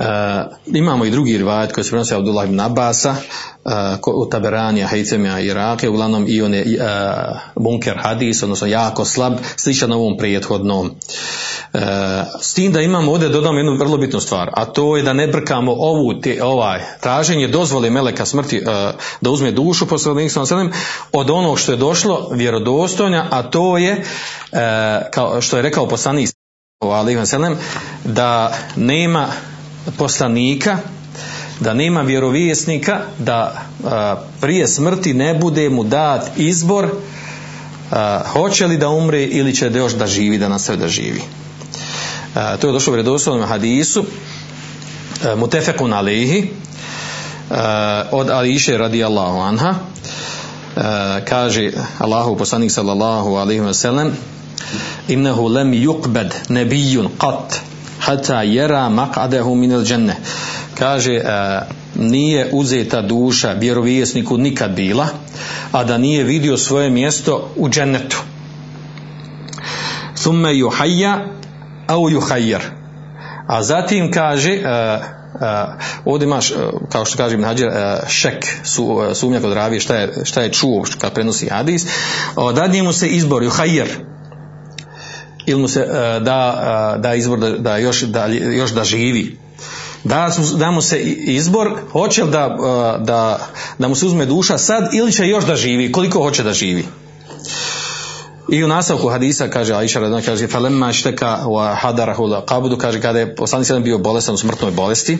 Uh, 0.00 0.06
imamo 0.66 1.04
i 1.04 1.10
drugi 1.10 1.38
rivajet 1.38 1.72
koji 1.72 1.84
se 1.84 1.90
prenosi 1.90 2.14
Abdullah 2.14 2.48
ibn 2.48 2.60
Abasa 2.60 3.14
uh, 3.64 4.14
u 4.14 4.28
Taberanija, 4.30 4.88
Hejcemija 4.88 5.40
i 5.40 5.88
uglavnom 5.88 6.24
i 6.28 6.42
on 6.42 6.54
je 6.54 6.62
uh, 6.62 7.38
bunker 7.56 7.98
hadis, 8.02 8.42
odnosno 8.42 8.66
jako 8.66 9.04
slab, 9.04 9.32
sličan 9.56 9.92
ovom 9.92 10.16
prethodnom. 10.16 10.90
S 12.40 12.54
tim 12.54 12.72
da 12.72 12.80
imamo 12.80 13.12
ovdje 13.12 13.28
dodamo 13.28 13.58
jednu 13.58 13.76
vrlo 13.76 13.96
bitnu 13.96 14.20
stvar, 14.20 14.50
a 14.52 14.64
to 14.64 14.96
je 14.96 15.02
da 15.02 15.12
ne 15.12 15.26
brkamo 15.26 15.72
ovu, 15.72 16.20
te, 16.20 16.44
ovaj, 16.44 16.80
traženje 17.00 17.48
dozvole 17.48 17.90
meleka 17.90 18.26
smrti 18.26 18.62
da 19.20 19.30
uzme 19.30 19.50
dušu 19.50 19.86
poslanik 19.86 20.32
od 21.12 21.30
onog 21.30 21.58
što 21.58 21.72
je 21.72 21.78
došlo 21.78 22.28
vjerodostojno, 22.32 23.24
a 23.30 23.42
to 23.42 23.78
je 23.78 23.92
uh, 23.92 24.58
kao 25.10 25.40
što 25.40 25.56
je 25.56 25.62
rekao 25.62 25.88
poslanik 25.88 26.30
da 28.04 28.52
nema 28.76 29.28
poslanika 29.98 30.78
da 31.60 31.74
nema 31.74 32.00
vjerovjesnika 32.00 33.00
da 33.18 33.62
a, 33.84 34.16
prije 34.40 34.68
smrti 34.68 35.14
ne 35.14 35.34
bude 35.34 35.68
mu 35.68 35.84
dat 35.84 36.30
izbor 36.36 36.88
a, 37.90 38.22
hoće 38.26 38.66
li 38.66 38.76
da 38.76 38.88
umre 38.88 39.24
ili 39.24 39.54
će 39.54 39.70
još 39.74 39.92
da 39.92 40.06
živi 40.06 40.38
da 40.38 40.48
nastavi 40.48 40.78
da 40.78 40.88
živi. 40.88 41.22
A, 42.34 42.56
to 42.56 42.66
je 42.66 42.72
došlo 42.72 42.92
u 42.92 42.94
vjerodostojnom 42.94 43.48
hadisu 43.48 44.04
mutefekun 45.36 45.92
alejhi 45.92 46.50
a, 47.50 48.04
od 48.12 48.30
Ališe 48.30 48.78
radijallahu 48.78 49.38
anha. 49.38 49.74
A, 50.76 51.20
kaže 51.28 51.72
Allahu 51.98 52.36
poslanik 52.36 52.70
sallallahu 52.70 53.34
alejhi 53.34 53.60
ve 53.60 53.74
sellem 53.74 54.12
innehu 55.08 55.48
lem 55.48 55.72
yuqbad 55.72 56.30
nabiyyun 56.48 57.08
qat 57.18 57.69
hatta 58.00 58.42
yara 58.42 58.88
maq'adahu 58.88 59.54
min 59.54 59.72
al-jannah 59.72 60.14
kaže 60.78 61.16
uh, 61.16 61.24
nije 61.94 62.50
uzeta 62.52 63.02
duša 63.02 63.52
vjerovjesniku 63.52 64.38
nikad 64.38 64.70
bila 64.70 65.08
a 65.72 65.84
da 65.84 65.98
nije 65.98 66.24
vidio 66.24 66.56
svoje 66.56 66.90
mjesto 66.90 67.50
u 67.56 67.68
džennetu. 67.68 68.16
Thumma 70.14 70.48
yuhayya 70.48 71.18
au 71.86 72.10
yuhayyar. 72.10 72.60
A 73.46 73.62
zatim 73.62 74.12
kaže 74.12 74.58
uh, 74.58 75.04
ovdje 76.04 76.26
imaš, 76.26 76.50
uh, 76.50 76.56
kao 76.92 77.04
što 77.04 77.16
kaže 77.16 77.34
Ibn 77.34 77.44
Hađer, 77.44 77.68
uh, 77.68 78.08
šek, 78.08 78.46
su, 78.64 79.00
sumnja 79.14 79.40
kod 79.40 79.52
ravije, 79.52 79.80
šta 79.80 79.96
je, 79.96 80.12
šta 80.24 80.42
je 80.42 80.52
čuo 80.52 80.84
kad 80.98 81.12
prenosi 81.12 81.48
hadis, 81.48 81.86
dadnije 82.54 82.82
mu 82.82 82.92
se 82.92 83.08
izbor, 83.08 83.42
juhajer, 83.42 83.88
ili 85.50 85.60
mu 85.60 85.68
se 85.68 85.80
uh, 85.80 86.22
da, 86.22 86.94
uh, 86.94 87.02
da 87.02 87.14
izbor 87.14 87.38
da, 87.38 87.50
da, 87.50 87.76
još, 87.76 88.00
da 88.00 88.26
još 88.26 88.70
da 88.70 88.84
živi. 88.84 89.36
Da, 90.04 90.30
da 90.56 90.70
mu 90.70 90.82
se 90.82 91.00
izbor 91.00 91.70
hoće 91.92 92.24
li 92.24 92.30
da, 92.30 92.46
uh, 92.46 93.06
da, 93.06 93.48
da 93.78 93.88
mu 93.88 93.94
se 93.94 94.06
uzme 94.06 94.26
duša 94.26 94.58
sad 94.58 94.94
ili 94.94 95.12
će 95.12 95.26
još 95.26 95.44
da 95.44 95.56
živi 95.56 95.92
koliko 95.92 96.22
hoće 96.22 96.42
da 96.42 96.52
živi. 96.52 96.84
I 98.48 98.64
u 98.64 98.68
nastavku 98.68 99.08
hadisa 99.08 99.48
kaže 99.48 99.74
Aisha 99.74 100.00
radna 100.00 100.22
kaže 100.22 100.48
falemma 100.48 100.92
šteka 100.92 101.38
wa 101.46 101.74
hadarahu 101.74 102.26
la 102.26 102.46
qabdu 102.46 102.78
kaže 102.78 103.00
kada 103.00 103.18
je 103.18 103.34
poslanik 103.34 103.66
sallam 103.66 103.82
bio 103.82 103.98
bolestan 103.98 104.34
u 104.34 104.38
smrtnoj 104.38 104.70
bolesti 104.70 105.18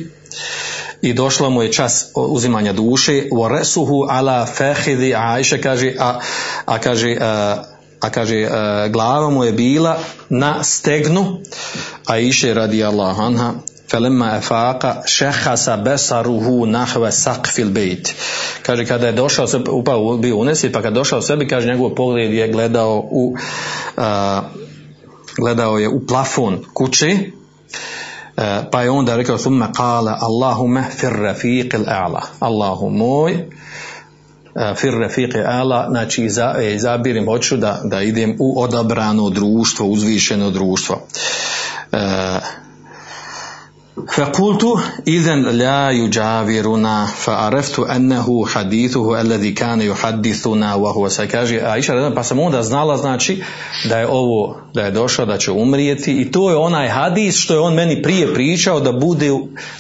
i 1.03 1.13
došla 1.13 1.49
mu 1.49 1.63
je 1.63 1.73
čas 1.73 2.11
uzimanja 2.15 2.73
duše 2.73 3.23
wa 3.33 3.49
rasuhu 3.49 4.07
ala 4.09 4.47
fakhidi 4.47 5.15
Aisha 5.15 5.59
kaže 5.63 5.95
a, 5.99 6.19
a 6.65 6.79
kaže 6.79 7.17
a, 7.21 7.63
a 8.01 8.11
kaže 8.11 8.37
e, 8.37 8.49
glava 8.89 9.31
mu 9.31 9.45
je 9.45 9.53
bila 9.53 9.99
na 10.29 10.65
stegnu, 10.65 11.41
a 12.07 12.19
iše 12.19 12.55
radi 12.55 12.85
Allah 12.85 13.19
anha 13.19 13.53
felemma 13.91 14.37
efaka 14.37 15.03
šehasa 15.07 15.77
besaruhu 15.77 16.67
nahve 16.67 17.13
sakfil 17.13 17.71
bejt. 17.71 18.15
Kaže, 18.63 18.87
kada 18.87 19.07
je 19.07 19.13
došao 19.13 19.47
sebi, 19.47 19.71
upao 19.71 20.17
bio 20.17 20.37
unesi, 20.37 20.73
pa 20.73 20.83
kada 20.83 20.95
došao 20.95 21.23
sebi, 21.23 21.49
kaže, 21.49 21.69
njegov 21.69 21.95
pogled 21.95 22.33
je 22.33 22.49
gledao 22.49 23.09
u, 23.11 23.37
a, 23.97 24.43
gledao 25.37 25.79
je 25.79 25.89
u 25.89 26.07
plafon 26.07 26.65
kuće, 26.75 27.07
e, 27.07 28.63
pa 28.71 28.83
je 28.83 28.91
onda 28.91 29.17
rekao, 29.17 29.39
summa 29.39 29.73
kala, 29.73 30.19
Allahume 30.21 30.85
fir 30.91 31.13
rafiqil 31.13 31.85
a'la. 31.87 32.23
Allahu 32.41 32.91
moj, 32.91 33.45
fir 34.77 34.93
rafiq 34.93 35.43
ala 35.47 35.87
znači 35.91 36.29
izabirim 36.75 37.27
hoću 37.27 37.57
da, 37.57 37.81
da 37.85 38.03
idem 38.03 38.37
u 38.39 38.63
odabrano 38.63 39.31
društvo 39.31 39.87
uzvišeno 39.87 40.51
društvo. 40.51 41.07
A, 41.93 42.39
فقلت 44.00 44.64
إذا 45.08 45.36
لا 45.36 45.92
يجاورنا 45.92 47.06
فعرفت 47.06 47.80
أنه 47.80 48.46
حديثه 48.46 49.22
الذي 49.22 49.52
كان 49.52 49.82
يحدثنا 49.82 50.76
وهو 50.76 51.10
سكاجي 51.10 51.62
Aisha 51.62 52.12
pa 52.16 52.24
sam 52.24 52.40
onda 52.40 52.64
znala 52.64 52.98
znači 52.98 53.44
da 53.90 54.00
je 54.00 54.08
ovo 54.08 54.58
da 54.74 54.82
je 54.82 54.92
došao 54.92 55.26
da 55.26 55.38
će 55.38 55.52
umrijeti 55.52 56.22
i 56.22 56.32
to 56.32 56.50
je 56.50 56.56
onaj 56.56 56.88
hadis 56.88 57.36
što 57.36 57.54
je 57.54 57.60
on 57.60 57.74
meni 57.74 58.02
prije 58.02 58.34
pričao 58.34 58.80
da 58.80 58.92
bude 58.92 59.32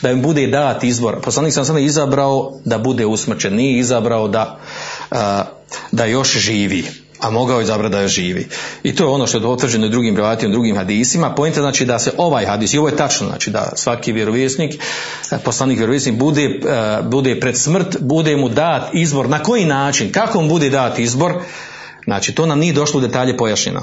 da 0.02 0.12
im 0.12 0.22
bude 0.22 0.48
dat 0.48 0.84
izbor 0.84 1.22
poslanik 1.22 1.54
sam 1.54 1.66
sada 1.66 1.80
izabrao 1.80 2.54
da 2.66 2.78
bude 2.78 3.06
usmrćen 3.06 3.56
nije 3.56 3.80
izabrao 3.80 4.28
da 4.28 4.60
da 5.92 6.06
još 6.06 6.38
živi 6.38 6.99
a 7.21 7.31
mogao 7.31 7.59
je 7.59 7.63
izabrati 7.63 7.93
da 7.93 8.01
još 8.01 8.13
živi. 8.13 8.49
I 8.83 8.95
to 8.95 9.05
je 9.05 9.09
ono 9.09 9.27
što 9.27 9.39
je 9.39 9.43
potvrđeno 9.43 9.89
drugim 9.89 10.15
privatima, 10.15 10.53
drugim 10.53 10.77
hadisima. 10.77 11.35
Pojenta 11.35 11.61
znači 11.61 11.85
da 11.85 11.99
se 11.99 12.13
ovaj 12.17 12.47
hadis, 12.47 12.75
i 12.75 12.79
ovo 12.79 12.89
je 12.89 12.97
tačno, 12.97 13.27
znači 13.27 13.51
da 13.51 13.73
svaki 13.77 14.13
vjerovjesnik, 14.13 14.75
e, 15.31 15.39
poslanik 15.45 15.79
vjerovjesnik 15.79 16.15
bude, 16.15 16.43
e, 16.43 17.03
bude 17.03 17.41
pred 17.41 17.59
smrt, 17.59 17.97
bude 18.01 18.37
mu 18.37 18.49
dat 18.49 18.95
izbor. 18.95 19.29
Na 19.29 19.43
koji 19.43 19.65
način? 19.65 20.13
Kako 20.13 20.41
mu 20.43 20.49
bude 20.49 20.71
dat 20.71 20.99
izbor? 20.99 21.35
Znači 22.05 22.33
to 22.33 22.47
nam 22.47 22.59
nije 22.59 22.73
došlo 22.73 22.99
u 22.99 23.03
detalje 23.03 23.37
pojašnjeno. 23.37 23.81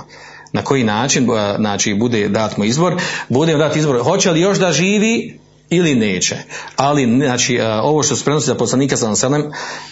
Na 0.54 0.64
koji 0.64 0.84
način, 0.84 1.30
e, 1.32 1.56
znači 1.58 1.94
bude 1.94 2.30
dat 2.30 2.58
mu 2.58 2.64
izbor, 2.64 3.02
bude 3.30 3.54
mu 3.54 3.60
dat 3.60 3.76
izbor, 3.76 4.04
hoće 4.04 4.32
li 4.32 4.42
još 4.42 4.58
da 4.58 4.72
živi 4.72 5.40
ili 5.70 5.96
neće. 5.96 6.38
Ali 6.76 7.04
znači 7.26 7.60
ovo 7.84 8.04
što 8.04 8.16
se 8.16 8.24
prenosi 8.24 8.48
za 8.48 8.56
poslanika 8.56 8.98
sa 8.98 9.30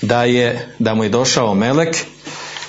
da 0.01 0.23
je 0.23 0.67
da 0.79 0.93
mu 0.93 1.03
je 1.03 1.09
došao 1.09 1.53
melek 1.53 1.95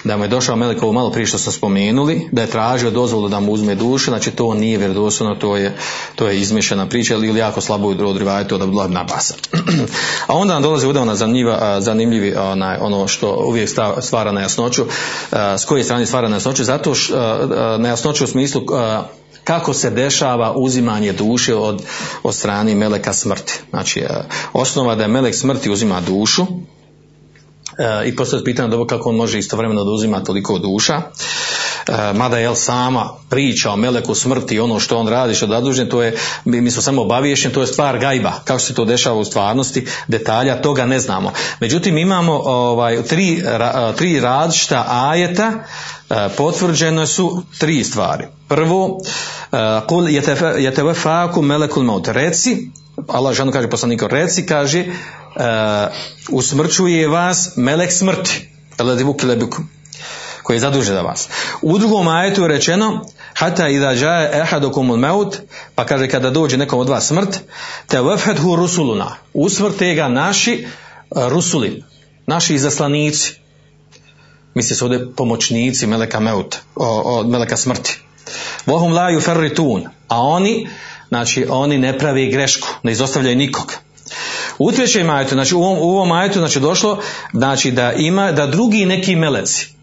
da 0.06 0.16
mu 0.16 0.24
je 0.24 0.28
došao 0.28 0.56
Melek 0.56 0.82
ovo 0.82 0.92
malo 0.92 1.10
prije 1.10 1.26
što 1.26 1.38
smo 1.38 1.52
spomenuli, 1.52 2.28
da 2.32 2.42
je 2.42 2.50
tražio 2.50 2.90
dozvolu 2.90 3.28
da 3.28 3.40
mu 3.40 3.52
uzme 3.52 3.74
dušu, 3.74 4.10
znači 4.10 4.30
to 4.30 4.54
nije 4.54 4.78
vjerodostojno, 4.78 5.34
to 5.34 5.56
je, 5.56 5.76
to 6.14 6.28
je 6.28 6.40
izmišljena 6.40 6.86
priča 6.86 7.14
ili 7.14 7.38
jako 7.38 7.60
slabo 7.60 7.88
odrivaju 7.88 8.46
to 8.46 8.58
da 8.58 8.66
bi 8.66 8.94
nabasa. 8.94 9.34
A 10.26 10.34
onda 10.34 10.54
nam 10.54 10.62
dolazi 10.62 10.86
udavna 10.86 11.14
zanimljiva, 11.14 11.80
zanimljivi 11.80 12.34
onaj, 12.34 12.76
ono 12.80 13.08
što 13.08 13.44
uvijek 13.46 13.70
stvara 14.00 14.32
nejasnoću, 14.32 14.84
s 15.32 15.64
koje 15.64 15.84
strane 15.84 16.06
stvara 16.06 16.28
nejasnoću, 16.28 16.64
zato 16.64 16.94
što 16.94 17.78
nejasnoću 17.78 18.24
u 18.24 18.26
smislu 18.26 18.62
kako 19.44 19.74
se 19.74 19.90
dešava 19.90 20.52
uzimanje 20.56 21.12
duše 21.12 21.54
od, 21.54 21.82
od 22.22 22.34
strane 22.34 22.74
meleka 22.74 23.12
smrti. 23.12 23.60
Znači, 23.70 24.04
osnova 24.52 24.94
da 24.94 25.02
je 25.02 25.08
melek 25.08 25.34
smrti 25.34 25.70
uzima 25.70 26.00
dušu, 26.00 26.46
i 28.06 28.16
postaviti 28.16 28.44
pitanje 28.44 28.68
dobro 28.68 28.86
kako 28.86 29.08
on 29.08 29.16
može 29.16 29.38
istovremeno 29.38 29.84
da 29.84 29.90
uzima 29.90 30.24
toliko 30.24 30.58
duša. 30.58 31.02
E, 31.88 32.12
mada 32.12 32.38
je 32.38 32.56
sama 32.56 33.08
priča 33.28 33.70
o 33.70 33.76
meleku 33.76 34.14
smrti 34.14 34.60
ono 34.60 34.80
što 34.80 34.98
on 34.98 35.08
radi, 35.08 35.34
što 35.34 35.46
zadužen, 35.46 35.88
to 35.88 36.02
je, 36.02 36.16
mi 36.44 36.70
smo 36.70 36.82
samo 36.82 37.02
obaviješeni, 37.02 37.54
to 37.54 37.60
je 37.60 37.66
stvar 37.66 37.98
gajba. 37.98 38.32
Kako 38.44 38.60
se 38.60 38.74
to 38.74 38.84
dešava 38.84 39.16
u 39.16 39.24
stvarnosti, 39.24 39.86
detalja, 40.08 40.62
toga 40.62 40.86
ne 40.86 41.00
znamo. 41.00 41.32
Međutim, 41.60 41.98
imamo 41.98 42.32
ovaj, 42.32 43.02
tri, 43.02 43.42
tri 43.96 44.20
različita 44.20 44.84
ajeta, 44.88 45.52
e, 46.10 46.28
potvrđene 46.36 47.06
su 47.06 47.42
tri 47.58 47.84
stvari. 47.84 48.24
Prvo, 48.48 48.98
e, 49.52 49.56
kul 49.88 50.06
faku 50.94 51.42
melekul 51.42 51.82
maut. 51.82 52.08
Reci, 52.08 52.70
Allah 53.08 53.34
žanu 53.34 53.52
kaže 53.52 53.70
poslaniku, 53.70 54.08
reci, 54.08 54.46
kaže, 54.46 54.84
usmrćuje 56.30 57.08
vas 57.08 57.52
melek 57.56 57.92
smrti, 57.92 58.48
koji 60.46 60.56
je 60.56 60.60
zadužen 60.60 60.94
za 60.94 61.02
vas. 61.02 61.28
U 61.62 61.78
drugom 61.78 62.08
ajetu 62.08 62.42
je 62.42 62.48
rečeno 62.48 63.04
hata 63.34 63.68
idha 63.68 63.90
jaa 63.92 64.42
ahadukum 64.42 65.00
maut 65.00 65.36
pa 65.74 65.84
kaže 65.84 66.08
kada 66.08 66.30
dođe 66.30 66.56
nekom 66.56 66.78
od 66.78 66.88
vas 66.88 67.06
smrt 67.06 67.40
te 67.86 67.98
wafadhu 68.00 68.56
rusuluna 68.56 69.16
usmrte 69.34 69.94
ga 69.94 70.08
naši 70.08 70.66
uh, 71.10 71.28
rusuli 71.28 71.84
naši 72.26 72.54
izaslanici 72.54 73.34
misli 74.54 74.76
se 74.76 74.84
ovdje 74.84 75.12
pomoćnici 75.16 75.86
meleka 75.86 76.20
meut 76.20 76.56
od 76.74 77.28
meleka 77.28 77.56
smrti. 77.56 78.00
Vohum 78.66 78.92
la 78.92 79.10
yufarritun 79.10 79.88
a 80.08 80.20
oni 80.20 80.68
znači 81.08 81.46
oni 81.48 81.78
ne 81.78 81.98
pravi 81.98 82.30
grešku 82.30 82.68
ne 82.82 82.92
izostavljaju 82.92 83.36
nikog 83.36 83.72
u 84.58 84.72
trećem 84.72 85.06
majetu, 85.06 85.34
znači 85.34 85.54
u 85.54 85.62
ovom, 85.62 85.78
u 85.78 85.90
ovom 85.90 86.08
majetu 86.08 86.38
znači 86.38 86.60
došlo 86.60 86.98
znači 87.32 87.70
da 87.70 87.92
ima, 87.92 88.32
da 88.32 88.46
drugi 88.46 88.86
neki 88.86 89.16
meleci, 89.16 89.76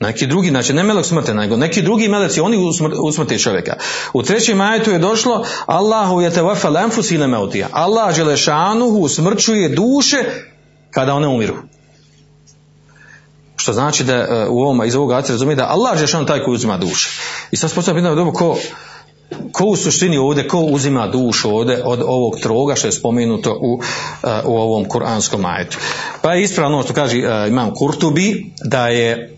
neki 0.00 0.26
drugi, 0.26 0.48
znači 0.48 0.72
ne 0.72 0.82
melek 0.82 1.06
smrte, 1.06 1.34
nego 1.34 1.56
neki 1.56 1.82
drugi 1.82 2.08
meleci, 2.08 2.40
oni 2.40 2.56
usmrte 3.02 3.38
čovjeka. 3.38 3.76
U 4.12 4.22
trećem 4.22 4.56
majetu 4.56 4.90
je 4.90 4.98
došlo 4.98 5.44
Allahu 5.66 6.20
je 6.20 6.30
tevafal 6.30 6.76
enfus 6.76 7.10
ile 7.10 7.26
meutija. 7.26 7.68
Allah 7.72 8.14
želešanuhu 8.14 8.98
usmrćuje 8.98 9.68
duše 9.68 10.24
kada 10.90 11.14
one 11.14 11.28
umiru. 11.28 11.54
Što 13.56 13.72
znači 13.72 14.04
da 14.04 14.14
e, 14.14 14.46
u 14.48 14.62
ovom, 14.62 14.84
iz 14.86 14.96
ovog 14.96 15.10
razumije 15.10 15.56
da 15.56 15.66
Allah 15.68 15.96
želešanu 15.96 16.26
taj 16.26 16.42
koji 16.42 16.54
uzima 16.54 16.78
duše. 16.78 17.10
I 17.50 17.56
sad 17.56 17.70
spostavljamo 17.70 18.00
pitanje, 18.00 18.16
dobro, 18.16 18.32
ko, 18.32 18.58
ko 19.52 19.64
u 19.64 19.76
suštini 19.76 20.18
ovdje, 20.18 20.48
ko 20.48 20.58
uzima 20.58 21.06
dušu 21.06 21.56
ovdje 21.56 21.82
od 21.84 22.02
ovog 22.02 22.38
troga 22.40 22.74
što 22.74 22.88
je 22.88 22.92
spomenuto 22.92 23.58
u, 23.60 23.80
eh, 24.24 24.40
u 24.44 24.56
ovom 24.56 24.84
kuranskom 24.84 25.44
ajetu. 25.44 25.78
Pa 26.22 26.34
je 26.34 26.42
ispravno 26.42 26.76
ono 26.76 26.84
što 26.84 26.94
kaže 26.94 27.18
uh, 27.18 27.48
imam 27.48 27.74
Kurtubi, 27.74 28.52
da 28.64 28.88
je 28.88 29.36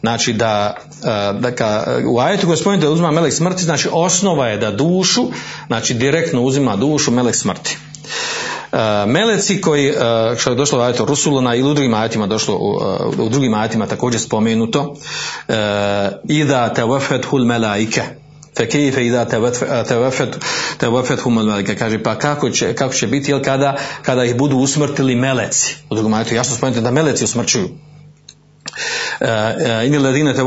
znači 0.00 0.32
da, 0.32 0.76
uh, 0.76 1.40
da 1.40 1.54
ka, 1.54 1.84
u 2.06 2.20
ajetu 2.20 2.46
koji 2.46 2.58
spomenuto 2.58 2.86
da 2.86 2.92
uzima 2.92 3.10
melek 3.10 3.32
smrti, 3.32 3.64
znači 3.64 3.88
osnova 3.92 4.46
je 4.46 4.56
da 4.56 4.70
dušu, 4.70 5.26
znači 5.66 5.94
direktno 5.94 6.42
uzima 6.42 6.76
dušu 6.76 7.10
melek 7.10 7.34
smrti. 7.34 7.78
Meleci 9.06 9.60
koji, 9.60 9.92
što 10.38 10.50
je 10.50 10.56
došlo 10.56 10.78
u 10.78 10.82
ajetu 10.82 11.04
Rusuluna 11.04 11.54
ili 11.54 11.70
u 11.70 11.74
drugim 11.74 11.94
ajetima 11.94 12.26
došlo 12.26 12.56
u, 12.56 12.80
u 13.18 13.28
drugim 13.28 13.54
ajetima 13.54 13.86
također 13.86 14.20
spomenuto 14.20 14.80
uh, 14.82 15.54
ida 16.28 16.74
te 16.74 16.82
hul 17.30 17.44
melaike 17.44 18.02
Fekejfe 18.58 19.06
i 19.06 19.10
da 19.10 19.24
tevafet 20.78 21.20
humal 21.20 21.62
Kaže, 21.78 22.02
pa 22.02 22.18
kako 22.18 22.50
će, 22.50 22.74
kako 22.74 22.94
će 22.94 23.06
biti, 23.06 23.30
jel 23.30 23.42
kada, 23.42 23.76
kada 24.02 24.24
ih 24.24 24.36
budu 24.36 24.56
usmrtili 24.56 25.14
meleci. 25.14 25.76
U 25.90 25.94
drugom 25.94 26.14
ajetu 26.14 26.34
jasno 26.34 26.56
spomenuti 26.56 26.84
da 26.84 26.90
meleci 26.90 27.24
usmrćuju. 27.24 27.68
E, 29.20 29.26
e, 29.26 29.86
ini 29.86 29.98
ladine 29.98 30.34
te 30.34 30.42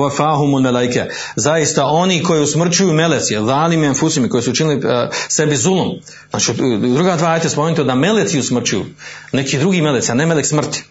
melajke. 0.62 1.06
Zaista 1.36 1.86
oni 1.86 2.24
koji 2.24 2.42
usmrćuju 2.42 2.94
meleci, 2.94 3.34
zalim 3.34 3.84
enfusimi, 3.84 4.30
koji 4.30 4.44
su 4.44 4.52
učinili 4.52 4.76
uh, 4.76 4.84
sebi 5.28 5.56
zulum. 5.56 5.92
Znači, 6.30 6.54
druga 6.96 7.16
dva 7.16 7.32
ajte 7.32 7.50
spomenuti 7.50 7.84
da 7.84 7.96
meleci 7.96 8.40
usmrćuju. 8.40 8.86
Neki 9.32 9.58
drugi 9.58 9.82
meleci, 9.82 10.12
a 10.12 10.16
ne 10.16 10.26
melek 10.26 10.46
smrti. 10.46 10.84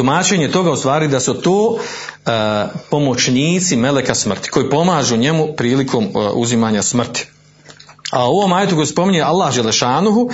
Tumačenje 0.00 0.50
toga 0.50 0.70
u 0.70 0.76
stvari 0.76 1.08
da 1.08 1.20
su 1.20 1.34
to 1.34 1.76
e, 1.76 2.30
pomoćnici 2.90 3.76
meleka 3.76 4.14
smrti 4.14 4.50
koji 4.50 4.70
pomažu 4.70 5.16
njemu 5.16 5.48
prilikom 5.56 6.04
e, 6.04 6.08
uzimanja 6.34 6.82
smrti. 6.82 7.26
A 8.10 8.28
u 8.28 8.32
ovom 8.32 8.52
ajetu 8.52 8.74
koji 8.74 8.86
spominje 8.86 9.20
Allah 9.20 9.52
Želešanuhu, 9.52 10.30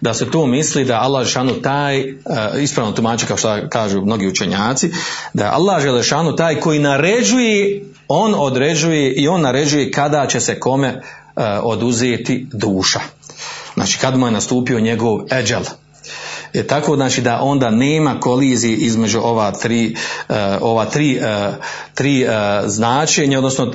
da 0.00 0.14
se 0.14 0.30
to 0.30 0.46
misli 0.46 0.84
da 0.84 1.00
Allah 1.00 1.22
Želešanu 1.22 1.62
taj, 1.62 2.00
e, 2.00 2.14
ispravno 2.60 2.92
tumači 2.92 3.26
kao 3.26 3.36
što 3.36 3.68
kažu 3.68 4.00
mnogi 4.00 4.26
učenjaci, 4.26 4.90
da 5.34 5.44
je 5.44 5.50
Allah 5.50 5.82
Želešanu 5.82 6.36
taj 6.36 6.60
koji 6.60 6.78
naređuje, 6.78 7.84
on 8.08 8.34
određuje 8.38 9.12
i 9.12 9.28
on 9.28 9.40
naređuje 9.40 9.90
kada 9.90 10.26
će 10.26 10.40
se 10.40 10.60
kome 10.60 11.02
oduzeti 11.62 12.46
duša. 12.52 13.00
Znači 13.74 13.98
kad 13.98 14.18
mu 14.18 14.26
je 14.26 14.32
nastupio 14.32 14.80
njegov 14.80 15.20
eđel, 15.40 15.62
je 16.52 16.66
tako 16.66 16.96
znači 16.96 17.20
da 17.20 17.40
onda 17.42 17.70
nema 17.70 18.20
kolizije 18.20 18.76
između 18.76 19.20
ova 19.20 19.50
tri, 19.50 19.96
uh, 20.28 20.36
ova 20.60 20.84
tri, 20.84 21.18
uh, 21.18 21.54
tri 21.94 22.24
uh, 22.24 22.30
značenja, 22.66 23.38
odnosno 23.38 23.72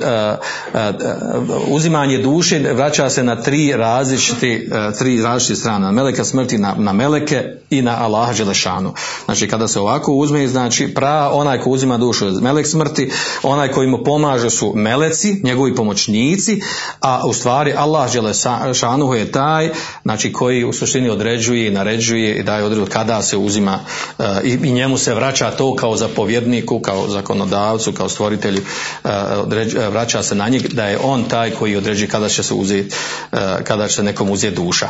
uzimanje 1.68 2.18
duše 2.18 2.58
vraća 2.58 3.10
se 3.10 3.22
na 3.22 3.42
tri 3.42 3.72
različite, 3.72 4.68
tri 4.98 5.22
različite 5.22 5.56
strane, 5.60 5.84
na 5.84 5.92
meleka 5.92 6.24
smrti, 6.24 6.58
na, 6.58 6.74
na 6.78 6.92
meleke 6.92 7.42
i 7.70 7.82
na 7.82 8.04
Allaha 8.04 8.32
Đelešanu. 8.32 8.94
Znači 9.24 9.48
kada 9.48 9.68
se 9.68 9.80
ovako 9.80 10.12
uzme, 10.12 10.48
znači 10.48 10.94
pra 10.94 11.30
onaj 11.32 11.60
ko 11.60 11.70
uzima 11.70 11.98
dušu 11.98 12.26
melek 12.40 12.66
smrti, 12.66 13.12
onaj 13.42 13.68
koji 13.68 13.88
mu 13.88 14.04
pomaže 14.04 14.50
su 14.50 14.72
meleci, 14.76 15.40
njegovi 15.42 15.74
pomoćnici, 15.74 16.60
a 17.00 17.26
u 17.26 17.32
stvari 17.32 17.72
Allah 17.76 18.12
Đelešanu 18.12 19.14
je 19.14 19.32
taj, 19.32 19.70
znači 20.02 20.32
koji 20.32 20.64
u 20.64 20.72
suštini 20.72 21.10
određuje 21.10 21.66
i 21.66 21.70
naređuje 21.70 22.34
i 22.34 22.42
daje 22.42 22.63
odredu 22.64 22.86
kada 22.86 23.22
se 23.22 23.36
uzima 23.36 23.78
uh, 24.18 24.24
i, 24.44 24.72
njemu 24.72 24.98
se 24.98 25.14
vraća 25.14 25.50
to 25.50 25.74
kao 25.74 25.96
zapovjedniku, 25.96 26.80
kao 26.80 27.08
zakonodavcu, 27.08 27.92
kao 27.92 28.08
stvoritelju, 28.08 28.60
uh, 29.04 29.10
vraća 29.90 30.22
se 30.22 30.34
na 30.34 30.48
njeg 30.48 30.68
da 30.68 30.86
je 30.86 30.98
on 31.02 31.24
taj 31.24 31.50
koji 31.50 31.76
određuje 31.76 32.08
kada 32.08 32.28
će 32.28 32.42
se 32.42 32.54
uzeti, 32.54 32.94
kada 33.64 33.88
će 33.88 33.94
se 33.94 34.02
nekom 34.02 34.30
uzeti 34.30 34.56
duša. 34.56 34.88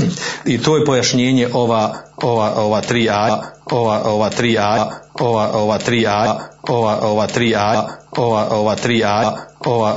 I 0.52 0.58
to 0.62 0.76
je 0.76 0.84
pojašnjenje 0.84 1.48
ova, 1.52 1.94
ova, 2.16 2.54
ova 2.56 2.80
tri 2.80 3.08
a, 3.10 3.42
ova, 3.70 4.02
ova 4.04 4.28
tri 4.28 4.58
a, 4.58 4.90
ova, 5.20 5.50
ova 5.52 5.78
tri 5.78 6.06
a, 6.06 6.38
ova, 6.68 7.00
ova 7.02 7.26
tri 7.26 7.54
a, 7.56 7.86
ova, 8.16 8.48
ova 8.50 8.76
tri 8.76 9.04
a, 9.04 9.36
ova 9.66 9.96